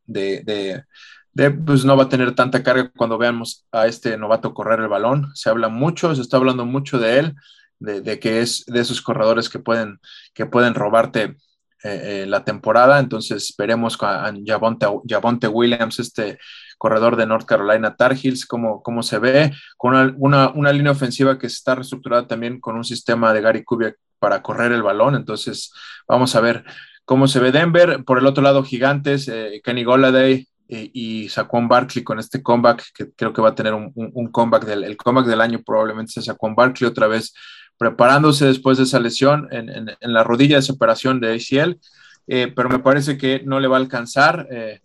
pues 1.65 1.85
no 1.85 1.97
va 1.97 2.05
a 2.05 2.09
tener 2.09 2.35
tanta 2.35 2.63
carga 2.63 2.91
cuando 2.97 3.19
veamos 3.19 3.67
a 3.71 3.87
este 3.87 4.17
novato 4.17 4.55
correr 4.55 4.81
el 4.81 4.89
balón. 4.89 5.31
Se 5.35 5.51
habla 5.51 5.69
mucho, 5.69 6.15
se 6.15 6.23
está 6.23 6.39
hablando 6.39 6.65
mucho 6.65 6.99
de 6.99 7.19
él, 7.19 7.35
de, 7.79 8.19
que 8.19 8.41
es 8.41 8.65
de 8.67 8.81
esos 8.81 9.03
corredores 9.03 9.51
que 9.51 9.59
pueden, 9.59 10.01
que 10.33 10.47
pueden 10.47 10.75
robarte 10.75 11.37
eh, 11.85 12.23
eh, 12.23 12.25
la 12.27 12.45
temporada. 12.45 12.99
Entonces 12.99 13.55
veremos 13.59 13.99
a 14.01 14.33
Javonte, 14.47 15.49
Williams, 15.49 15.99
este 15.99 16.39
corredor 16.79 17.17
de 17.17 17.27
North 17.27 17.47
Carolina 17.47 17.97
Tar 17.97 18.17
Heels, 18.17 18.47
cómo, 18.47 18.83
cómo 18.83 19.03
se 19.03 19.19
ve, 19.19 19.53
con 19.77 19.95
una, 20.19 20.51
una, 20.51 20.73
línea 20.73 20.93
ofensiva 20.93 21.39
que 21.39 21.47
está 21.47 21.75
reestructurada 21.75 22.27
también 22.27 22.61
con 22.61 22.77
un 22.77 22.85
sistema 22.85 23.33
de 23.33 23.41
Gary 23.41 23.65
Kubiak 23.65 23.97
para 24.19 24.43
correr 24.43 24.73
el 24.73 24.83
balón. 24.83 25.15
Entonces 25.15 25.73
vamos 26.09 26.35
a 26.35 26.41
ver 26.41 26.65
cómo 27.05 27.29
se 27.29 27.41
ve 27.41 27.53
Denver. 27.53 28.05
Por 28.05 28.19
el 28.19 28.27
otro 28.27 28.43
lado, 28.43 28.63
Gigantes, 28.63 29.29
eh, 29.29 29.61
Kenny 29.63 29.85
Goladay, 29.85 30.47
eh, 30.69 30.91
y 30.93 31.29
Saquon 31.29 31.69
Barkley 31.69 32.03
con 32.03 32.19
este 32.19 32.43
comeback, 32.43 32.93
que 32.93 33.13
creo 33.13 33.33
que 33.33 33.41
va 33.41 33.51
a 33.51 33.55
tener 33.55 33.73
un, 33.73 34.29
comeback 34.33 34.65
del 34.65 34.85
el 34.85 34.97
comeback 34.97 35.27
del 35.27 35.41
año, 35.41 35.63
probablemente 35.65 36.13
sea 36.13 36.23
Saquon 36.23 36.55
Barkley 36.55 36.89
otra 36.89 37.07
vez 37.07 37.35
preparándose 37.79 38.47
después 38.47 38.79
de 38.79 38.85
esa 38.85 38.99
lesión 38.99 39.49
en, 39.53 39.97
la 40.01 40.25
rodilla 40.25 40.57
de 40.57 40.61
esa 40.61 40.73
operación 40.73 41.21
de 41.21 41.35
ACL, 41.35 41.79
eh, 42.27 42.53
pero 42.55 42.69
me 42.69 42.79
parece 42.79 43.19
que 43.19 43.43
no 43.45 43.61
le 43.61 43.69
va 43.69 43.77
a 43.77 43.81
alcanzar 43.81 44.49
eh, 44.51 44.81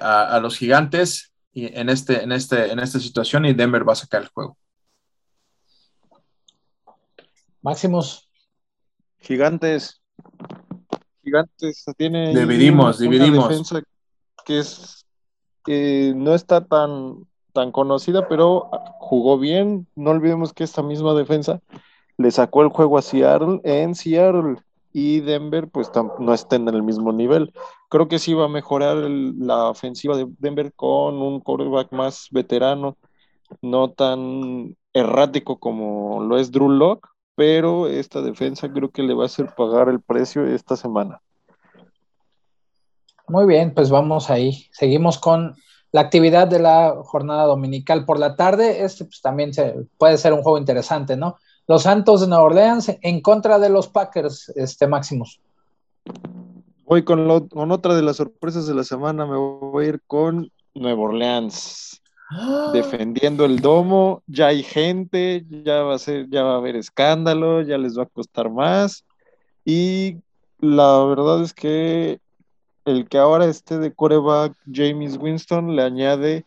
a, 0.00 0.38
los 0.40 0.56
gigantes 0.56 1.32
y 1.52 1.66
en, 1.78 1.88
este, 1.88 2.22
en, 2.22 2.32
este, 2.32 2.70
en 2.70 2.78
esta 2.78 3.00
situación 3.00 3.44
y 3.44 3.52
Denver 3.52 3.86
va 3.86 3.92
a 3.92 3.96
sacar 3.96 4.22
el 4.22 4.28
juego. 4.28 4.56
Máximos. 7.60 8.30
Gigantes. 9.18 10.00
Gigantes 11.22 11.84
tiene. 11.96 12.34
Dividimos, 12.34 12.98
dividimos 12.98 13.84
que 14.50 14.58
es 14.58 15.06
no 16.16 16.34
está 16.34 16.64
tan, 16.64 17.26
tan 17.52 17.70
conocida, 17.70 18.28
pero 18.28 18.68
jugó 18.98 19.38
bien. 19.38 19.86
No 19.94 20.10
olvidemos 20.10 20.52
que 20.52 20.64
esta 20.64 20.82
misma 20.82 21.14
defensa 21.14 21.60
le 22.16 22.30
sacó 22.32 22.62
el 22.62 22.68
juego 22.68 22.98
a 22.98 23.02
Seattle 23.02 23.60
en 23.62 23.94
Seattle 23.94 24.56
y 24.92 25.20
Denver 25.20 25.68
pues 25.68 25.90
no 26.18 26.34
está 26.34 26.56
en 26.56 26.68
el 26.68 26.82
mismo 26.82 27.12
nivel. 27.12 27.52
Creo 27.88 28.08
que 28.08 28.18
sí 28.18 28.34
va 28.34 28.46
a 28.46 28.48
mejorar 28.48 28.96
la 28.96 29.70
ofensiva 29.70 30.16
de 30.16 30.26
Denver 30.38 30.72
con 30.74 31.22
un 31.22 31.40
quarterback 31.40 31.92
más 31.92 32.28
veterano, 32.32 32.96
no 33.62 33.90
tan 33.92 34.76
errático 34.92 35.60
como 35.60 36.24
lo 36.24 36.38
es 36.38 36.50
Drew 36.50 36.68
Locke, 36.68 37.08
pero 37.36 37.86
esta 37.86 38.20
defensa 38.20 38.72
creo 38.72 38.90
que 38.90 39.04
le 39.04 39.14
va 39.14 39.24
a 39.24 39.26
hacer 39.26 39.54
pagar 39.54 39.88
el 39.88 40.00
precio 40.00 40.44
esta 40.44 40.76
semana. 40.76 41.20
Muy 43.30 43.46
bien, 43.46 43.72
pues 43.72 43.90
vamos 43.90 44.28
ahí. 44.28 44.66
Seguimos 44.72 45.16
con 45.16 45.54
la 45.92 46.00
actividad 46.00 46.48
de 46.48 46.58
la 46.58 46.96
jornada 47.04 47.44
dominical 47.44 48.04
por 48.04 48.18
la 48.18 48.34
tarde. 48.34 48.82
Este 48.84 49.04
pues, 49.04 49.20
también 49.20 49.54
se, 49.54 49.86
puede 49.98 50.18
ser 50.18 50.32
un 50.32 50.42
juego 50.42 50.58
interesante, 50.58 51.16
¿no? 51.16 51.36
Los 51.68 51.84
Santos 51.84 52.22
de 52.22 52.26
Nueva 52.26 52.42
Orleans 52.42 52.90
en 53.02 53.20
contra 53.20 53.60
de 53.60 53.68
los 53.68 53.86
Packers, 53.86 54.52
este 54.56 54.88
Máximos. 54.88 55.40
Voy 56.86 57.04
con, 57.04 57.46
con 57.46 57.70
otra 57.70 57.94
de 57.94 58.02
las 58.02 58.16
sorpresas 58.16 58.66
de 58.66 58.74
la 58.74 58.82
semana, 58.82 59.24
me 59.26 59.36
voy 59.36 59.84
a 59.84 59.88
ir 59.90 60.02
con 60.08 60.50
Nueva 60.74 61.00
Orleans. 61.00 62.02
¡Ah! 62.32 62.70
Defendiendo 62.72 63.44
el 63.44 63.60
domo, 63.60 64.24
ya 64.26 64.48
hay 64.48 64.64
gente, 64.64 65.46
ya 65.48 65.82
va 65.82 65.94
a 65.94 65.98
ser, 66.00 66.28
ya 66.30 66.42
va 66.42 66.54
a 66.54 66.56
haber 66.56 66.74
escándalo, 66.74 67.62
ya 67.62 67.78
les 67.78 67.96
va 67.96 68.02
a 68.02 68.06
costar 68.06 68.50
más. 68.50 69.04
Y 69.64 70.16
la 70.58 71.04
verdad 71.04 71.44
es 71.44 71.54
que 71.54 72.18
el 72.90 73.08
que 73.08 73.18
ahora 73.18 73.46
esté 73.46 73.78
de 73.78 73.92
coreback 73.92 74.54
James 74.70 75.16
Winston 75.16 75.76
le 75.76 75.82
añade 75.82 76.46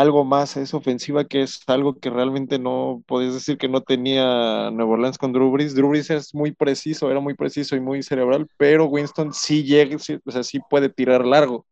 algo 0.00 0.24
más 0.24 0.56
a 0.56 0.60
esa 0.60 0.76
ofensiva 0.76 1.24
que 1.24 1.42
es 1.42 1.62
algo 1.66 1.98
que 1.98 2.10
realmente 2.10 2.58
no 2.58 3.02
podías 3.06 3.34
decir 3.34 3.58
que 3.58 3.68
no 3.68 3.82
tenía 3.82 4.70
Nuevo 4.70 4.92
Orleans 4.92 5.18
con 5.18 5.32
Drew 5.32 5.50
Brees. 5.50 5.74
Drew 5.74 5.88
Brees 5.88 6.10
es 6.10 6.34
muy 6.34 6.52
preciso, 6.52 7.10
era 7.10 7.20
muy 7.20 7.34
preciso 7.34 7.76
y 7.76 7.80
muy 7.80 8.02
cerebral, 8.02 8.48
pero 8.56 8.86
Winston 8.86 9.32
sí 9.32 9.64
llega, 9.64 9.96
o 9.96 10.30
sea, 10.30 10.42
sí 10.42 10.60
puede 10.70 10.88
tirar 10.88 11.24
largo. 11.26 11.66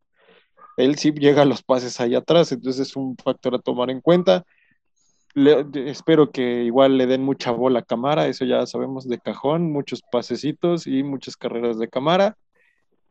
Él 0.77 0.97
sí 0.97 1.11
llega 1.11 1.43
a 1.43 1.45
los 1.45 1.63
pases 1.63 1.99
allá 1.99 2.19
atrás, 2.19 2.51
entonces 2.51 2.89
es 2.89 2.95
un 2.95 3.15
factor 3.17 3.55
a 3.55 3.59
tomar 3.59 3.89
en 3.89 4.01
cuenta. 4.01 4.45
espero 5.35 6.31
que 6.31 6.63
igual 6.63 6.97
le 6.97 7.07
den 7.07 7.23
mucha 7.23 7.51
bola 7.51 7.79
a 7.79 7.83
Camara, 7.83 8.27
eso 8.27 8.45
ya 8.45 8.65
sabemos 8.65 9.07
de 9.07 9.19
cajón, 9.19 9.71
muchos 9.71 10.01
pasecitos 10.11 10.87
y 10.87 11.03
muchas 11.03 11.37
carreras 11.37 11.77
de 11.79 11.89
Camara. 11.89 12.37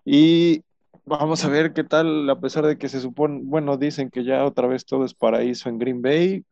Y 0.04 0.64
vamos 1.04 1.44
a 1.44 1.48
ver 1.48 1.72
qué 1.72 1.84
tal, 1.84 2.28
a 2.28 2.40
pesar 2.40 2.66
de 2.66 2.78
que 2.78 2.88
se 2.88 3.00
supone, 3.00 3.40
bueno, 3.44 3.76
dicen 3.76 4.10
que 4.10 4.24
ya 4.24 4.44
otra 4.44 4.66
vez 4.66 4.84
todo 4.84 5.04
es 5.04 5.14
paraíso 5.14 5.68
en 5.68 5.78
Green 5.78 6.02
Bay. 6.02 6.44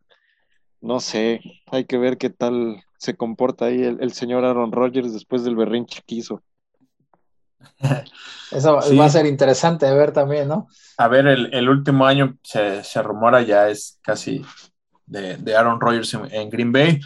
No 0.80 1.00
sé, 1.00 1.40
hay 1.66 1.84
que 1.84 1.98
ver 1.98 2.16
qué 2.16 2.30
tal 2.30 2.82
se 2.98 3.16
comporta 3.16 3.66
ahí 3.66 3.82
el, 3.82 4.12
señor 4.12 4.44
Aaron 4.44 4.72
Rodgers 4.72 5.12
después 5.12 5.44
del 5.44 5.56
berrinche 5.56 6.02
que 6.06 6.16
hizo. 6.16 6.42
Eso 8.50 8.74
va 8.74 9.04
a 9.04 9.10
ser 9.10 9.26
interesante 9.26 9.86
de 9.86 9.94
ver 9.94 10.12
también, 10.12 10.48
¿no? 10.48 10.68
A 10.96 11.08
ver, 11.08 11.26
el, 11.26 11.68
último 11.68 12.06
año 12.06 12.36
se, 12.42 12.82
rumora 13.02 13.42
ya 13.42 13.68
es 13.68 13.98
casi 14.02 14.44
de, 15.06 15.54
Aaron 15.54 15.80
Rodgers 15.80 16.14
en 16.30 16.50
Green 16.50 16.72
Bay. 16.72 17.00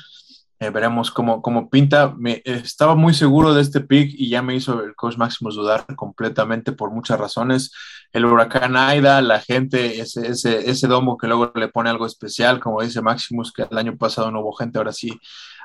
Eh, 0.64 0.70
veremos 0.70 1.10
cómo, 1.10 1.42
cómo 1.42 1.68
pinta. 1.68 2.14
Me, 2.16 2.40
estaba 2.44 2.94
muy 2.94 3.12
seguro 3.12 3.52
de 3.52 3.60
este 3.60 3.80
pick 3.80 4.14
y 4.14 4.30
ya 4.30 4.40
me 4.40 4.54
hizo 4.54 4.82
el 4.82 4.94
coach 4.94 5.18
Maximus 5.18 5.56
dudar 5.56 5.84
completamente 5.94 6.72
por 6.72 6.90
muchas 6.90 7.20
razones. 7.20 7.70
El 8.12 8.24
huracán 8.24 8.74
Aida, 8.74 9.20
la 9.20 9.40
gente, 9.40 10.00
ese, 10.00 10.26
ese, 10.26 10.70
ese 10.70 10.86
domo 10.86 11.18
que 11.18 11.26
luego 11.26 11.52
le 11.54 11.68
pone 11.68 11.90
algo 11.90 12.06
especial, 12.06 12.60
como 12.60 12.80
dice 12.80 13.02
Maximus, 13.02 13.52
que 13.52 13.66
el 13.70 13.76
año 13.76 13.98
pasado 13.98 14.30
no 14.30 14.40
hubo 14.40 14.54
gente, 14.54 14.78
ahora 14.78 14.92
sí, 14.92 15.12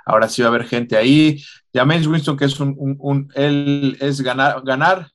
ahora 0.06 0.28
sí 0.28 0.41
va 0.41 0.50
a 0.50 0.52
haber 0.52 0.68
gente 0.68 0.97
ahí. 0.97 1.41
James 1.74 2.06
Winston, 2.06 2.36
que 2.36 2.45
es 2.45 2.60
un, 2.60 2.76
un, 3.00 3.32
él 3.36 3.95
es 4.02 4.20
ganar, 4.20 4.62
ganar 4.66 5.08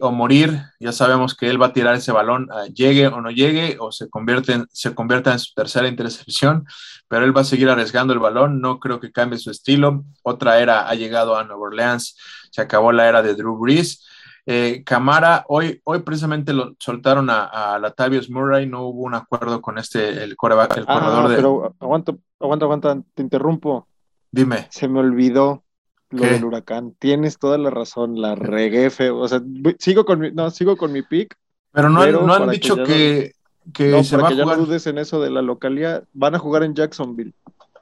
o 0.00 0.10
morir. 0.12 0.62
Ya 0.78 0.92
sabemos 0.92 1.34
que 1.34 1.48
él 1.48 1.60
va 1.60 1.66
a 1.66 1.72
tirar 1.72 1.94
ese 1.94 2.12
balón, 2.12 2.48
llegue 2.74 3.06
o 3.06 3.20
no 3.20 3.30
llegue, 3.30 3.76
o 3.80 3.92
se, 3.92 4.08
convierte 4.10 4.52
en, 4.52 4.66
se 4.72 4.94
convierta 4.94 5.32
en 5.32 5.38
su 5.38 5.54
tercera 5.54 5.88
intercepción, 5.88 6.66
pero 7.08 7.24
él 7.24 7.36
va 7.36 7.42
a 7.42 7.44
seguir 7.44 7.68
arriesgando 7.68 8.12
el 8.12 8.18
balón. 8.18 8.60
No 8.60 8.78
creo 8.78 9.00
que 9.00 9.12
cambie 9.12 9.38
su 9.38 9.50
estilo. 9.50 10.04
Otra 10.22 10.60
era 10.60 10.88
ha 10.88 10.94
llegado 10.94 11.36
a 11.36 11.44
Nueva 11.44 11.62
Orleans, 11.62 12.16
se 12.50 12.60
acabó 12.60 12.92
la 12.92 13.08
era 13.08 13.22
de 13.22 13.34
Drew 13.34 13.56
Brees. 13.58 14.06
Eh, 14.46 14.82
Camara, 14.84 15.44
hoy, 15.48 15.80
hoy 15.84 16.00
precisamente 16.00 16.52
lo 16.52 16.74
soltaron 16.78 17.28
a, 17.30 17.78
Latavius 17.80 18.30
Murray, 18.30 18.66
no 18.66 18.82
hubo 18.82 19.02
un 19.02 19.14
acuerdo 19.14 19.60
con 19.60 19.78
este, 19.78 20.24
el, 20.24 20.34
coreback, 20.34 20.78
el 20.78 20.84
ah, 20.88 20.94
corredor 20.94 21.28
de. 21.28 21.36
Pero 21.36 21.76
aguanta, 21.78 22.14
aguanta, 22.40 22.64
aguanta, 22.64 23.02
te 23.14 23.22
interrumpo. 23.22 23.86
Dime. 24.30 24.66
Se 24.70 24.88
me 24.88 25.00
olvidó 25.00 25.64
lo 26.10 26.24
del 26.24 26.44
huracán. 26.44 26.94
Tienes 26.98 27.38
toda 27.38 27.58
la 27.58 27.70
razón, 27.70 28.20
la 28.20 28.34
regué 28.34 28.90
feo. 28.90 29.18
O 29.18 29.28
sea, 29.28 29.40
sigo 29.78 30.04
con 30.04 30.20
mi, 30.20 30.30
no, 30.32 30.50
sigo 30.50 30.76
con 30.76 30.92
mi 30.92 31.02
pick. 31.02 31.36
Pero 31.72 31.88
no, 31.88 32.04
no 32.06 32.34
han 32.34 32.50
dicho 32.50 32.76
que, 32.82 33.32
que, 33.72 34.04
se 34.04 34.16
va 34.16 34.28
a 34.28 34.30
jugar. 34.32 34.46
ya 34.46 34.56
no 34.56 34.64
dudes 34.64 34.86
en 34.86 34.98
eso 34.98 35.20
de 35.20 35.30
la 35.30 35.42
localidad. 35.42 36.04
Van 36.12 36.34
a 36.34 36.38
jugar 36.38 36.64
en 36.64 36.74
Jacksonville. 36.74 37.32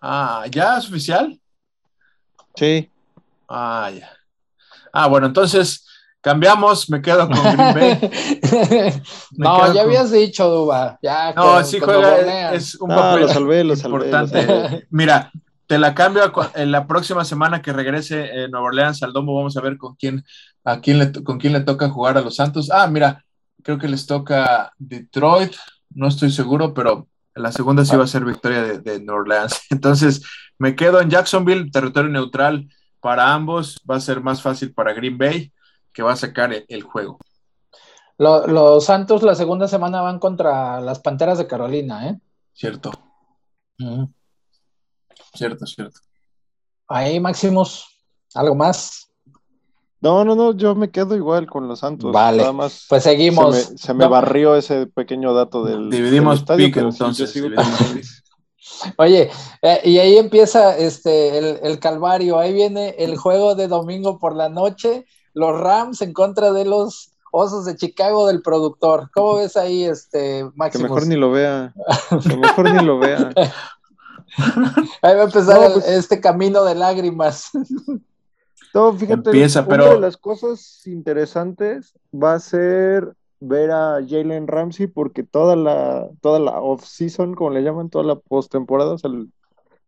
Ah, 0.00 0.44
¿ya 0.50 0.78
es 0.78 0.88
oficial? 0.88 1.38
Sí. 2.54 2.90
Ah, 3.48 3.90
ya. 3.98 4.10
Ah, 4.92 5.06
bueno, 5.06 5.26
entonces 5.26 5.86
cambiamos, 6.20 6.90
me 6.90 7.00
quedo 7.00 7.28
con 7.28 7.42
Green 7.42 7.74
Bay. 7.74 8.10
no, 9.32 9.72
ya 9.72 9.82
habías 9.82 10.10
dicho, 10.10 10.48
Duba. 10.48 10.98
Ya, 11.02 11.32
no, 11.32 11.62
sí 11.64 11.78
juega, 11.80 12.52
es 12.52 12.74
un 12.74 12.88
papel 12.88 13.22
lo 13.22 13.28
salvé, 13.28 13.64
lo 13.64 13.76
salvé, 13.76 13.96
importante. 13.96 14.86
Mira, 14.90 15.30
te 15.68 15.78
la 15.78 15.94
cambio 15.94 16.32
en 16.54 16.72
la 16.72 16.86
próxima 16.86 17.26
semana 17.26 17.60
que 17.60 17.74
regrese 17.74 18.44
en 18.44 18.50
Nueva 18.50 18.68
Orleans 18.68 19.02
al 19.02 19.12
Domo. 19.12 19.36
Vamos 19.36 19.56
a 19.56 19.60
ver 19.60 19.76
con 19.76 19.96
quién, 19.96 20.24
a 20.64 20.80
quién 20.80 20.98
le, 20.98 21.12
con 21.12 21.38
quién 21.38 21.52
le 21.52 21.60
toca 21.60 21.90
jugar 21.90 22.16
a 22.16 22.22
los 22.22 22.36
Santos. 22.36 22.70
Ah, 22.72 22.86
mira, 22.86 23.22
creo 23.62 23.78
que 23.78 23.86
les 23.86 24.06
toca 24.06 24.72
Detroit. 24.78 25.54
No 25.90 26.08
estoy 26.08 26.32
seguro, 26.32 26.72
pero 26.72 27.06
la 27.34 27.52
segunda 27.52 27.84
sí 27.84 27.94
va 27.96 28.04
a 28.04 28.08
ser 28.08 28.24
victoria 28.24 28.62
de, 28.62 28.78
de 28.78 28.98
Nueva 29.00 29.20
Orleans. 29.20 29.60
Entonces, 29.70 30.22
me 30.56 30.74
quedo 30.74 31.02
en 31.02 31.10
Jacksonville, 31.10 31.70
territorio 31.70 32.10
neutral 32.10 32.66
para 33.00 33.34
ambos. 33.34 33.78
Va 33.88 33.96
a 33.96 34.00
ser 34.00 34.22
más 34.22 34.40
fácil 34.40 34.72
para 34.72 34.94
Green 34.94 35.18
Bay, 35.18 35.52
que 35.92 36.02
va 36.02 36.12
a 36.12 36.16
sacar 36.16 36.50
el, 36.66 36.82
juego. 36.82 37.18
los 38.16 38.86
Santos 38.86 39.22
la 39.22 39.34
segunda 39.34 39.68
semana 39.68 40.00
van 40.00 40.18
contra 40.18 40.80
las 40.80 41.00
Panteras 41.00 41.36
de 41.36 41.46
Carolina, 41.46 42.08
¿eh? 42.08 42.18
Cierto. 42.54 42.90
Cierto, 45.34 45.66
cierto. 45.66 46.00
Ahí, 46.88 47.20
Máximos, 47.20 47.86
¿algo 48.34 48.54
más? 48.54 49.08
No, 50.00 50.24
no, 50.24 50.36
no, 50.36 50.52
yo 50.52 50.74
me 50.74 50.90
quedo 50.90 51.16
igual 51.16 51.46
con 51.46 51.66
los 51.66 51.80
Santos. 51.80 52.12
Vale, 52.12 52.44
pues 52.88 53.02
seguimos. 53.02 53.72
Se 53.76 53.94
me, 53.94 54.06
barrió 54.06 54.54
ese 54.54 54.86
pequeño 54.86 55.34
dato 55.34 55.64
del. 55.64 55.90
Dividimos 55.90 56.44
pick, 56.44 56.76
entonces. 56.76 57.34
Oye, 58.96 59.30
eh, 59.62 59.80
y 59.84 59.98
ahí 59.98 60.18
empieza 60.18 60.76
este 60.76 61.38
el, 61.38 61.58
el, 61.62 61.80
calvario. 61.80 62.38
Ahí 62.38 62.52
viene 62.52 62.94
el 62.98 63.16
juego 63.16 63.56
de 63.56 63.66
domingo 63.66 64.18
por 64.18 64.36
la 64.36 64.48
noche. 64.48 65.04
Los 65.34 65.58
Rams 65.58 66.00
en 66.00 66.12
contra 66.12 66.52
de 66.52 66.64
los 66.64 67.10
Osos 67.32 67.64
de 67.64 67.76
Chicago 67.76 68.28
del 68.28 68.40
productor. 68.40 69.10
¿Cómo 69.12 69.36
ves 69.36 69.56
ahí, 69.56 69.84
este 69.84 70.44
Máximo? 70.54 70.84
Que 70.84 70.88
mejor 70.88 71.06
ni 71.08 71.16
lo 71.16 71.30
vea. 71.30 71.74
Que 72.22 72.36
mejor 72.36 72.72
ni 72.72 72.84
lo 72.84 72.98
vea. 72.98 73.30
Ahí 75.02 75.14
va 75.16 75.22
a 75.22 75.24
empezar 75.24 75.72
pues, 75.72 75.88
este 75.88 76.20
camino 76.20 76.64
de 76.64 76.74
lágrimas. 76.74 77.50
No, 78.74 78.92
fíjate, 78.92 79.30
una 79.30 79.88
de 79.88 79.98
las 79.98 80.18
cosas 80.18 80.86
interesantes 80.86 81.94
va 82.12 82.34
a 82.34 82.38
ser 82.38 83.14
ver 83.40 83.70
a 83.70 83.98
Jalen 84.06 84.46
Ramsey 84.46 84.86
porque 84.86 85.22
toda 85.22 85.56
la, 85.56 86.08
toda 86.20 86.38
la 86.38 86.60
off-season, 86.60 87.34
como 87.34 87.50
le 87.50 87.62
llaman, 87.62 87.88
toda 87.88 88.04
la 88.04 88.16
postemporada, 88.16 88.92
o 88.92 88.98
sea, 88.98 89.10
el 89.10 89.32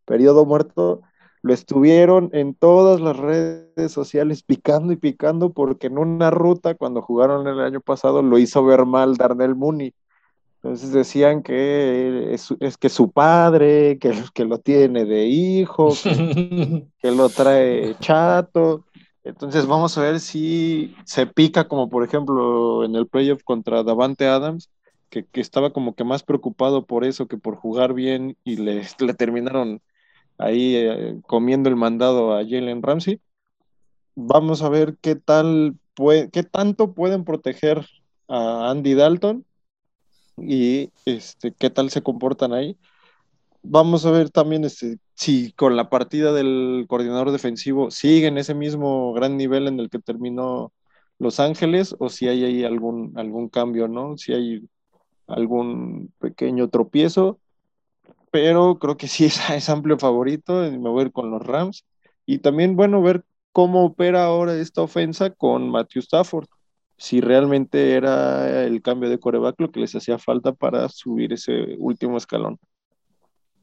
periodo 0.07 0.47
muerto, 0.47 1.03
lo 1.43 1.55
estuvieron 1.55 2.31
en 2.33 2.55
todas 2.55 3.01
las 3.01 3.17
redes 3.17 3.93
sociales 3.93 4.43
picando 4.43 4.93
y 4.93 4.97
picando 4.97 5.51
porque 5.53 5.87
en 5.87 5.99
una 5.99 6.31
ruta, 6.31 6.75
cuando 6.75 7.03
jugaron 7.03 7.47
el 7.49 7.61
año 7.61 7.81
pasado, 7.81 8.23
lo 8.23 8.39
hizo 8.39 8.65
ver 8.65 8.85
mal 8.85 9.17
Darnell 9.17 9.55
Mooney. 9.55 9.95
Entonces 10.63 10.93
decían 10.93 11.43
que 11.43 12.35
es, 12.35 12.77
que 12.77 12.91
su 12.91 13.11
padre, 13.13 13.99
que, 13.99 14.13
que 14.35 14.45
lo 14.45 14.59
tiene 14.59 15.07
de 15.07 15.25
hijo, 15.25 15.95
que, 17.01 17.11
lo 17.11 17.31
trae 17.31 17.97
chato. 17.99 18.85
Entonces 19.25 19.65
vamos 19.65 19.97
a 19.97 20.03
ver 20.03 20.21
si 20.21 20.95
se 21.05 21.27
pica 21.27 21.67
como 21.67 21.89
por 21.89 22.05
ejemplo 22.05 22.85
en 22.85 22.95
el 22.95 23.07
playoff 23.07 23.43
contra 23.43 23.83
Davante 23.83 24.27
Adams, 24.27 24.69
que, 25.09 25.27
estaba 25.33 25.73
como 25.73 25.95
que 25.95 26.05
más 26.05 26.23
preocupado 26.23 26.85
por 26.85 27.07
eso 27.07 27.27
que 27.27 27.39
por 27.39 27.57
jugar 27.57 27.95
bien 27.95 28.37
y 28.45 28.57
le, 28.57 28.83
le 28.99 29.15
terminaron 29.15 29.81
ahí 30.37 30.77
eh, 30.77 31.19
comiendo 31.27 31.71
el 31.71 31.77
mandado 31.77 32.37
a 32.37 32.45
Jalen 32.45 32.83
Ramsey. 32.83 33.19
Vamos 34.15 34.61
a 34.61 34.69
ver 34.69 34.99
qué 35.01 35.17
tal, 35.17 35.77
puede, 35.95 36.29
qué 36.29 36.43
tanto 36.43 36.93
pueden 36.93 37.25
proteger 37.25 37.87
a 38.29 38.71
Andy 38.71 38.93
Dalton 38.93 39.47
y 40.37 40.91
este, 41.05 41.53
qué 41.53 41.71
tal 41.71 41.91
se 41.91 42.03
comportan 42.03 42.53
ahí. 42.53 42.77
Vamos 43.63 44.07
a 44.07 44.11
ver 44.11 44.31
también 44.31 44.65
este, 44.65 44.99
si 45.15 45.53
con 45.53 45.77
la 45.77 45.91
partida 45.91 46.33
del 46.33 46.87
coordinador 46.89 47.31
defensivo 47.31 47.91
sigue 47.91 48.29
en 48.29 48.39
ese 48.39 48.55
mismo 48.55 49.13
gran 49.13 49.37
nivel 49.37 49.69
en 49.69 49.81
el 49.81 49.91
que 49.91 49.99
terminó 49.99 50.73
Los 51.19 51.41
Ángeles 51.41 51.95
o 51.99 52.09
si 52.09 52.29
hay 52.29 52.45
ahí 52.45 52.65
algún, 52.65 53.13
algún 53.17 53.49
cambio, 53.49 53.89
¿no? 53.89 54.17
Si 54.17 54.33
hay 54.33 54.69
algún 55.27 56.13
pequeño 56.19 56.69
tropiezo, 56.71 57.39
pero 58.31 58.79
creo 58.79 58.97
que 58.97 59.09
sí 59.09 59.27
es, 59.27 59.39
es 59.51 59.69
amplio 59.69 59.99
favorito 59.99 60.55
me 60.71 60.79
voy 60.79 61.03
a 61.03 61.07
ir 61.07 61.13
con 61.13 61.31
los 61.31 61.43
Rams. 61.47 61.85
Y 62.27 62.39
también, 62.39 62.77
bueno, 62.77 63.03
ver 63.03 63.25
cómo 63.53 63.85
opera 63.85 64.25
ahora 64.25 64.55
esta 64.57 64.83
ofensa 64.83 65.31
con 65.31 65.69
Matthew 65.71 66.01
Stafford 66.01 66.49
si 67.01 67.23
realmente 67.23 67.95
era 67.95 68.63
el 68.63 68.83
cambio 68.83 69.09
de 69.09 69.19
coreback 69.19 69.59
lo 69.59 69.71
que 69.73 69.81
les 69.81 69.95
hacía 69.97 70.19
falta 70.19 70.53
para 70.53 70.87
subir 70.91 71.33
ese 71.33 71.75
último 71.79 72.19
escalón. 72.19 72.59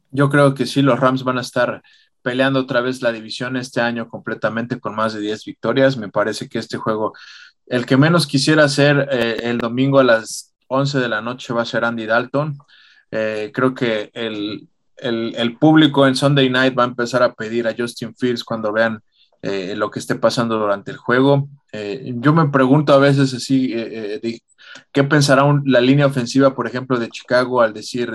Yo 0.09 0.27
creo 0.31 0.55
que 0.55 0.65
sí, 0.65 0.81
los 0.81 0.99
Rams 0.99 1.23
van 1.23 1.37
a 1.37 1.41
estar 1.41 1.83
peleando 2.23 2.59
otra 2.59 2.81
vez 2.81 3.03
la 3.03 3.11
división 3.11 3.55
este 3.55 3.79
año 3.79 4.09
completamente 4.09 4.79
con 4.79 4.95
más 4.95 5.13
de 5.13 5.19
10 5.19 5.45
victorias. 5.45 5.97
Me 5.97 6.09
parece 6.09 6.49
que 6.49 6.57
este 6.57 6.77
juego, 6.77 7.13
el 7.67 7.85
que 7.85 7.95
menos 7.95 8.25
quisiera 8.25 8.63
hacer 8.63 9.07
eh, 9.11 9.37
el 9.43 9.59
domingo 9.59 9.99
a 9.99 10.03
las 10.03 10.55
11 10.65 10.97
de 10.97 11.07
la 11.07 11.21
noche 11.21 11.53
va 11.53 11.61
a 11.61 11.65
ser 11.65 11.85
Andy 11.85 12.07
Dalton. 12.07 12.57
Eh, 13.11 13.51
creo 13.53 13.75
que 13.75 14.09
el, 14.15 14.67
el, 14.97 15.57
público 15.59 16.07
en 16.07 16.15
Sunday 16.15 16.49
Night 16.49 16.75
va 16.75 16.85
a 16.85 16.87
empezar 16.87 17.21
a 17.21 17.35
pedir 17.35 17.67
a 17.67 17.75
Justin 17.77 18.15
Fields 18.15 18.43
cuando 18.43 18.73
vean 18.73 18.99
eh, 19.41 19.75
lo 19.75 19.91
que 19.91 19.99
esté 19.99 20.15
pasando 20.15 20.57
durante 20.57 20.91
el 20.91 20.97
juego. 20.97 21.47
Eh, 21.71 22.11
yo 22.15 22.33
me 22.33 22.49
pregunto 22.49 22.93
a 22.93 22.97
veces 22.97 23.33
así, 23.33 23.71
eh, 23.73 24.41
¿qué 24.91 25.03
pensará 25.03 25.43
la 25.65 25.79
línea 25.79 26.07
ofensiva, 26.07 26.55
por 26.55 26.67
ejemplo, 26.67 26.97
de 26.97 27.09
Chicago 27.09 27.61
al 27.61 27.73
decir 27.73 28.11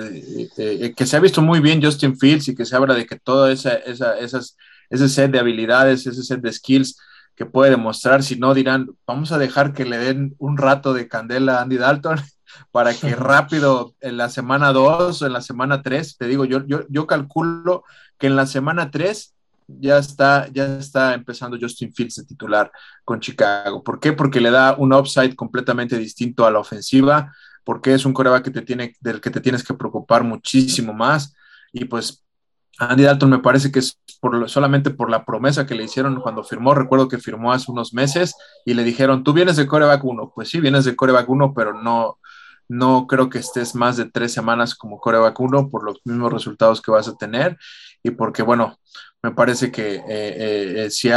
que 0.57 1.07
se 1.07 1.16
ha 1.16 1.20
visto 1.20 1.41
muy 1.41 1.61
bien 1.61 1.83
Justin 1.83 2.18
Fields 2.18 2.49
y 2.49 2.55
que 2.55 2.64
se 2.64 2.75
habla 2.75 2.95
de 2.95 3.07
que 3.07 3.18
todo 3.18 3.49
esa, 3.49 3.75
esas, 3.75 4.57
ese 4.91 5.09
set 5.09 5.31
de 5.31 5.39
habilidades, 5.39 6.07
ese 6.07 6.23
set 6.23 6.41
de 6.41 6.53
skills 6.53 6.99
que 7.37 7.47
puede 7.47 7.70
demostrar, 7.70 8.23
si 8.23 8.37
no 8.37 8.53
dirán, 8.53 8.91
vamos 9.07 9.33
a 9.33 9.39
dejar 9.39 9.73
que 9.73 9.85
le 9.85 9.99
den 9.99 10.35
un 10.39 10.59
rato 10.59 10.93
de 10.93 11.09
candela 11.09 11.59
a 11.59 11.62
Andy 11.62 11.77
Dalton 11.77 12.20
para 12.73 12.95
que 12.95 13.14
rápido 13.14 13.95
en 14.01 14.16
la 14.16 14.29
semana 14.29 14.73
2 14.73 15.23
o 15.23 15.27
en 15.27 15.33
la 15.33 15.41
semana 15.41 15.83
3, 15.83 16.16
te 16.18 16.27
digo, 16.27 16.45
yo, 16.45 16.66
yo, 16.66 16.81
yo 16.89 17.07
calculo 17.07 17.85
que 18.18 18.27
en 18.27 18.37
la 18.37 18.47
semana 18.47 18.91
3 18.91 19.35
ya 19.81 19.99
está, 19.99 20.49
ya 20.53 20.79
está 20.79 21.14
empezando 21.14 21.59
Justin 21.61 21.93
Fields 21.93 22.16
de 22.16 22.25
titular 22.25 22.70
con 23.05 23.20
Chicago. 23.20 23.83
¿Por 23.83 24.01
qué? 24.01 24.12
Porque 24.12 24.41
le 24.41 24.51
da 24.51 24.77
un 24.77 24.93
upside 24.93 25.35
completamente 25.35 25.99
distinto 25.99 26.47
a 26.47 26.51
la 26.51 26.59
ofensiva, 26.59 27.33
porque 27.64 27.95
es 27.95 28.05
un 28.05 28.12
coreback 28.12 28.45
que 28.45 28.51
te 28.51 28.62
tiene, 28.62 28.95
del 29.01 29.20
que 29.20 29.31
te 29.31 29.41
tienes 29.41 29.62
que 29.62 29.75
preocupar 29.75 30.25
muchísimo 30.25 30.93
más. 30.93 31.35
Y 31.73 31.85
pues 31.85 32.25
Andy 32.79 33.05
Dalton 33.05 33.31
me 33.31 33.39
parece 33.39 33.70
que 33.70 33.79
es 33.79 33.99
por, 34.20 34.49
solamente 34.49 34.91
por 34.91 35.11
la 35.11 35.25
promesa 35.25 35.66
que 35.66 35.75
le 35.75 35.85
hicieron 35.85 36.20
cuando 36.20 36.45
firmó. 36.45 36.75
Recuerdo 36.75 37.09
que 37.09 37.18
firmó 37.18 37.53
hace 37.53 37.70
unos 37.70 37.95
meses 37.95 38.35
y 38.64 38.75
le 38.75 38.85
dijeron, 38.85 39.25
tú 39.25 39.33
vienes 39.33 39.57
de 39.57 39.66
coreback 39.66 40.05
1. 40.05 40.33
Pues 40.35 40.49
sí, 40.49 40.61
vienes 40.61 40.85
de 40.85 40.97
coreback 40.97 41.29
1, 41.29 41.55
pero 41.55 41.75
no, 41.75 42.18
no 42.68 43.07
creo 43.07 43.29
que 43.29 43.39
estés 43.39 43.75
más 43.75 43.97
de 43.97 44.07
tres 44.07 44.33
semanas 44.33 44.75
como 44.75 44.99
coreback 44.99 45.39
1 45.39 45.68
por 45.68 45.85
los 45.85 46.01
mismos 46.05 46.33
resultados 46.33 46.81
que 46.81 46.91
vas 46.91 47.09
a 47.09 47.16
tener 47.16 47.59
y 48.03 48.11
porque, 48.11 48.42
bueno, 48.42 48.78
me 49.22 49.30
parece 49.30 49.70
que 49.70 49.96
eh, 49.96 50.03
eh, 50.09 50.90
si 50.90 51.11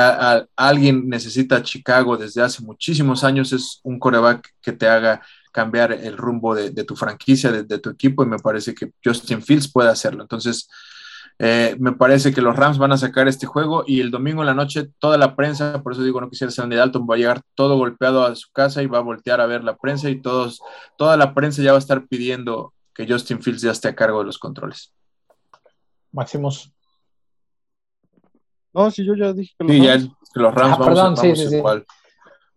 alguien 0.55 1.09
necesita 1.09 1.63
Chicago 1.63 2.17
desde 2.17 2.41
hace 2.41 2.63
muchísimos 2.63 3.23
años 3.23 3.51
es 3.51 3.79
un 3.83 3.99
coreback 3.99 4.53
que 4.61 4.71
te 4.71 4.87
haga 4.87 5.21
cambiar 5.51 5.91
el 5.91 6.17
rumbo 6.17 6.53
de, 6.53 6.71
tu 6.83 6.95
franquicia, 6.95 7.51
de, 7.51 7.79
tu 7.79 7.89
equipo, 7.89 8.23
y 8.23 8.27
me 8.27 8.39
parece 8.39 8.75
que 8.75 8.91
Justin 9.03 9.41
Fields 9.41 9.71
puede 9.71 9.89
hacerlo. 9.89 10.21
Entonces, 10.21 10.67
Eh, 11.37 11.75
me 11.79 11.91
parece 11.91 12.33
que 12.33 12.41
los 12.41 12.55
Rams 12.55 12.77
van 12.77 12.93
a 12.93 12.97
sacar 12.97 13.27
este 13.27 13.45
juego 13.45 13.83
y 13.85 13.99
el 13.99 14.09
domingo 14.09 14.41
en 14.41 14.47
la 14.47 14.53
noche 14.53 14.89
toda 14.99 15.17
la 15.17 15.35
prensa, 15.35 15.81
por 15.83 15.91
eso 15.91 16.01
digo 16.01 16.21
no 16.21 16.29
quisiera 16.29 16.49
ser 16.49 16.63
Andy 16.63 16.77
Dalton, 16.77 17.05
va 17.09 17.15
a 17.15 17.17
llegar 17.17 17.41
todo 17.55 17.77
golpeado 17.77 18.23
a 18.23 18.35
su 18.35 18.49
casa 18.53 18.81
y 18.81 18.87
va 18.87 18.99
a 18.99 19.01
voltear 19.01 19.41
a 19.41 19.45
ver 19.45 19.63
la 19.63 19.75
prensa 19.75 20.09
y 20.09 20.21
todos, 20.21 20.61
toda 20.97 21.17
la 21.17 21.33
prensa 21.33 21.61
ya 21.61 21.71
va 21.71 21.77
a 21.77 21.79
estar 21.79 22.07
pidiendo 22.07 22.73
que 22.93 23.05
Justin 23.05 23.41
Fields 23.41 23.63
ya 23.63 23.71
esté 23.71 23.89
a 23.89 23.95
cargo 23.95 24.19
de 24.19 24.25
los 24.25 24.37
controles. 24.37 24.93
Máximos. 26.13 26.71
No, 28.75 28.91
si 28.91 29.05
yo 29.05 29.15
ya 29.15 29.31
dije 29.31 29.53
que 29.57 29.63
los, 29.63 29.73
sí, 29.73 29.87
Rams, 29.87 30.03
ya, 30.03 30.11
los 30.33 30.53
Rams 30.53 30.73
ah, 30.73 30.77
vamos, 30.77 30.87
perdón, 30.87 31.15
vamos 31.15 31.19
sí, 31.21 31.35
sí, 31.35 31.55
igual. 31.55 31.85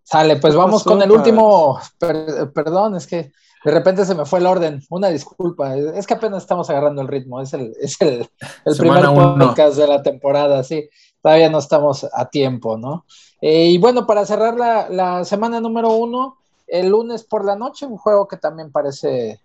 Sale, 0.02 0.36
pues 0.36 0.56
vamos 0.56 0.82
con 0.82 1.00
el 1.00 1.10
último. 1.12 1.78
Per, 1.98 2.50
perdón, 2.52 2.96
es 2.96 3.06
que 3.06 3.30
de 3.64 3.70
repente 3.70 4.04
se 4.04 4.16
me 4.16 4.24
fue 4.24 4.40
el 4.40 4.46
orden. 4.46 4.82
Una 4.90 5.08
disculpa. 5.08 5.76
Es 5.76 6.06
que 6.06 6.14
apenas 6.14 6.42
estamos 6.42 6.68
agarrando 6.70 7.02
el 7.02 7.08
ritmo. 7.08 7.40
Es 7.40 7.54
el, 7.54 7.72
es 7.80 8.00
el, 8.00 8.28
el 8.64 8.76
primer 8.76 9.04
podcast 9.04 9.76
de 9.76 9.86
la 9.86 10.02
temporada, 10.02 10.64
sí. 10.64 10.88
Todavía 11.22 11.50
no 11.50 11.58
estamos 11.58 12.04
a 12.12 12.24
tiempo, 12.28 12.76
¿no? 12.76 13.04
Eh, 13.40 13.66
y 13.66 13.78
bueno, 13.78 14.06
para 14.06 14.26
cerrar 14.26 14.56
la, 14.56 14.88
la, 14.88 15.24
semana 15.24 15.60
número 15.60 15.92
uno, 15.92 16.38
el 16.66 16.88
lunes 16.88 17.22
por 17.22 17.44
la 17.44 17.54
noche, 17.54 17.86
un 17.86 17.96
juego 17.96 18.26
que 18.26 18.38
también 18.38 18.72
parece 18.72 19.40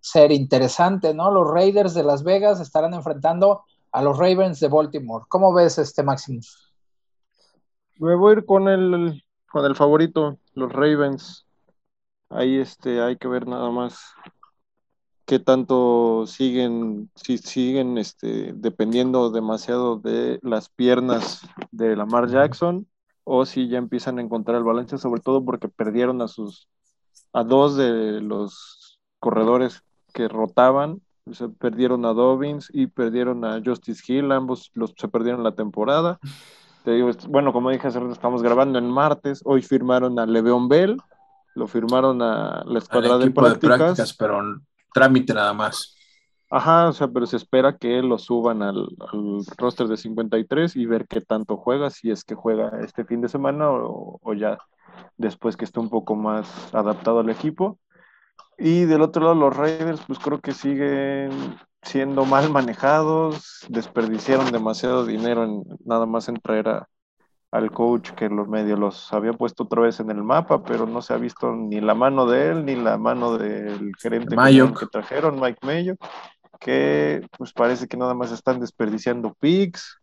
ser 0.00 0.32
interesante, 0.32 1.14
¿no? 1.14 1.30
Los 1.30 1.48
Raiders 1.48 1.94
de 1.94 2.02
Las 2.02 2.24
Vegas 2.24 2.58
estarán 2.58 2.94
enfrentando 2.94 3.62
a 3.92 4.02
los 4.02 4.18
Ravens 4.18 4.60
de 4.60 4.68
Baltimore. 4.68 5.24
¿Cómo 5.28 5.52
ves 5.52 5.78
este 5.78 6.02
Maximus? 6.02 6.72
Me 7.98 8.14
voy 8.14 8.34
a 8.34 8.38
ir 8.38 8.44
con 8.44 8.68
el 8.68 9.22
con 9.50 9.64
el 9.64 9.74
favorito, 9.74 10.38
los 10.54 10.72
Ravens. 10.72 11.44
Ahí 12.28 12.58
este, 12.58 13.02
hay 13.02 13.16
que 13.16 13.28
ver 13.28 13.46
nada 13.46 13.70
más 13.70 14.14
qué 15.26 15.38
tanto 15.38 16.24
siguen, 16.26 17.10
si 17.16 17.38
siguen 17.38 17.98
este, 17.98 18.52
dependiendo 18.54 19.30
demasiado 19.30 19.96
de 19.96 20.38
las 20.42 20.68
piernas 20.68 21.42
de 21.72 21.96
Lamar 21.96 22.28
Jackson 22.28 22.86
o 23.24 23.44
si 23.46 23.68
ya 23.68 23.78
empiezan 23.78 24.18
a 24.18 24.22
encontrar 24.22 24.56
el 24.56 24.64
balance, 24.64 24.98
sobre 24.98 25.20
todo 25.20 25.44
porque 25.44 25.68
perdieron 25.68 26.22
a 26.22 26.28
sus 26.28 26.68
a 27.32 27.44
dos 27.44 27.76
de 27.76 28.20
los 28.20 29.00
corredores 29.20 29.84
que 30.12 30.26
rotaban, 30.26 31.00
se 31.32 31.48
perdieron 31.48 32.04
a 32.04 32.12
Dobbins 32.12 32.68
y 32.72 32.86
perdieron 32.86 33.44
a 33.44 33.60
Justice 33.64 34.02
Hill, 34.06 34.32
ambos 34.32 34.70
los, 34.74 34.94
se 34.96 35.08
perdieron 35.08 35.42
la 35.42 35.52
temporada. 35.52 36.18
Te 36.84 36.92
digo, 36.92 37.10
bueno, 37.28 37.52
como 37.52 37.70
dije 37.70 37.88
hace 37.88 38.00
estamos 38.10 38.42
grabando 38.42 38.78
en 38.78 38.90
martes. 38.90 39.42
Hoy 39.44 39.60
firmaron 39.60 40.18
a 40.18 40.24
Le'Veon 40.24 40.68
Bell, 40.68 40.96
lo 41.54 41.66
firmaron 41.66 42.22
a 42.22 42.64
la 42.64 42.78
escuadra 42.78 43.18
de 43.18 43.30
prácticas. 43.30 44.14
Pero 44.14 44.40
trámite 44.94 45.34
nada 45.34 45.52
más. 45.52 45.94
Ajá, 46.48 46.88
o 46.88 46.92
sea, 46.92 47.06
pero 47.08 47.26
se 47.26 47.36
espera 47.36 47.76
que 47.76 48.02
lo 48.02 48.18
suban 48.18 48.62
al, 48.62 48.88
al, 49.12 49.42
roster 49.56 49.86
de 49.86 49.96
53 49.96 50.74
y 50.74 50.86
ver 50.86 51.06
qué 51.06 51.20
tanto 51.20 51.56
juega, 51.56 51.90
si 51.90 52.10
es 52.10 52.24
que 52.24 52.34
juega 52.34 52.80
este 52.82 53.04
fin 53.04 53.20
de 53.20 53.28
semana 53.28 53.70
o, 53.70 54.18
o 54.22 54.34
ya 54.34 54.58
después 55.16 55.56
que 55.56 55.64
esté 55.64 55.78
un 55.78 55.90
poco 55.90 56.16
más 56.16 56.74
adaptado 56.74 57.20
al 57.20 57.30
equipo. 57.30 57.78
Y 58.62 58.84
del 58.84 59.00
otro 59.00 59.22
lado, 59.22 59.34
los 59.34 59.56
Raiders, 59.56 60.02
pues 60.06 60.18
creo 60.18 60.38
que 60.38 60.52
siguen 60.52 61.30
siendo 61.80 62.26
mal 62.26 62.50
manejados, 62.50 63.64
desperdiciaron 63.70 64.52
demasiado 64.52 65.06
dinero 65.06 65.44
en 65.44 65.62
nada 65.86 66.04
más 66.04 66.28
en 66.28 66.36
traer 66.36 66.82
al 67.52 67.70
coach 67.70 68.10
que 68.10 68.28
los 68.28 68.48
medios 68.48 68.78
los 68.78 69.12
había 69.14 69.32
puesto 69.32 69.62
otra 69.62 69.80
vez 69.80 69.98
en 70.00 70.10
el 70.10 70.22
mapa, 70.22 70.62
pero 70.62 70.86
no 70.86 71.00
se 71.00 71.14
ha 71.14 71.16
visto 71.16 71.52
ni 71.52 71.80
la 71.80 71.94
mano 71.94 72.26
de 72.26 72.50
él 72.50 72.66
ni 72.66 72.76
la 72.76 72.98
mano 72.98 73.38
del 73.38 73.92
gerente 73.98 74.36
que 74.78 74.86
trajeron, 74.86 75.40
Mike 75.40 75.60
Mayo, 75.62 75.96
que 76.60 77.26
pues 77.38 77.54
parece 77.54 77.88
que 77.88 77.96
nada 77.96 78.12
más 78.12 78.30
están 78.30 78.60
desperdiciando 78.60 79.34
picks, 79.40 80.02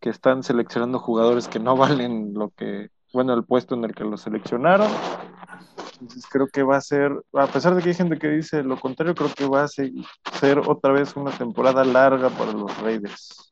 que 0.00 0.08
están 0.08 0.42
seleccionando 0.42 0.98
jugadores 0.98 1.46
que 1.46 1.60
no 1.60 1.76
valen 1.76 2.32
lo 2.32 2.48
que, 2.56 2.88
bueno, 3.12 3.34
el 3.34 3.44
puesto 3.44 3.74
en 3.74 3.84
el 3.84 3.94
que 3.94 4.04
los 4.04 4.22
seleccionaron 4.22 4.90
entonces 6.02 6.26
creo 6.28 6.48
que 6.48 6.64
va 6.64 6.76
a 6.76 6.80
ser, 6.80 7.12
a 7.32 7.46
pesar 7.46 7.76
de 7.76 7.82
que 7.82 7.90
hay 7.90 7.94
gente 7.94 8.18
que 8.18 8.28
dice 8.28 8.64
lo 8.64 8.78
contrario, 8.78 9.14
creo 9.14 9.32
que 9.32 9.46
va 9.46 9.62
a 9.62 9.68
ser 9.68 10.58
otra 10.66 10.92
vez 10.92 11.14
una 11.14 11.30
temporada 11.30 11.84
larga 11.84 12.28
para 12.28 12.52
los 12.52 12.76
Raiders. 12.82 13.50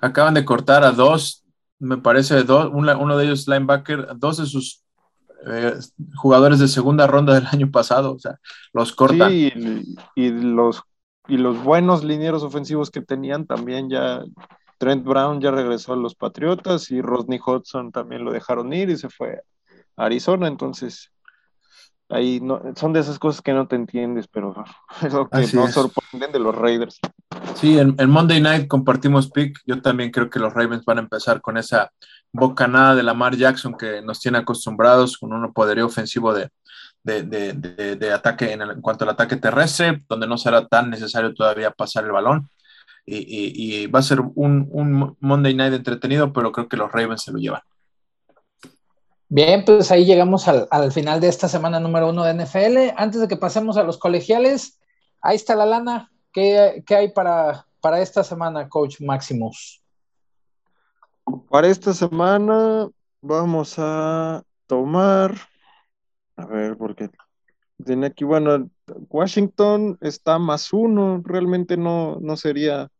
Acaban 0.00 0.32
de 0.32 0.44
cortar 0.44 0.84
a 0.84 0.92
dos, 0.92 1.44
me 1.78 1.98
parece, 1.98 2.42
dos, 2.44 2.70
uno 2.72 3.16
de 3.16 3.24
ellos 3.24 3.46
linebacker, 3.46 4.08
dos 4.16 4.38
de 4.38 4.46
sus 4.46 4.82
eh, 5.46 5.74
jugadores 6.14 6.60
de 6.60 6.68
segunda 6.68 7.06
ronda 7.06 7.34
del 7.34 7.46
año 7.46 7.70
pasado, 7.70 8.14
o 8.14 8.18
sea, 8.18 8.38
los 8.72 8.94
cortan. 8.94 9.30
Sí, 9.30 9.52
y, 10.14 10.30
los, 10.30 10.82
y 11.28 11.36
los 11.36 11.62
buenos 11.62 12.04
linieros 12.04 12.42
ofensivos 12.42 12.90
que 12.90 13.02
tenían 13.02 13.46
también 13.46 13.90
ya 13.90 14.22
Trent 14.78 15.04
Brown 15.04 15.42
ya 15.42 15.50
regresó 15.50 15.92
a 15.92 15.96
los 15.96 16.14
Patriotas 16.14 16.90
y 16.90 17.02
Rodney 17.02 17.38
Hudson 17.44 17.92
también 17.92 18.24
lo 18.24 18.32
dejaron 18.32 18.72
ir 18.72 18.88
y 18.88 18.96
se 18.96 19.10
fue 19.10 19.42
a 19.96 20.06
Arizona, 20.06 20.48
entonces 20.48 21.10
ahí 22.08 22.40
no, 22.40 22.60
son 22.76 22.92
de 22.92 23.00
esas 23.00 23.18
cosas 23.18 23.42
que 23.42 23.52
no 23.52 23.66
te 23.66 23.76
entiendes, 23.76 24.28
pero 24.28 24.54
es 25.02 25.12
lo 25.12 25.28
que 25.28 25.46
nos 25.52 25.72
sorprenden 25.72 26.32
de 26.32 26.38
los 26.38 26.54
Raiders. 26.54 26.98
Sí, 27.54 27.78
en, 27.78 27.94
Monday 28.08 28.40
Night 28.40 28.68
compartimos 28.68 29.30
pick. 29.30 29.58
Yo 29.66 29.80
también 29.80 30.10
creo 30.10 30.30
que 30.30 30.38
los 30.38 30.52
Ravens 30.54 30.84
van 30.84 30.98
a 30.98 31.02
empezar 31.02 31.40
con 31.40 31.56
esa 31.56 31.90
bocanada 32.32 32.94
de 32.94 33.02
Lamar 33.02 33.36
Jackson 33.36 33.76
que 33.76 34.02
nos 34.02 34.20
tiene 34.20 34.38
acostumbrados, 34.38 35.16
con 35.18 35.32
un 35.32 35.52
poderío 35.52 35.86
ofensivo 35.86 36.34
de, 36.34 36.50
de, 37.02 38.12
ataque 38.12 38.52
en, 38.52 38.80
cuanto 38.80 39.04
al 39.04 39.10
ataque 39.10 39.36
terrestre, 39.36 40.02
donde 40.08 40.26
no 40.26 40.36
será 40.36 40.66
tan 40.66 40.90
necesario 40.90 41.34
todavía 41.34 41.70
pasar 41.70 42.04
el 42.04 42.12
balón. 42.12 42.48
Y, 43.08 43.86
va 43.86 44.00
a 44.00 44.02
ser 44.02 44.20
un, 44.20 44.68
un 44.70 45.16
Monday 45.20 45.54
Night 45.54 45.74
entretenido, 45.74 46.32
pero 46.32 46.50
creo 46.52 46.68
que 46.68 46.76
los 46.76 46.90
Ravens 46.90 47.22
se 47.22 47.32
lo 47.32 47.38
llevan. 47.38 47.62
Bien, 49.28 49.64
pues 49.64 49.90
ahí 49.90 50.04
llegamos 50.04 50.46
al, 50.46 50.92
final 50.92 51.20
de 51.20 51.28
esta 51.28 51.48
semana 51.48 51.80
número 51.80 52.10
uno 52.10 52.22
de 52.22 52.34
NFL. 52.34 52.94
Antes 52.96 53.20
de 53.20 53.28
que 53.28 53.36
pasemos 53.36 53.76
a 53.76 53.82
los 53.82 53.98
colegiales, 53.98 54.78
ahí 55.20 55.34
está 55.34 55.56
la 55.56 55.66
lana. 55.66 56.12
¿Qué, 56.32 56.84
hay 56.90 57.10
para, 57.12 57.66
para 57.80 58.00
esta 58.00 58.22
semana, 58.22 58.68
Coach 58.68 59.00
Maximus? 59.00 59.82
Para 61.50 61.66
esta 61.66 61.92
semana 61.92 62.88
vamos 63.20 63.74
a 63.78 64.44
tomar, 64.68 65.34
a 66.36 66.46
ver, 66.46 66.76
porque 66.76 67.10
tiene 67.84 68.06
aquí, 68.06 68.24
bueno, 68.24 68.70
Washington 69.08 69.98
está 70.02 70.38
más 70.38 70.72
uno, 70.72 71.20
realmente 71.24 71.76
no, 71.76 72.18
no 72.20 72.36
sería 72.36 72.92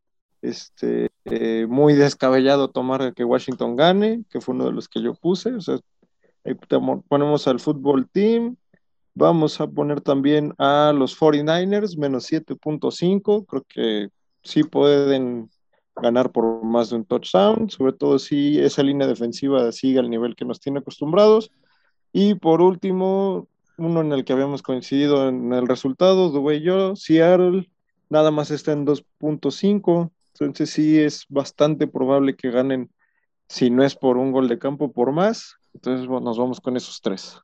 este, 0.43 1.11
eh, 1.25 1.67
muy 1.69 1.95
descabellado 1.95 2.71
tomar 2.71 3.15
que 3.15 3.25
Washington 3.25 3.77
gane, 3.77 4.25
que 4.29 4.41
fue 4.41 4.57
uno 4.57 4.65
de 4.67 4.73
los 4.73 4.89
que 4.89 5.03
yo 5.03 5.15
puse, 5.15 5.55
o 5.55 5.61
sea, 5.61 5.79
Ahí 6.47 6.55
ponemos 7.09 7.49
al 7.49 7.59
fútbol 7.59 8.09
team. 8.09 8.57
Vamos 9.15 9.61
a 9.61 9.67
poner 9.67 10.01
también 10.01 10.55
a 10.59 10.93
los 10.95 11.19
49ers, 11.19 11.99
menos 11.99 12.31
7.5. 12.31 13.47
Creo 13.47 13.65
que 13.69 14.09
sí 14.45 14.63
pueden 14.63 15.51
ganar 15.97 16.31
por 16.31 16.63
más 16.63 16.91
de 16.91 16.97
un 16.97 17.05
touchdown, 17.05 17.69
sobre 17.71 17.95
todo 17.95 18.19
si 18.19 18.61
esa 18.61 18.83
línea 18.83 19.07
defensiva 19.07 19.73
sigue 19.73 19.99
al 19.99 20.11
nivel 20.11 20.37
que 20.37 20.45
nos 20.45 20.61
tiene 20.61 20.79
acostumbrados. 20.79 21.51
Y 22.13 22.35
por 22.35 22.61
último, 22.61 23.49
uno 23.77 24.03
en 24.03 24.13
el 24.13 24.25
que 24.25 24.33
habíamos 24.33 24.63
coincidido 24.63 25.29
en 25.29 25.53
el 25.53 25.67
resultado, 25.67 26.31
Dubé 26.31 26.57
y 26.57 26.63
yo, 26.63 26.95
Seattle, 26.95 27.69
nada 28.09 28.31
más 28.31 28.51
está 28.51 28.73
en 28.73 28.87
2.5. 28.87 30.13
Entonces 30.39 30.71
sí 30.71 31.01
es 31.01 31.25
bastante 31.29 31.87
probable 31.87 32.37
que 32.37 32.51
ganen, 32.51 32.91
si 33.49 33.71
no 33.71 33.83
es 33.83 33.97
por 33.97 34.17
un 34.17 34.31
gol 34.31 34.49
de 34.49 34.59
campo, 34.59 34.93
por 34.93 35.11
más. 35.13 35.57
Entonces 35.77 36.09
nos 36.09 36.39
vamos 36.39 36.59
con 36.59 36.75
esos 36.77 37.01
tres. 37.03 37.39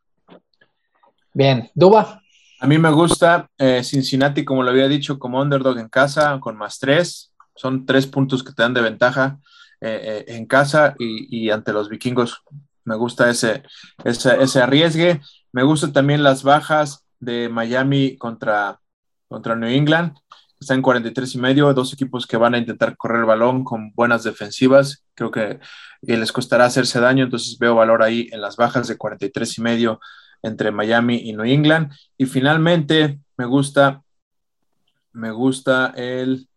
Bien, 1.35 1.71
Duba. 1.75 2.23
A 2.61 2.67
mí 2.67 2.79
me 2.79 2.91
gusta 2.91 3.51
eh, 3.59 3.83
Cincinnati, 3.85 4.45
como 4.45 4.63
lo 4.63 4.71
había 4.71 4.89
dicho, 4.89 5.19
como 5.19 5.41
underdog 5.41 5.79
en 5.79 5.89
casa, 5.89 6.39
con 6.41 6.57
más 6.57 6.79
tres. 6.79 7.35
Son 7.55 7.85
tres 7.85 8.07
puntos 8.07 8.43
que 8.43 8.53
te 8.53 8.63
dan 8.63 8.73
de 8.73 8.81
ventaja 8.81 9.39
eh, 9.81 10.25
eh, 10.27 10.37
en 10.37 10.47
casa 10.47 10.95
y, 10.99 11.51
ante 11.51 11.75
los 11.75 11.91
vikingos. 11.91 12.43
Me 12.85 12.97
gusta 12.97 13.29
ese, 13.29 13.65
ese, 14.03 14.43
ese, 14.43 14.63
arriesgue. 14.63 15.21
Me 15.53 15.63
gustan 15.63 15.93
también 15.93 16.23
las 16.23 16.43
bajas 16.43 17.05
de 17.21 17.51
Miami 17.51 18.17
contra, 18.17 18.81
contra 19.29 19.57
New 19.57 19.69
England. 19.69 20.17
Está 20.63 20.75
en 20.75 20.83
43 20.83 21.35
y 21.35 21.39
medio, 21.39 21.75
dos 21.75 21.93
equipos 21.93 22.25
que 22.25 22.37
van 22.37 22.55
a 22.55 22.59
intentar 22.59 22.97
correr 22.97 23.21
el 23.21 23.27
balón 23.27 23.65
con 23.65 23.93
buenas 23.95 24.23
defensivas. 24.23 25.05
Creo 25.15 25.33
que 25.33 25.59
y 26.03 26.17
les 26.17 26.33
costará 26.33 26.67
hacerse 26.67 27.01
daño, 27.01 27.25
entonces 27.25 27.59
veo 27.59 27.75
valor 27.75 28.03
ahí 28.03 28.29
en 28.33 28.41
las 28.41 28.57
bajas 28.57 28.89
de 28.89 28.97
43 28.97 29.59
y 29.59 29.61
medio 29.61 30.01
entre 30.43 30.71
Miami 30.71 31.17
y 31.17 31.33
New 31.33 31.45
England. 31.45 31.93
Y 32.17 32.27
finalmente 32.27 33.21
me 33.37 33.47
gusta, 33.47 34.03
me 35.13 35.33
gusta 35.33 35.93
el, 35.97 36.49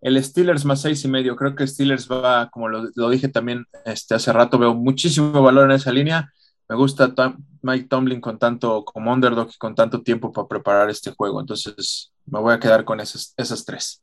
el 0.00 0.22
Steelers 0.22 0.64
más 0.64 0.80
seis 0.80 1.04
y 1.04 1.08
medio. 1.08 1.36
Creo 1.36 1.54
que 1.54 1.66
Steelers 1.66 2.08
va, 2.10 2.48
como 2.50 2.68
lo, 2.68 3.10
dije 3.10 3.28
también 3.28 3.66
este, 3.84 4.14
hace 4.14 4.32
rato, 4.32 4.58
veo 4.58 4.74
muchísimo 4.74 5.42
valor 5.42 5.70
en 5.70 5.76
esa 5.76 5.92
línea. 5.92 6.32
Me 6.68 6.76
gusta 6.76 7.14
Mike 7.62 7.86
Tomlin 7.88 8.20
con 8.20 8.38
tanto 8.38 8.84
como 8.84 9.12
underdog 9.12 9.48
y 9.54 9.58
con 9.58 9.74
tanto 9.74 10.02
tiempo 10.02 10.32
para 10.32 10.48
preparar 10.48 10.90
este 10.90 11.12
juego. 11.12 11.40
Entonces 11.40 12.12
me 12.26 12.40
voy 12.40 12.52
a 12.52 12.60
quedar 12.60 12.84
con 12.84 13.00
esas, 13.00 13.32
esas 13.36 13.64
tres. 13.64 14.02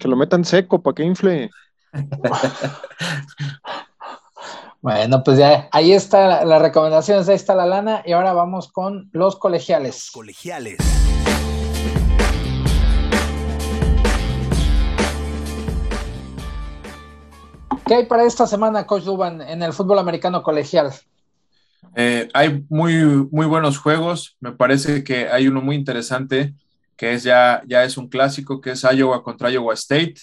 Que 0.00 0.08
lo 0.08 0.16
metan 0.16 0.44
seco 0.44 0.82
para 0.82 0.94
que 0.94 1.04
infle. 1.04 1.50
bueno, 4.80 5.22
pues 5.22 5.38
ya 5.38 5.68
ahí 5.70 5.92
está 5.92 6.44
las 6.44 6.62
recomendaciones, 6.62 7.28
ahí 7.28 7.36
está 7.36 7.54
la 7.54 7.66
lana 7.66 8.02
y 8.04 8.12
ahora 8.12 8.32
vamos 8.32 8.72
con 8.72 9.08
los 9.12 9.36
colegiales. 9.36 10.10
colegiales. 10.10 10.78
¿Qué 17.86 17.94
hay 17.94 18.04
para 18.04 18.24
esta 18.24 18.46
semana, 18.46 18.86
Coach 18.86 19.04
Duban, 19.04 19.40
en 19.40 19.62
el 19.62 19.72
fútbol 19.72 19.98
americano 19.98 20.42
colegial? 20.42 20.92
Eh, 21.94 22.28
hay 22.34 22.64
muy, 22.68 22.92
muy 23.30 23.46
buenos 23.46 23.78
juegos. 23.78 24.36
Me 24.40 24.52
parece 24.52 25.04
que 25.04 25.28
hay 25.28 25.48
uno 25.48 25.60
muy 25.60 25.76
interesante 25.76 26.54
que 26.96 27.14
es 27.14 27.22
ya, 27.22 27.62
ya 27.66 27.84
es 27.84 27.96
un 27.96 28.08
clásico, 28.08 28.60
que 28.60 28.72
es 28.72 28.82
Iowa 28.82 29.22
contra 29.22 29.50
Iowa 29.50 29.74
State. 29.74 30.16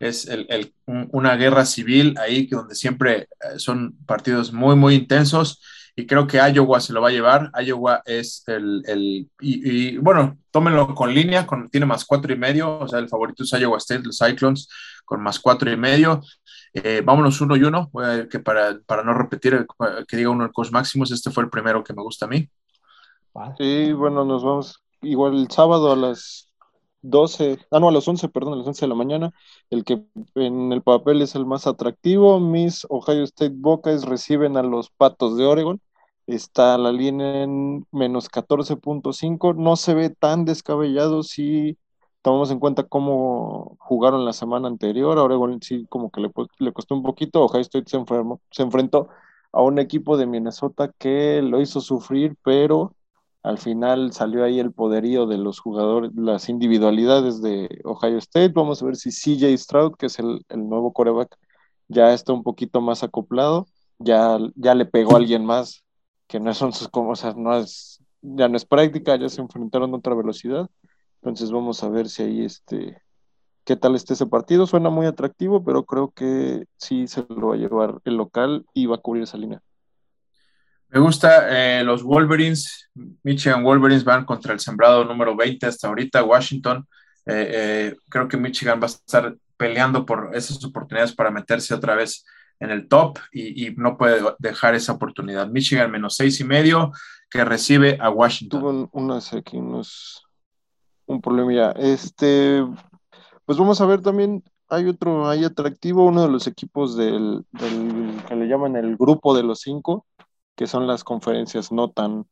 Es 0.00 0.26
el, 0.26 0.46
el, 0.48 0.72
una 0.86 1.36
guerra 1.36 1.64
civil 1.66 2.14
ahí 2.18 2.46
que 2.46 2.56
donde 2.56 2.74
siempre 2.74 3.22
eh, 3.22 3.58
son 3.58 3.94
partidos 4.06 4.52
muy, 4.52 4.74
muy 4.74 4.94
intensos 4.94 5.60
y 5.96 6.06
creo 6.06 6.26
que 6.26 6.38
Iowa 6.38 6.80
se 6.80 6.92
lo 6.92 7.00
va 7.00 7.08
a 7.08 7.12
llevar. 7.12 7.50
Iowa 7.64 8.02
es 8.04 8.42
el, 8.46 8.82
el 8.86 9.28
y, 9.40 9.94
y, 9.94 9.98
bueno, 9.98 10.38
tómenlo 10.50 10.94
con 10.94 11.14
línea, 11.14 11.46
con, 11.46 11.70
tiene 11.70 11.86
más 11.86 12.04
cuatro 12.04 12.32
y 12.32 12.36
medio, 12.36 12.78
o 12.78 12.88
sea, 12.88 12.98
el 12.98 13.08
favorito 13.08 13.44
es 13.44 13.52
Iowa 13.52 13.78
State, 13.78 14.02
los 14.04 14.18
Cyclones, 14.18 14.68
con 15.04 15.22
más 15.22 15.38
cuatro 15.38 15.70
y 15.70 15.76
medio. 15.76 16.20
Eh, 16.72 17.02
vámonos 17.04 17.40
uno 17.40 17.54
y 17.56 17.62
uno, 17.62 17.90
que 18.28 18.40
para, 18.40 18.76
para 18.84 19.04
no 19.04 19.14
repetir, 19.14 19.64
que 20.08 20.16
diga 20.16 20.30
uno 20.30 20.44
el 20.44 20.52
coach 20.52 20.72
máximos, 20.72 21.12
este 21.12 21.30
fue 21.30 21.44
el 21.44 21.50
primero 21.50 21.84
que 21.84 21.94
me 21.94 22.02
gusta 22.02 22.26
a 22.26 22.28
mí. 22.28 22.48
Sí, 23.58 23.92
bueno, 23.92 24.24
nos 24.24 24.42
vamos 24.42 24.82
igual 25.02 25.34
el 25.34 25.50
sábado 25.50 25.92
a 25.92 25.96
las 25.96 26.50
12, 27.04 27.58
ah, 27.70 27.80
no, 27.80 27.88
a 27.88 27.92
las 27.92 28.08
11, 28.08 28.28
perdón, 28.30 28.54
a 28.54 28.56
las 28.56 28.66
11 28.66 28.86
de 28.86 28.88
la 28.88 28.94
mañana, 28.94 29.32
el 29.70 29.84
que 29.84 30.04
en 30.34 30.72
el 30.72 30.82
papel 30.82 31.22
es 31.22 31.34
el 31.34 31.46
más 31.46 31.66
atractivo, 31.66 32.40
mis 32.40 32.86
Ohio 32.88 33.24
State 33.24 33.54
Buckeyes 33.54 34.04
reciben 34.04 34.56
a 34.56 34.62
los 34.62 34.90
Patos 34.90 35.36
de 35.36 35.44
Oregon, 35.44 35.80
está 36.26 36.78
la 36.78 36.92
línea 36.92 37.42
en 37.42 37.86
menos 37.92 38.30
14.5, 38.30 39.54
no 39.54 39.76
se 39.76 39.94
ve 39.94 40.10
tan 40.10 40.44
descabellado 40.46 41.22
si 41.22 41.78
tomamos 42.22 42.50
en 42.50 42.58
cuenta 42.58 42.84
cómo 42.84 43.76
jugaron 43.80 44.24
la 44.24 44.32
semana 44.32 44.68
anterior, 44.68 45.18
a 45.18 45.22
Oregon 45.24 45.60
sí 45.62 45.86
como 45.90 46.10
que 46.10 46.22
le, 46.22 46.30
le 46.58 46.72
costó 46.72 46.94
un 46.94 47.02
poquito, 47.02 47.44
Ohio 47.44 47.60
State 47.60 47.90
se, 47.90 47.98
enfermó, 47.98 48.40
se 48.50 48.62
enfrentó 48.62 49.08
a 49.52 49.62
un 49.62 49.78
equipo 49.78 50.16
de 50.16 50.26
Minnesota 50.26 50.90
que 50.98 51.42
lo 51.42 51.60
hizo 51.60 51.80
sufrir, 51.80 52.36
pero 52.42 52.94
al 53.44 53.58
final 53.58 54.12
salió 54.12 54.42
ahí 54.42 54.58
el 54.58 54.72
poderío 54.72 55.26
de 55.26 55.36
los 55.36 55.60
jugadores, 55.60 56.10
las 56.16 56.48
individualidades 56.48 57.42
de 57.42 57.68
Ohio 57.84 58.16
State. 58.16 58.54
Vamos 58.54 58.82
a 58.82 58.86
ver 58.86 58.96
si 58.96 59.10
CJ 59.10 59.56
Stroud, 59.58 59.96
que 59.96 60.06
es 60.06 60.18
el, 60.18 60.44
el 60.48 60.66
nuevo 60.66 60.94
coreback, 60.94 61.36
ya 61.86 62.14
está 62.14 62.32
un 62.32 62.42
poquito 62.42 62.80
más 62.80 63.02
acoplado, 63.02 63.66
ya, 63.98 64.38
ya 64.56 64.74
le 64.74 64.86
pegó 64.86 65.14
a 65.14 65.18
alguien 65.18 65.44
más, 65.44 65.84
que 66.26 66.40
no 66.40 66.54
son 66.54 66.72
sus 66.72 66.88
sea, 67.16 67.34
no 67.34 67.54
es, 67.58 68.00
ya 68.22 68.48
no 68.48 68.56
es 68.56 68.64
práctica, 68.64 69.16
ya 69.16 69.28
se 69.28 69.42
enfrentaron 69.42 69.92
a 69.92 69.98
otra 69.98 70.14
velocidad. 70.14 70.70
Entonces 71.20 71.50
vamos 71.50 71.84
a 71.84 71.90
ver 71.90 72.08
si 72.08 72.22
ahí 72.22 72.44
este, 72.46 72.96
qué 73.64 73.76
tal 73.76 73.94
está 73.94 74.14
ese 74.14 74.26
partido. 74.26 74.66
Suena 74.66 74.88
muy 74.88 75.04
atractivo, 75.04 75.62
pero 75.62 75.84
creo 75.84 76.12
que 76.12 76.64
sí 76.78 77.06
se 77.08 77.26
lo 77.28 77.48
va 77.48 77.54
a 77.56 77.58
llevar 77.58 78.00
el 78.04 78.16
local 78.16 78.64
y 78.72 78.86
va 78.86 78.96
a 78.96 79.00
cubrir 79.00 79.24
esa 79.24 79.36
línea. 79.36 79.62
Me 80.94 81.00
gusta 81.00 81.48
eh, 81.50 81.82
los 81.82 82.04
Wolverines, 82.04 82.88
Michigan 83.24 83.64
Wolverines 83.64 84.04
van 84.04 84.24
contra 84.24 84.52
el 84.52 84.60
sembrado 84.60 85.04
número 85.04 85.34
20 85.34 85.66
hasta 85.66 85.88
ahorita, 85.88 86.22
Washington. 86.22 86.86
Eh, 87.26 87.50
eh, 87.52 87.96
creo 88.08 88.28
que 88.28 88.36
Michigan 88.36 88.78
va 88.80 88.84
a 88.84 88.90
estar 88.90 89.34
peleando 89.56 90.06
por 90.06 90.30
esas 90.34 90.64
oportunidades 90.64 91.12
para 91.12 91.32
meterse 91.32 91.74
otra 91.74 91.96
vez 91.96 92.24
en 92.60 92.70
el 92.70 92.86
top 92.86 93.18
y, 93.32 93.74
no 93.76 93.98
puede 93.98 94.22
dejar 94.38 94.76
esa 94.76 94.92
oportunidad. 94.92 95.48
Michigan 95.48 95.90
menos 95.90 96.14
seis 96.14 96.38
y 96.38 96.44
medio 96.44 96.92
que 97.28 97.44
recibe 97.44 97.98
a 98.00 98.08
Washington. 98.10 98.60
Tuvo 98.60 98.88
unas 98.92 99.32
aquí, 99.34 99.56
unos, 99.56 100.24
un 101.06 101.20
problema. 101.20 101.72
Este, 101.72 102.64
pues 103.44 103.58
vamos 103.58 103.80
a 103.80 103.86
ver 103.86 104.00
también, 104.00 104.44
hay 104.68 104.86
otro, 104.86 105.28
hay 105.28 105.42
atractivo, 105.42 106.06
uno 106.06 106.22
de 106.22 106.30
los 106.30 106.46
equipos 106.46 106.96
del 106.96 107.44
que 107.58 108.36
le 108.36 108.46
llaman 108.46 108.76
el 108.76 108.96
grupo 108.96 109.36
de 109.36 109.42
los 109.42 109.60
cinco, 109.62 110.06
que 110.56 110.66
son 110.66 110.86
las 110.86 111.04
conferencias 111.04 111.72
no 111.72 111.90
tan, 111.90 112.26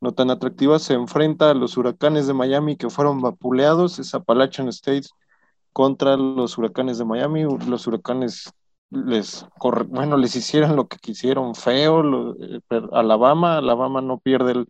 no 0.00 0.12
tan 0.12 0.30
atractivas, 0.30 0.82
se 0.82 0.94
enfrenta 0.94 1.50
a 1.50 1.54
los 1.54 1.76
huracanes 1.76 2.26
de 2.26 2.34
Miami 2.34 2.76
que 2.76 2.90
fueron 2.90 3.20
vapuleados, 3.20 3.98
es 3.98 4.14
Appalachian 4.14 4.68
State 4.68 5.08
contra 5.72 6.16
los 6.16 6.58
huracanes 6.58 6.98
de 6.98 7.04
Miami, 7.04 7.44
los 7.66 7.86
huracanes 7.86 8.52
les 8.90 9.46
bueno, 9.88 10.16
les 10.16 10.34
hicieron 10.34 10.74
lo 10.74 10.88
que 10.88 10.96
quisieron 10.98 11.54
feo, 11.54 12.34
eh, 12.40 12.60
Alabama, 12.92 13.58
Alabama 13.58 14.00
no 14.00 14.18
pierde 14.18 14.52
el, 14.52 14.68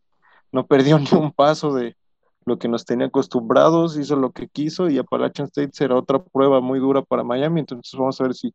no 0.53 0.67
perdió 0.67 0.99
ni 0.99 1.19
un 1.19 1.33
paso 1.33 1.73
de 1.73 1.97
lo 2.45 2.59
que 2.59 2.69
nos 2.69 2.85
tenía 2.85 3.07
acostumbrados, 3.07 3.97
hizo 3.97 4.17
lo 4.17 4.33
que 4.33 4.49
quiso 4.49 4.91
y 4.91 4.99
Appalachian 4.99 5.49
State 5.49 5.71
será 5.73 5.97
otra 5.97 6.23
prueba 6.23 6.61
muy 6.61 6.81
dura 6.81 7.03
para 7.03 7.25
Miami, 7.25 7.61
entonces 7.61 7.99
vamos 7.99 8.21
a 8.21 8.25
ver 8.25 8.35
si 8.35 8.55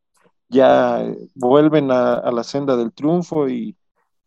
ya 0.50 1.02
eh, 1.04 1.18
vuelven 1.36 1.92
a, 1.92 2.16
a 2.16 2.32
la 2.32 2.44
senda 2.44 2.76
del 2.78 2.94
triunfo 2.94 3.50
y, 3.50 3.76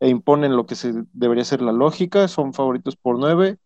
e 0.01 0.09
imponen 0.09 0.57
lo 0.57 0.67
que 0.67 0.75
se 0.75 0.93
debería 1.13 1.45
ser 1.45 1.63
la 1.63 1.73
lógica, 1.73 2.29
son 2.29 2.53
favoritos 2.53 2.97
por 2.97 3.19
nueve. 3.19 3.59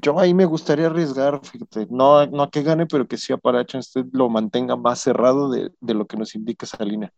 Yo 0.00 0.18
ahí 0.18 0.34
me 0.34 0.46
gustaría 0.46 0.86
arriesgar, 0.86 1.40
fíjate, 1.44 1.86
no, 1.90 2.26
no 2.26 2.42
a 2.42 2.50
que 2.50 2.62
gane, 2.62 2.86
pero 2.86 3.06
que 3.06 3.18
sí 3.18 3.32
Appalachian 3.32 3.80
State 3.80 4.08
lo 4.12 4.28
mantenga 4.28 4.76
más 4.76 5.00
cerrado 5.00 5.50
de, 5.50 5.70
de, 5.80 5.94
lo 5.94 6.06
que 6.06 6.16
nos 6.16 6.34
indica 6.34 6.66
esa 6.66 6.84
línea. 6.84 7.12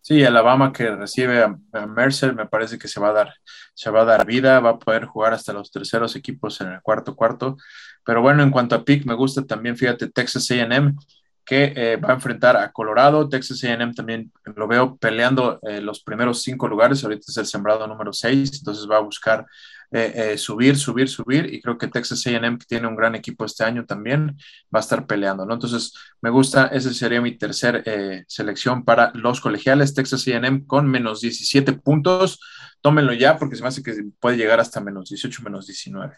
Sí, 0.00 0.24
Alabama 0.24 0.72
que 0.72 0.90
recibe 0.90 1.42
a, 1.42 1.56
a, 1.72 1.86
Mercer 1.86 2.34
me 2.34 2.46
parece 2.46 2.76
que 2.76 2.88
se 2.88 2.98
va 2.98 3.10
a 3.10 3.12
dar, 3.12 3.34
se 3.72 3.88
va 3.90 4.02
a 4.02 4.04
dar 4.04 4.26
vida, 4.26 4.58
va 4.58 4.70
a 4.70 4.78
poder 4.78 5.06
jugar 5.06 5.32
hasta 5.32 5.52
los 5.52 5.70
terceros 5.70 6.16
equipos 6.16 6.60
en 6.60 6.72
el 6.72 6.82
cuarto 6.82 7.14
cuarto. 7.14 7.56
Pero 8.04 8.20
bueno, 8.20 8.42
en 8.42 8.50
cuanto 8.50 8.74
a 8.74 8.84
pick, 8.84 9.06
me 9.06 9.14
gusta 9.14 9.46
también, 9.46 9.76
fíjate, 9.76 10.10
Texas 10.10 10.50
AM, 10.50 10.96
que 11.44 11.72
eh, 11.74 11.96
va 11.96 12.10
a 12.10 12.14
enfrentar 12.14 12.56
a 12.56 12.70
Colorado. 12.70 13.28
Texas 13.28 13.62
AM 13.64 13.94
también 13.94 14.32
lo 14.56 14.68
veo 14.68 14.96
peleando 14.96 15.58
eh, 15.62 15.80
los 15.80 16.02
primeros 16.02 16.42
cinco 16.42 16.68
lugares. 16.68 17.02
Ahorita 17.02 17.24
es 17.28 17.36
el 17.36 17.46
sembrado 17.46 17.86
número 17.86 18.12
seis, 18.12 18.58
entonces 18.58 18.88
va 18.88 18.98
a 18.98 19.00
buscar 19.00 19.44
eh, 19.90 20.38
subir, 20.38 20.76
subir, 20.76 21.08
subir. 21.08 21.52
Y 21.52 21.60
creo 21.60 21.76
que 21.76 21.88
Texas 21.88 22.26
AM, 22.26 22.58
que 22.58 22.66
tiene 22.66 22.86
un 22.86 22.96
gran 22.96 23.14
equipo 23.14 23.44
este 23.44 23.64
año 23.64 23.84
también, 23.84 24.36
va 24.74 24.78
a 24.78 24.80
estar 24.80 25.06
peleando. 25.06 25.44
¿no? 25.44 25.54
Entonces, 25.54 25.92
me 26.20 26.30
gusta, 26.30 26.68
esa 26.68 26.92
sería 26.94 27.20
mi 27.20 27.36
tercer 27.36 28.24
selección 28.28 28.84
para 28.84 29.12
los 29.14 29.40
colegiales. 29.40 29.94
Texas 29.94 30.26
AM 30.28 30.64
con 30.66 30.88
menos 30.88 31.20
17 31.20 31.72
puntos. 31.74 32.40
Tómenlo 32.80 33.12
ya 33.12 33.36
porque 33.36 33.56
se 33.56 33.62
me 33.62 33.68
hace 33.68 33.82
que 33.82 33.92
puede 34.18 34.36
llegar 34.36 34.60
hasta 34.60 34.80
menos 34.80 35.10
18, 35.10 35.42
menos 35.42 35.66
19. 35.66 36.16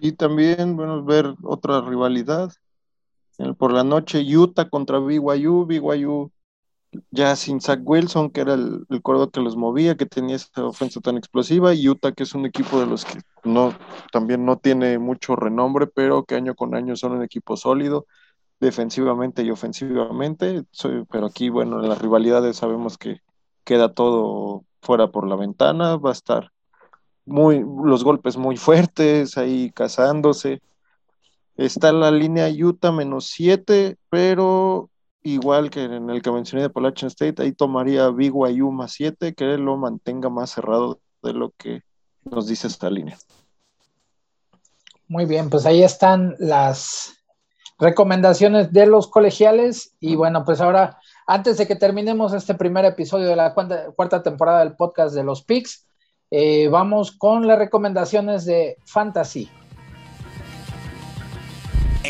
Y 0.00 0.12
también, 0.12 0.76
bueno, 0.76 1.04
ver 1.04 1.34
otra 1.42 1.80
rivalidad 1.80 2.52
por 3.58 3.72
la 3.72 3.84
noche 3.84 4.22
Utah 4.36 4.68
contra 4.68 4.98
BYU, 4.98 5.66
BYU 5.66 6.30
ya 7.10 7.36
sin 7.36 7.60
Zach 7.60 7.80
Wilson, 7.84 8.30
que 8.30 8.40
era 8.40 8.54
el, 8.54 8.84
el 8.88 9.02
corredor 9.02 9.30
que 9.30 9.40
los 9.40 9.56
movía, 9.56 9.96
que 9.96 10.06
tenía 10.06 10.36
esa 10.36 10.64
ofensa 10.64 11.00
tan 11.00 11.16
explosiva, 11.16 11.72
y 11.74 11.88
Utah, 11.88 12.12
que 12.12 12.24
es 12.24 12.34
un 12.34 12.46
equipo 12.46 12.80
de 12.80 12.86
los 12.86 13.04
que 13.04 13.20
no, 13.44 13.72
también 14.12 14.44
no 14.44 14.58
tiene 14.58 14.98
mucho 14.98 15.36
renombre, 15.36 15.86
pero 15.86 16.24
que 16.24 16.34
año 16.34 16.54
con 16.54 16.74
año 16.74 16.96
son 16.96 17.12
un 17.12 17.22
equipo 17.22 17.56
sólido, 17.56 18.06
defensivamente 18.60 19.42
y 19.42 19.50
ofensivamente, 19.50 20.64
pero 21.10 21.26
aquí, 21.26 21.48
bueno, 21.48 21.82
en 21.82 21.88
las 21.88 22.00
rivalidades 22.00 22.56
sabemos 22.56 22.98
que 22.98 23.20
queda 23.64 23.92
todo 23.94 24.64
fuera 24.82 25.10
por 25.10 25.26
la 25.26 25.36
ventana, 25.36 25.96
va 25.96 26.10
a 26.10 26.12
estar 26.12 26.50
muy, 27.24 27.64
los 27.84 28.04
golpes 28.04 28.36
muy 28.36 28.56
fuertes, 28.56 29.38
ahí 29.38 29.70
cazándose, 29.72 30.60
Está 31.60 31.92
la 31.92 32.10
línea 32.10 32.48
Utah 32.48 32.90
menos 32.90 33.26
7, 33.34 33.98
pero 34.08 34.88
igual 35.22 35.68
que 35.68 35.84
en 35.84 36.08
el 36.08 36.22
que 36.22 36.32
mencioné 36.32 36.62
de 36.62 36.68
Appalachian 36.68 37.08
State, 37.08 37.42
ahí 37.42 37.52
tomaría 37.52 38.08
BYU 38.08 38.72
más 38.72 38.92
7, 38.92 39.34
que 39.34 39.44
lo 39.58 39.76
mantenga 39.76 40.30
más 40.30 40.52
cerrado 40.52 41.00
de 41.22 41.34
lo 41.34 41.50
que 41.58 41.82
nos 42.24 42.46
dice 42.46 42.66
esta 42.66 42.88
línea. 42.88 43.18
Muy 45.06 45.26
bien, 45.26 45.50
pues 45.50 45.66
ahí 45.66 45.82
están 45.82 46.34
las 46.38 47.18
recomendaciones 47.78 48.72
de 48.72 48.86
los 48.86 49.08
colegiales 49.08 49.92
y 50.00 50.16
bueno, 50.16 50.46
pues 50.46 50.62
ahora, 50.62 50.98
antes 51.26 51.58
de 51.58 51.66
que 51.66 51.76
terminemos 51.76 52.32
este 52.32 52.54
primer 52.54 52.86
episodio 52.86 53.26
de 53.28 53.36
la 53.36 53.52
cuarta, 53.52 54.22
temporada 54.22 54.60
del 54.60 54.76
podcast 54.76 55.14
de 55.14 55.24
los 55.24 55.42
PICS, 55.42 55.86
eh, 56.30 56.68
vamos 56.68 57.12
con 57.12 57.46
las 57.46 57.58
recomendaciones 57.58 58.46
de 58.46 58.78
Fantasy. 58.86 59.50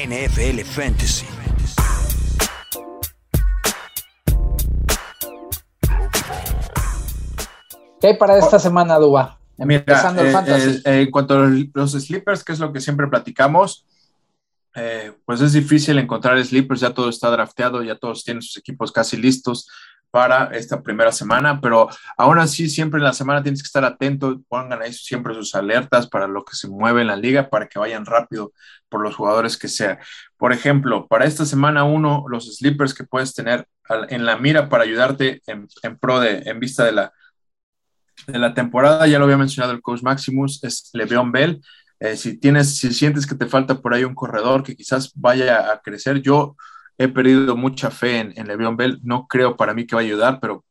NFL 0.07 0.61
Fantasy. 0.65 1.27
¿Qué 8.01 8.07
hay 8.07 8.17
para 8.17 8.39
esta 8.39 8.59
semana, 8.59 8.97
Duba? 8.97 9.39
Empezando 9.59 10.23
Mira, 10.23 10.23
el 10.23 10.29
eh, 10.29 10.33
fantasy. 10.33 10.83
Eh, 10.87 11.03
en 11.03 11.11
cuanto 11.11 11.39
a 11.39 11.51
los 11.75 11.93
sleepers, 11.93 12.43
que 12.43 12.53
es 12.53 12.59
lo 12.61 12.73
que 12.73 12.81
siempre 12.81 13.09
platicamos, 13.09 13.85
eh, 14.75 15.13
pues 15.27 15.43
es 15.43 15.53
difícil 15.53 15.99
encontrar 15.99 16.43
sleepers, 16.43 16.81
ya 16.81 16.95
todo 16.95 17.11
está 17.11 17.29
drafteado, 17.31 17.83
ya 17.83 17.97
todos 17.97 18.25
tienen 18.25 18.41
sus 18.41 18.57
equipos 18.57 18.91
casi 18.91 19.19
listos 19.19 19.69
para 20.11 20.47
esta 20.57 20.83
primera 20.83 21.13
semana, 21.13 21.61
pero 21.61 21.89
aún 22.17 22.39
así 22.39 22.69
siempre 22.69 22.99
en 22.99 23.05
la 23.05 23.13
semana 23.13 23.43
tienes 23.43 23.63
que 23.63 23.67
estar 23.67 23.85
atento, 23.85 24.41
pongan 24.49 24.83
ahí 24.83 24.93
siempre 24.93 25.35
sus 25.35 25.55
alertas 25.55 26.09
para 26.09 26.27
lo 26.27 26.45
que 26.45 26.57
se 26.57 26.69
mueve 26.69 27.03
en 27.03 27.07
la 27.07 27.17
liga, 27.17 27.49
para 27.49 27.69
que 27.69 27.79
vayan 27.79 28.05
rápido 28.07 28.53
por 28.89 29.03
los 29.03 29.15
jugadores 29.15 29.57
que 29.57 29.69
sea. 29.69 29.99
Por 30.37 30.53
ejemplo, 30.53 31.07
para 31.07 31.27
esta 31.27 31.47
semana 31.47 31.85
uno, 31.85 32.25
los 32.29 32.57
sleepers 32.57 32.95
que 32.95 33.05
puedes 33.05 33.35
tener 33.35 33.67
en 34.09 34.25
la 34.27 34.37
mira 34.37 34.69
para 34.69 34.85
ayudarte 34.85 35.43
en, 35.47 35.69
pro 35.99 36.21
de, 36.21 36.43
en 36.47 36.61
vista 36.61 36.85
de 36.85 36.93
la, 36.93 37.13
de 38.27 38.39
la 38.39 38.55
temporada, 38.55 39.07
ya 39.07 39.19
lo 39.19 39.25
había 39.25 39.39
mencionado 39.39 39.73
el 39.73 39.83
coach 39.83 40.03
Maximus, 40.03 40.63
es 40.65 40.91
Le'Veon 40.93 41.33
Bell. 41.33 41.63
Eh, 42.01 42.17
si 42.17 42.39
tienes, 42.39 42.77
si 42.77 42.93
sientes 42.93 43.27
que 43.27 43.35
te 43.35 43.47
falta 43.47 43.81
por 43.81 43.95
ahí 43.95 44.05
un 44.05 44.15
corredor 44.15 44.63
que 44.63 44.75
quizás 44.75 45.13
vaya 45.15 45.71
a 45.71 45.81
crecer, 45.81 46.23
yo 46.23 46.57
he 47.01 47.09
perdido 47.09 47.57
mucha 47.57 47.91
fe 47.91 48.19
en, 48.19 48.35
en 48.37 48.47
Le'Veon 48.47 48.77
Bell. 48.77 49.01
No 49.03 49.27
creo 49.27 49.57
para 49.57 49.73
mí 49.73 49.87
que 49.87 49.97
va 49.97 50.03
a 50.03 50.05
ayudar, 50.05 50.39
pero 50.39 50.67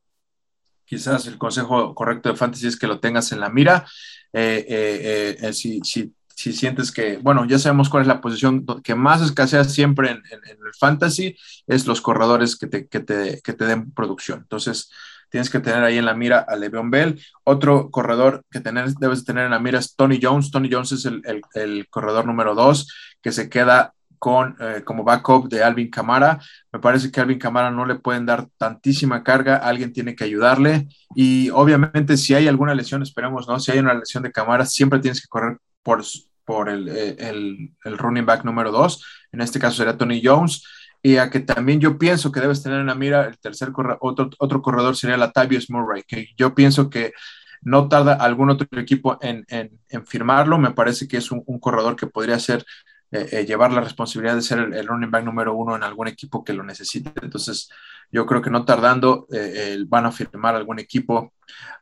quizás 0.86 1.25
el 1.25 1.39
consejo 1.39 1.95
correcto 1.95 2.30
de 2.30 2.36
fantasy 2.36 2.67
es 2.67 2.77
que 2.77 2.86
lo 2.86 2.99
tengas 2.99 3.32
en 3.32 3.39
la 3.39 3.49
mira. 3.49 3.88
Eh, 4.32 4.63
eh, 4.69 5.38
eh, 5.41 5.53
si, 5.53 5.80
si, 5.84 6.13
si, 6.36 6.53
sientes 6.53 6.91
que, 6.91 7.17
bueno, 7.17 7.45
ya 7.45 7.57
sabemos 7.57 7.89
cuál 7.89 8.03
es 8.03 8.07
la 8.07 8.21
posición 8.21 8.63
que 8.84 8.93
más 8.93 9.23
escasea 9.23 9.63
siempre 9.63 10.11
en, 10.11 10.21
el 10.21 10.73
fantasy, 10.80 11.36
es 11.65 11.88
los 11.88 11.99
corredores 11.99 12.55
que 12.55 12.67
te, 12.67 12.88
que 12.88 12.99
te, 12.99 13.41
que 13.43 13.53
te 13.53 13.65
den 13.65 13.91
producción. 13.91 14.41
Entonces, 14.41 14.91
tienes 15.32 15.49
que 15.49 15.59
tener 15.59 15.84
ahí 15.84 15.97
en 15.97 16.05
la 16.05 16.13
mira 16.13 16.45
a 16.47 16.55
Le'Veon 16.55 16.91
Bell. 16.91 17.19
Otro 17.43 17.89
corredor 17.89 18.45
que 18.51 18.59
tener, 18.59 18.88
debes 18.99 19.25
tener 19.25 19.45
en 19.45 19.51
la 19.51 19.59
mira 19.59 19.80
es 19.80 19.95
Tony 19.95 20.19
Jones. 20.21 20.51
Tony 20.51 20.69
Jones 20.71 20.91
es 20.91 21.05
el, 21.05 21.23
el, 21.25 21.41
el 21.55 21.88
corredor 21.89 22.27
número 22.27 22.53
dos 22.53 22.88
que 23.19 23.32
se 23.32 23.49
queda 23.49 23.95
con, 24.20 24.55
eh, 24.59 24.84
como 24.84 25.03
backup 25.03 25.49
de 25.49 25.63
Alvin 25.63 25.89
Camara. 25.89 26.39
Me 26.72 26.80
parece 26.80 27.11
que 27.11 27.20
Alvin 27.20 27.39
Camara 27.39 27.72
no 27.72 27.86
le 27.86 27.95
pueden 27.95 28.26
dar 28.26 28.47
tantísima 28.57 29.24
carga, 29.24 29.57
alguien 29.57 29.93
tiene 29.93 30.15
que 30.15 30.26
ayudarle 30.26 30.88
y 31.15 31.49
obviamente 31.49 32.17
si 32.17 32.36
hay 32.36 32.47
alguna 32.47 32.76
lesión, 32.76 33.01
esperemos, 33.01 33.47
¿no? 33.47 33.59
Si 33.59 33.72
hay 33.72 33.80
una 33.80 33.93
lesión 33.93 34.24
de 34.24 34.32
Camara, 34.32 34.65
siempre 34.65 34.99
tienes 34.99 35.22
que 35.22 35.28
correr 35.28 35.57
por, 35.82 36.03
por 36.45 36.70
el, 36.70 36.88
eh, 36.89 37.15
el, 37.17 37.72
el 37.84 37.97
running 37.97 38.26
back 38.26 38.43
número 38.43 38.72
dos, 38.72 39.03
en 39.32 39.41
este 39.41 39.59
caso 39.59 39.78
sería 39.78 39.97
Tony 39.97 40.22
Jones. 40.24 40.63
Y 41.01 41.15
a 41.15 41.30
que 41.30 41.39
también 41.39 41.80
yo 41.80 41.97
pienso 41.97 42.30
que 42.30 42.41
debes 42.41 42.61
tener 42.61 42.82
en 42.82 42.88
la 42.88 42.95
mira 42.95 43.26
el 43.26 43.39
tercer 43.39 43.72
otro, 44.01 44.30
otro 44.38 44.61
corredor 44.61 44.97
sería 44.97 45.15
Latavius 45.15 45.70
Murray, 45.70 46.03
que 46.05 46.28
yo 46.38 46.53
pienso 46.53 46.89
que 46.89 47.13
no 47.61 47.88
tarda 47.88 48.13
algún 48.13 48.49
otro 48.49 48.67
equipo 48.80 49.17
en, 49.22 49.45
en, 49.49 50.05
firmarlo. 50.05 50.57
Me 50.57 50.72
parece 50.72 51.07
que 51.07 51.17
es 51.17 51.32
un, 51.32 51.43
corredor 51.59 51.95
que 51.95 52.07
podría 52.07 52.39
ser 52.39 52.65
eh, 53.12 53.28
eh, 53.32 53.45
llevar 53.45 53.72
la 53.72 53.82
responsabilidad 53.82 54.36
de 54.36 54.43
ser 54.43 54.60
el, 54.60 54.88
running 54.88 55.10
back 55.10 55.24
número 55.24 55.55
uno 55.55 55.76
en 55.76 55.82
algún 55.82 56.07
equipo 56.07 56.43
que 56.43 56.53
lo 56.53 56.62
necesite. 56.64 57.12
Entonces, 57.24 57.68
yo 58.12 58.26
creo 58.28 58.39
que 58.41 58.51
no 58.51 58.66
tardando 58.66 59.26
eh, 59.34 59.78
van 59.88 60.05
a 60.05 60.12
firmar 60.12 60.55
algún 60.55 60.78
equipo. 60.78 61.34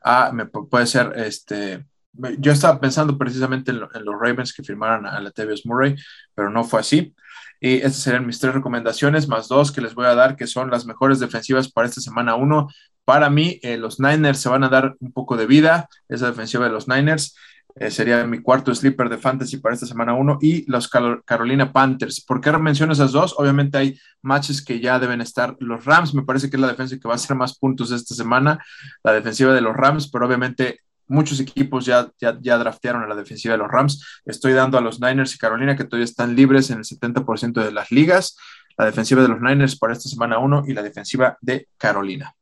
Ah, 0.02 0.32
me 0.34 0.46
puede 0.46 0.88
ser 0.88 1.14
este. 1.18 1.86
Yo 2.40 2.54
estaba 2.54 2.80
pensando 2.80 3.18
precisamente 3.18 3.72
en, 3.72 3.80
los 3.80 4.20
Ravens 4.20 4.54
que 4.54 4.64
firmaran 4.64 5.06
a 5.06 5.20
Latavius 5.20 5.66
Murray, 5.66 5.96
pero 6.34 6.50
no 6.50 6.64
fue 6.64 6.80
así. 6.80 7.14
Y 7.60 7.76
estas 7.76 7.98
serían 7.98 8.26
mis 8.26 8.40
tres 8.40 8.54
recomendaciones, 8.54 9.28
más 9.28 9.50
dos 9.50 9.72
que 9.72 9.82
les 9.82 9.94
voy 9.96 10.06
a 10.06 10.16
dar, 10.16 10.36
que 10.36 10.48
son 10.48 10.72
las 10.72 10.86
mejores 10.86 11.20
defensivas 11.20 11.70
para 11.70 11.88
esta 11.88 12.02
semana 12.02 12.36
uno. 12.36 12.70
Para 13.04 13.30
mí, 13.30 13.60
los 13.78 14.00
Niners 14.00 14.40
se 14.40 14.50
van 14.50 14.64
a 14.64 14.70
dar 14.70 14.96
un 15.00 15.12
poco 15.12 15.38
de 15.38 15.46
vida, 15.46 15.90
esa 16.08 16.28
defensiva 16.28 16.66
de 16.66 16.72
los 16.72 16.88
Niners. 16.88 17.36
Eh, 17.80 17.92
sería 17.92 18.26
mi 18.26 18.42
cuarto 18.42 18.74
sleeper 18.74 19.08
de 19.08 19.18
fantasy 19.18 19.58
para 19.58 19.76
esta 19.76 19.86
semana 19.86 20.14
1, 20.14 20.40
y 20.42 20.70
los 20.70 20.90
Carolina 20.90 21.72
Panthers. 21.72 22.22
¿Por 22.22 22.42
qué 22.42 22.52
menciono 22.54 22.94
esas 22.94 23.12
dos? 23.12 23.36
Obviamente 23.38 23.78
hay 23.78 24.00
matches 24.24 24.64
que 24.64 24.80
ya 24.80 24.98
deben 24.98 25.22
estar. 25.22 25.56
Los 25.60 25.86
Rams, 25.86 26.14
me 26.14 26.24
parece 26.24 26.50
que 26.50 26.58
es 26.58 26.62
la 26.62 26.68
defensa 26.68 26.98
que 26.98 27.08
va 27.08 27.14
a 27.14 27.18
hacer 27.18 27.36
más 27.36 27.58
puntos 27.58 27.92
esta 27.92 28.16
semana, 28.16 28.64
la 29.04 29.14
defensiva 29.14 29.54
de 29.54 29.62
los 29.62 29.76
Rams, 29.76 30.10
pero 30.10 30.26
obviamente 30.26 30.80
muchos 31.08 31.40
equipos 31.40 31.86
ya, 31.86 32.10
ya, 32.20 32.38
ya 32.42 32.58
draftearon 32.58 33.04
a 33.04 33.08
la 33.08 33.16
defensiva 33.16 33.54
de 33.54 33.60
los 33.60 33.70
Rams. 33.70 34.22
Estoy 34.26 34.54
dando 34.54 34.78
a 34.78 34.82
los 34.82 35.00
Niners 35.00 35.36
y 35.36 35.38
Carolina 35.38 35.76
que 35.76 35.84
todavía 35.84 36.06
están 36.06 36.36
libres 36.36 36.72
en 36.72 36.80
el 36.80 36.84
70% 36.84 37.64
de 37.64 37.72
las 37.72 37.92
ligas. 37.92 38.38
La 38.76 38.86
defensiva 38.86 39.22
de 39.22 39.28
los 39.28 39.40
Niners 39.40 39.78
para 39.78 39.94
esta 39.94 40.10
semana 40.10 40.40
1 40.40 40.64
y 40.68 40.74
la 40.74 40.82
defensiva 40.82 41.38
de 41.42 41.68
Carolina. 41.78 42.34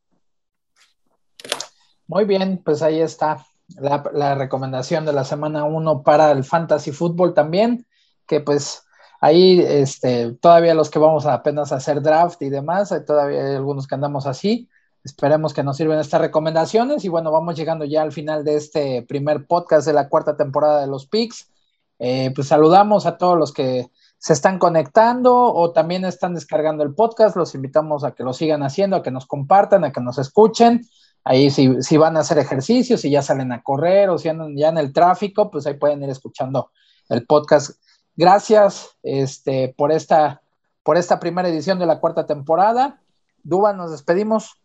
Muy 2.07 2.23
bien, 2.25 2.61
pues 2.63 2.81
ahí 2.81 3.01
está 3.01 3.45
la, 3.67 4.35
recomendación 4.35 5.05
de 5.05 5.13
la 5.13 5.23
semana 5.23 5.63
1 5.63 6.03
para 6.03 6.31
el 6.31 6.43
fantasy 6.43 6.91
fútbol 6.91 7.33
también, 7.33 7.85
que 8.27 8.39
pues 8.41 8.83
ahí 9.21 9.59
este, 9.59 10.33
todavía 10.33 10.73
los 10.73 10.89
que 10.89 10.99
vamos 10.99 11.25
a 11.25 11.33
apenas 11.33 11.71
hacer 11.71 12.01
draft 12.01 12.41
y 12.41 12.49
demás, 12.49 12.93
todavía 13.05 13.45
hay 13.45 13.55
algunos 13.55 13.87
que 13.87 13.95
andamos 13.95 14.27
así. 14.27 14.69
Esperemos 15.03 15.53
que 15.53 15.63
nos 15.63 15.77
sirven 15.77 15.99
estas 15.99 16.21
recomendaciones 16.21 17.05
y 17.05 17.09
bueno, 17.09 17.31
vamos 17.31 17.55
llegando 17.55 17.85
ya 17.85 18.01
al 18.01 18.11
final 18.11 18.43
de 18.43 18.55
este 18.55 19.03
primer 19.03 19.45
podcast 19.45 19.85
de 19.85 19.93
la 19.93 20.09
cuarta 20.09 20.35
temporada 20.35 20.81
de 20.81 20.87
los 20.87 21.05
Picks. 21.05 21.51
Eh, 21.99 22.31
pues 22.33 22.47
saludamos 22.47 23.05
a 23.05 23.17
todos 23.17 23.37
los 23.37 23.53
que 23.53 23.91
se 24.17 24.33
están 24.33 24.57
conectando 24.57 25.35
o 25.35 25.71
también 25.71 26.05
están 26.05 26.33
descargando 26.33 26.83
el 26.83 26.95
podcast. 26.95 27.35
Los 27.35 27.53
invitamos 27.53 28.03
a 28.03 28.13
que 28.13 28.23
lo 28.23 28.33
sigan 28.33 28.63
haciendo, 28.63 28.95
a 28.95 29.03
que 29.03 29.11
nos 29.11 29.27
compartan, 29.27 29.83
a 29.83 29.91
que 29.91 30.01
nos 30.01 30.17
escuchen. 30.17 30.81
Ahí 31.27 31.49
si, 31.49 31.81
si, 31.81 31.97
van 31.97 32.15
a 32.15 32.19
hacer 32.19 32.37
ejercicio, 32.37 32.97
si 32.97 33.09
ya 33.09 33.23
salen 33.23 33.51
a 33.51 33.63
correr 33.63 34.09
o 34.09 34.17
si 34.19 34.29
andan 34.29 34.55
ya 34.55 34.69
en 34.69 34.77
el 34.77 34.93
tráfico, 34.93 35.49
pues 35.49 35.65
ahí 35.65 35.73
pueden 35.73 36.03
ir 36.03 36.09
escuchando 36.11 36.71
el 37.09 37.25
podcast. 37.25 37.71
Gracias 38.15 38.95
este, 39.01 39.73
por, 39.75 39.91
esta, 39.91 40.41
por 40.83 40.97
esta 40.97 41.19
primera 41.19 41.49
edición 41.49 41.79
de 41.79 41.87
la 41.87 41.99
cuarta 41.99 42.27
temporada. 42.27 43.01
Duba, 43.43 43.73
nos 43.73 43.91
despedimos. 43.91 44.55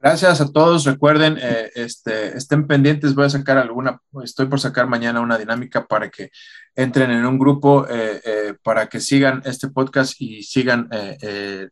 Gracias 0.00 0.40
a 0.40 0.50
todos. 0.50 0.84
Recuerden, 0.84 1.38
eh, 1.40 1.70
este, 1.74 2.36
estén 2.36 2.66
pendientes. 2.66 3.14
Voy 3.14 3.26
a 3.26 3.30
sacar 3.30 3.58
alguna, 3.58 4.00
estoy 4.22 4.46
por 4.46 4.60
sacar 4.60 4.86
mañana 4.86 5.20
una 5.20 5.38
dinámica 5.38 5.86
para 5.86 6.10
que 6.10 6.30
entren 6.74 7.10
en 7.10 7.24
un 7.24 7.38
grupo, 7.38 7.86
eh, 7.88 8.20
eh, 8.24 8.54
para 8.62 8.88
que 8.88 9.00
sigan 9.00 9.42
este 9.44 9.68
podcast 9.68 10.20
y 10.20 10.42
sigan 10.42 10.88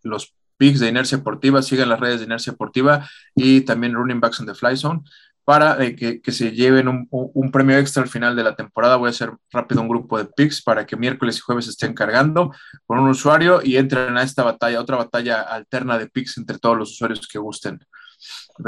los 0.02 0.34
de 0.70 0.88
Inercia 0.88 1.18
Deportiva, 1.18 1.62
sigan 1.62 1.88
las 1.88 2.00
redes 2.00 2.20
de 2.20 2.26
Inercia 2.26 2.52
Deportiva 2.52 3.08
y 3.34 3.62
también 3.62 3.94
Running 3.94 4.20
Backs 4.20 4.40
on 4.40 4.46
the 4.46 4.54
Fly 4.54 4.76
Zone 4.76 5.02
para 5.44 5.82
eh, 5.82 5.96
que, 5.96 6.32
se 6.32 6.52
lleven 6.52 6.88
un, 7.10 7.50
premio 7.50 7.76
extra 7.76 8.02
al 8.02 8.08
final 8.08 8.36
de 8.36 8.44
la 8.44 8.54
temporada. 8.54 8.96
Voy 8.96 9.08
a 9.08 9.10
hacer 9.10 9.32
rápido 9.50 9.80
un 9.80 9.88
grupo 9.88 10.18
de 10.18 10.26
picks 10.26 10.62
para 10.62 10.86
que 10.86 10.96
miércoles 10.96 11.38
y 11.38 11.40
jueves 11.40 11.66
estén 11.66 11.94
cargando 11.94 12.52
con 12.86 13.00
un 13.00 13.10
usuario 13.10 13.60
y 13.62 13.76
entren 13.76 14.16
a 14.16 14.22
esta 14.22 14.44
batalla, 14.44 14.80
otra 14.80 14.96
batalla 14.96 15.40
alterna 15.42 15.98
de 15.98 16.06
picks 16.06 16.38
entre 16.38 16.58
todos 16.58 16.78
los 16.78 16.92
usuarios 16.92 17.26
que 17.26 17.38
gusten. 17.38 17.80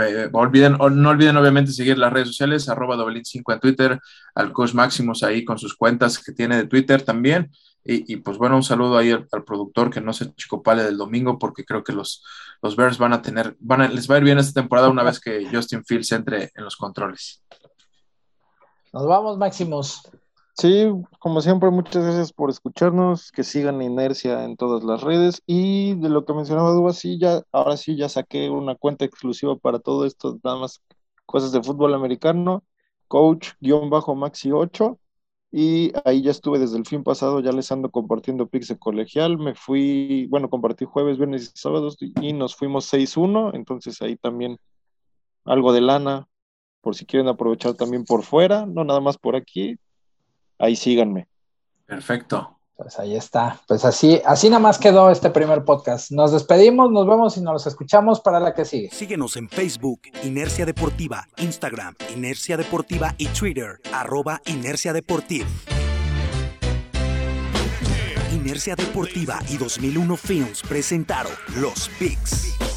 Eh, 0.01 0.29
no 0.33 0.41
olviden 0.41 1.37
obviamente 1.37 1.71
seguir 1.71 1.97
las 1.99 2.13
redes 2.13 2.29
sociales, 2.29 2.69
arroba 2.69 2.97
5 3.23 3.53
en 3.53 3.61
Twitter, 3.61 4.01
al 4.35 4.53
Coach 4.53 4.75
Máximos 4.75 5.23
ahí 5.23 5.45
con 5.45 5.59
sus 5.59 5.77
cuentas 5.77 6.19
que 6.19 6.33
tiene 6.33 6.57
de 6.57 6.67
Twitter 6.67 7.03
también. 7.03 7.51
Y, 7.87 8.17
pues 8.17 8.39
bueno, 8.39 8.57
un 8.57 8.63
saludo 8.63 8.97
ahí 8.97 9.11
al, 9.11 9.27
productor 9.45 9.91
que 9.91 10.01
no 10.01 10.15
se 10.15 10.35
chicopale 10.35 10.83
del 10.85 10.97
domingo 10.97 11.39
porque 11.39 11.67
creo 11.67 11.85
que 11.85 11.93
los, 11.93 12.25
los 12.63 12.77
Bears 12.77 12.97
van 12.97 13.13
a 13.13 13.21
tener, 13.21 13.57
van 13.61 13.83
a, 13.83 13.89
les 13.89 14.11
va 14.11 14.15
a 14.15 14.19
ir 14.19 14.25
bien 14.25 14.39
esta 14.39 14.59
temporada 14.59 14.89
una 14.89 15.03
vez 15.03 15.21
que 15.21 15.47
Justin 15.53 15.85
Fields 15.85 16.13
entre 16.13 16.51
en 16.55 16.65
los 16.65 16.77
controles. 16.77 17.45
Nos 18.91 19.07
vamos, 19.07 19.37
Máximos. 19.37 20.01
Sí, 20.57 20.87
como 21.19 21.43
siempre, 21.43 21.69
muchas 21.71 22.05
gracias 22.05 22.33
por 22.33 22.49
escucharnos, 22.49 23.33
que 23.33 23.43
sigan 23.43 23.83
inercia 23.83 24.45
en 24.45 24.57
todas 24.57 24.83
las 24.85 25.03
redes 25.03 25.43
y 25.47 25.95
de 25.97 26.09
lo 26.09 26.25
que 26.25 26.33
mencionaba 26.33 26.71
Duba, 26.71 26.93
sí, 26.93 27.19
ya, 27.19 27.43
ahora 27.51 27.77
sí 27.77 27.97
ya 27.97 28.09
saqué 28.09 28.49
una 28.49 28.77
cuenta 28.77 29.05
exclusiva 29.05 29.57
para 29.57 29.81
todo 29.81 30.07
esto, 30.07 30.39
nada 30.45 30.59
más 30.59 30.81
cosas 31.27 31.51
de 31.51 31.61
fútbol 31.63 31.93
americano, 31.93 32.63
coach-maxi8 33.09 34.99
y 35.57 35.93
ahí 36.05 36.21
ya 36.21 36.33
estuve 36.33 36.59
desde 36.59 36.77
el 36.79 36.85
fin 36.85 37.05
pasado, 37.05 37.39
ya 37.39 37.53
les 37.53 37.71
ando 37.71 37.89
compartiendo 37.89 38.49
pics 38.49 38.75
colegial. 38.77 39.39
Me 39.39 39.55
fui, 39.55 40.27
bueno, 40.29 40.51
compartí 40.51 40.85
jueves, 40.85 41.17
viernes 41.17 41.53
y 41.55 41.57
sábados 41.57 41.97
y 42.01 42.33
nos 42.33 42.57
fuimos 42.57 42.93
6-1. 42.93 43.55
Entonces 43.55 44.03
ahí 44.03 44.17
también 44.17 44.59
algo 45.45 45.73
de 45.73 45.81
lana, 45.81 46.27
por 46.81 46.97
si 46.97 47.07
quieren 47.07 47.29
aprovechar 47.29 47.75
también 47.75 48.05
por 48.05 48.25
fuera, 48.25 48.67
no 48.67 48.83
nada 48.83 48.99
más 48.99 49.17
por 49.17 49.37
aquí. 49.37 49.79
Ahí 50.59 50.75
síganme. 50.75 51.29
Perfecto. 51.87 52.59
Pues 52.85 52.99
ahí 52.99 53.17
está. 53.17 53.63
Pues 53.67 53.83
así, 53.87 54.21
así 54.27 54.51
nada 54.51 54.61
más 54.61 54.79
quedó 54.79 55.09
este 55.09 55.31
primer 55.31 55.65
podcast. 55.65 56.11
Nos 56.11 56.33
despedimos, 56.33 56.91
nos 56.91 57.07
vemos 57.07 57.35
y 57.39 57.41
nos 57.41 57.67
escuchamos 57.67 58.21
para 58.21 58.41
la 58.41 58.53
que 58.53 58.67
sigue. 58.67 58.91
Síguenos 58.93 59.39
en 59.39 59.49
Facebook, 59.49 60.03
Inercia 60.23 60.67
Deportiva, 60.67 61.27
Instagram, 61.39 61.95
Inercia 62.15 62.59
Deportiva 62.59 63.15
y 63.17 63.29
Twitter, 63.29 63.81
arroba 63.91 64.43
Inercia 64.45 64.93
Deportiva. 64.93 65.47
Inercia 68.31 68.77
Deportiva 68.77 69.39
y 69.49 69.57
2001 69.57 70.17
Films 70.19 70.61
presentaron 70.61 71.33
Los 71.57 71.89
Pics. 71.99 72.74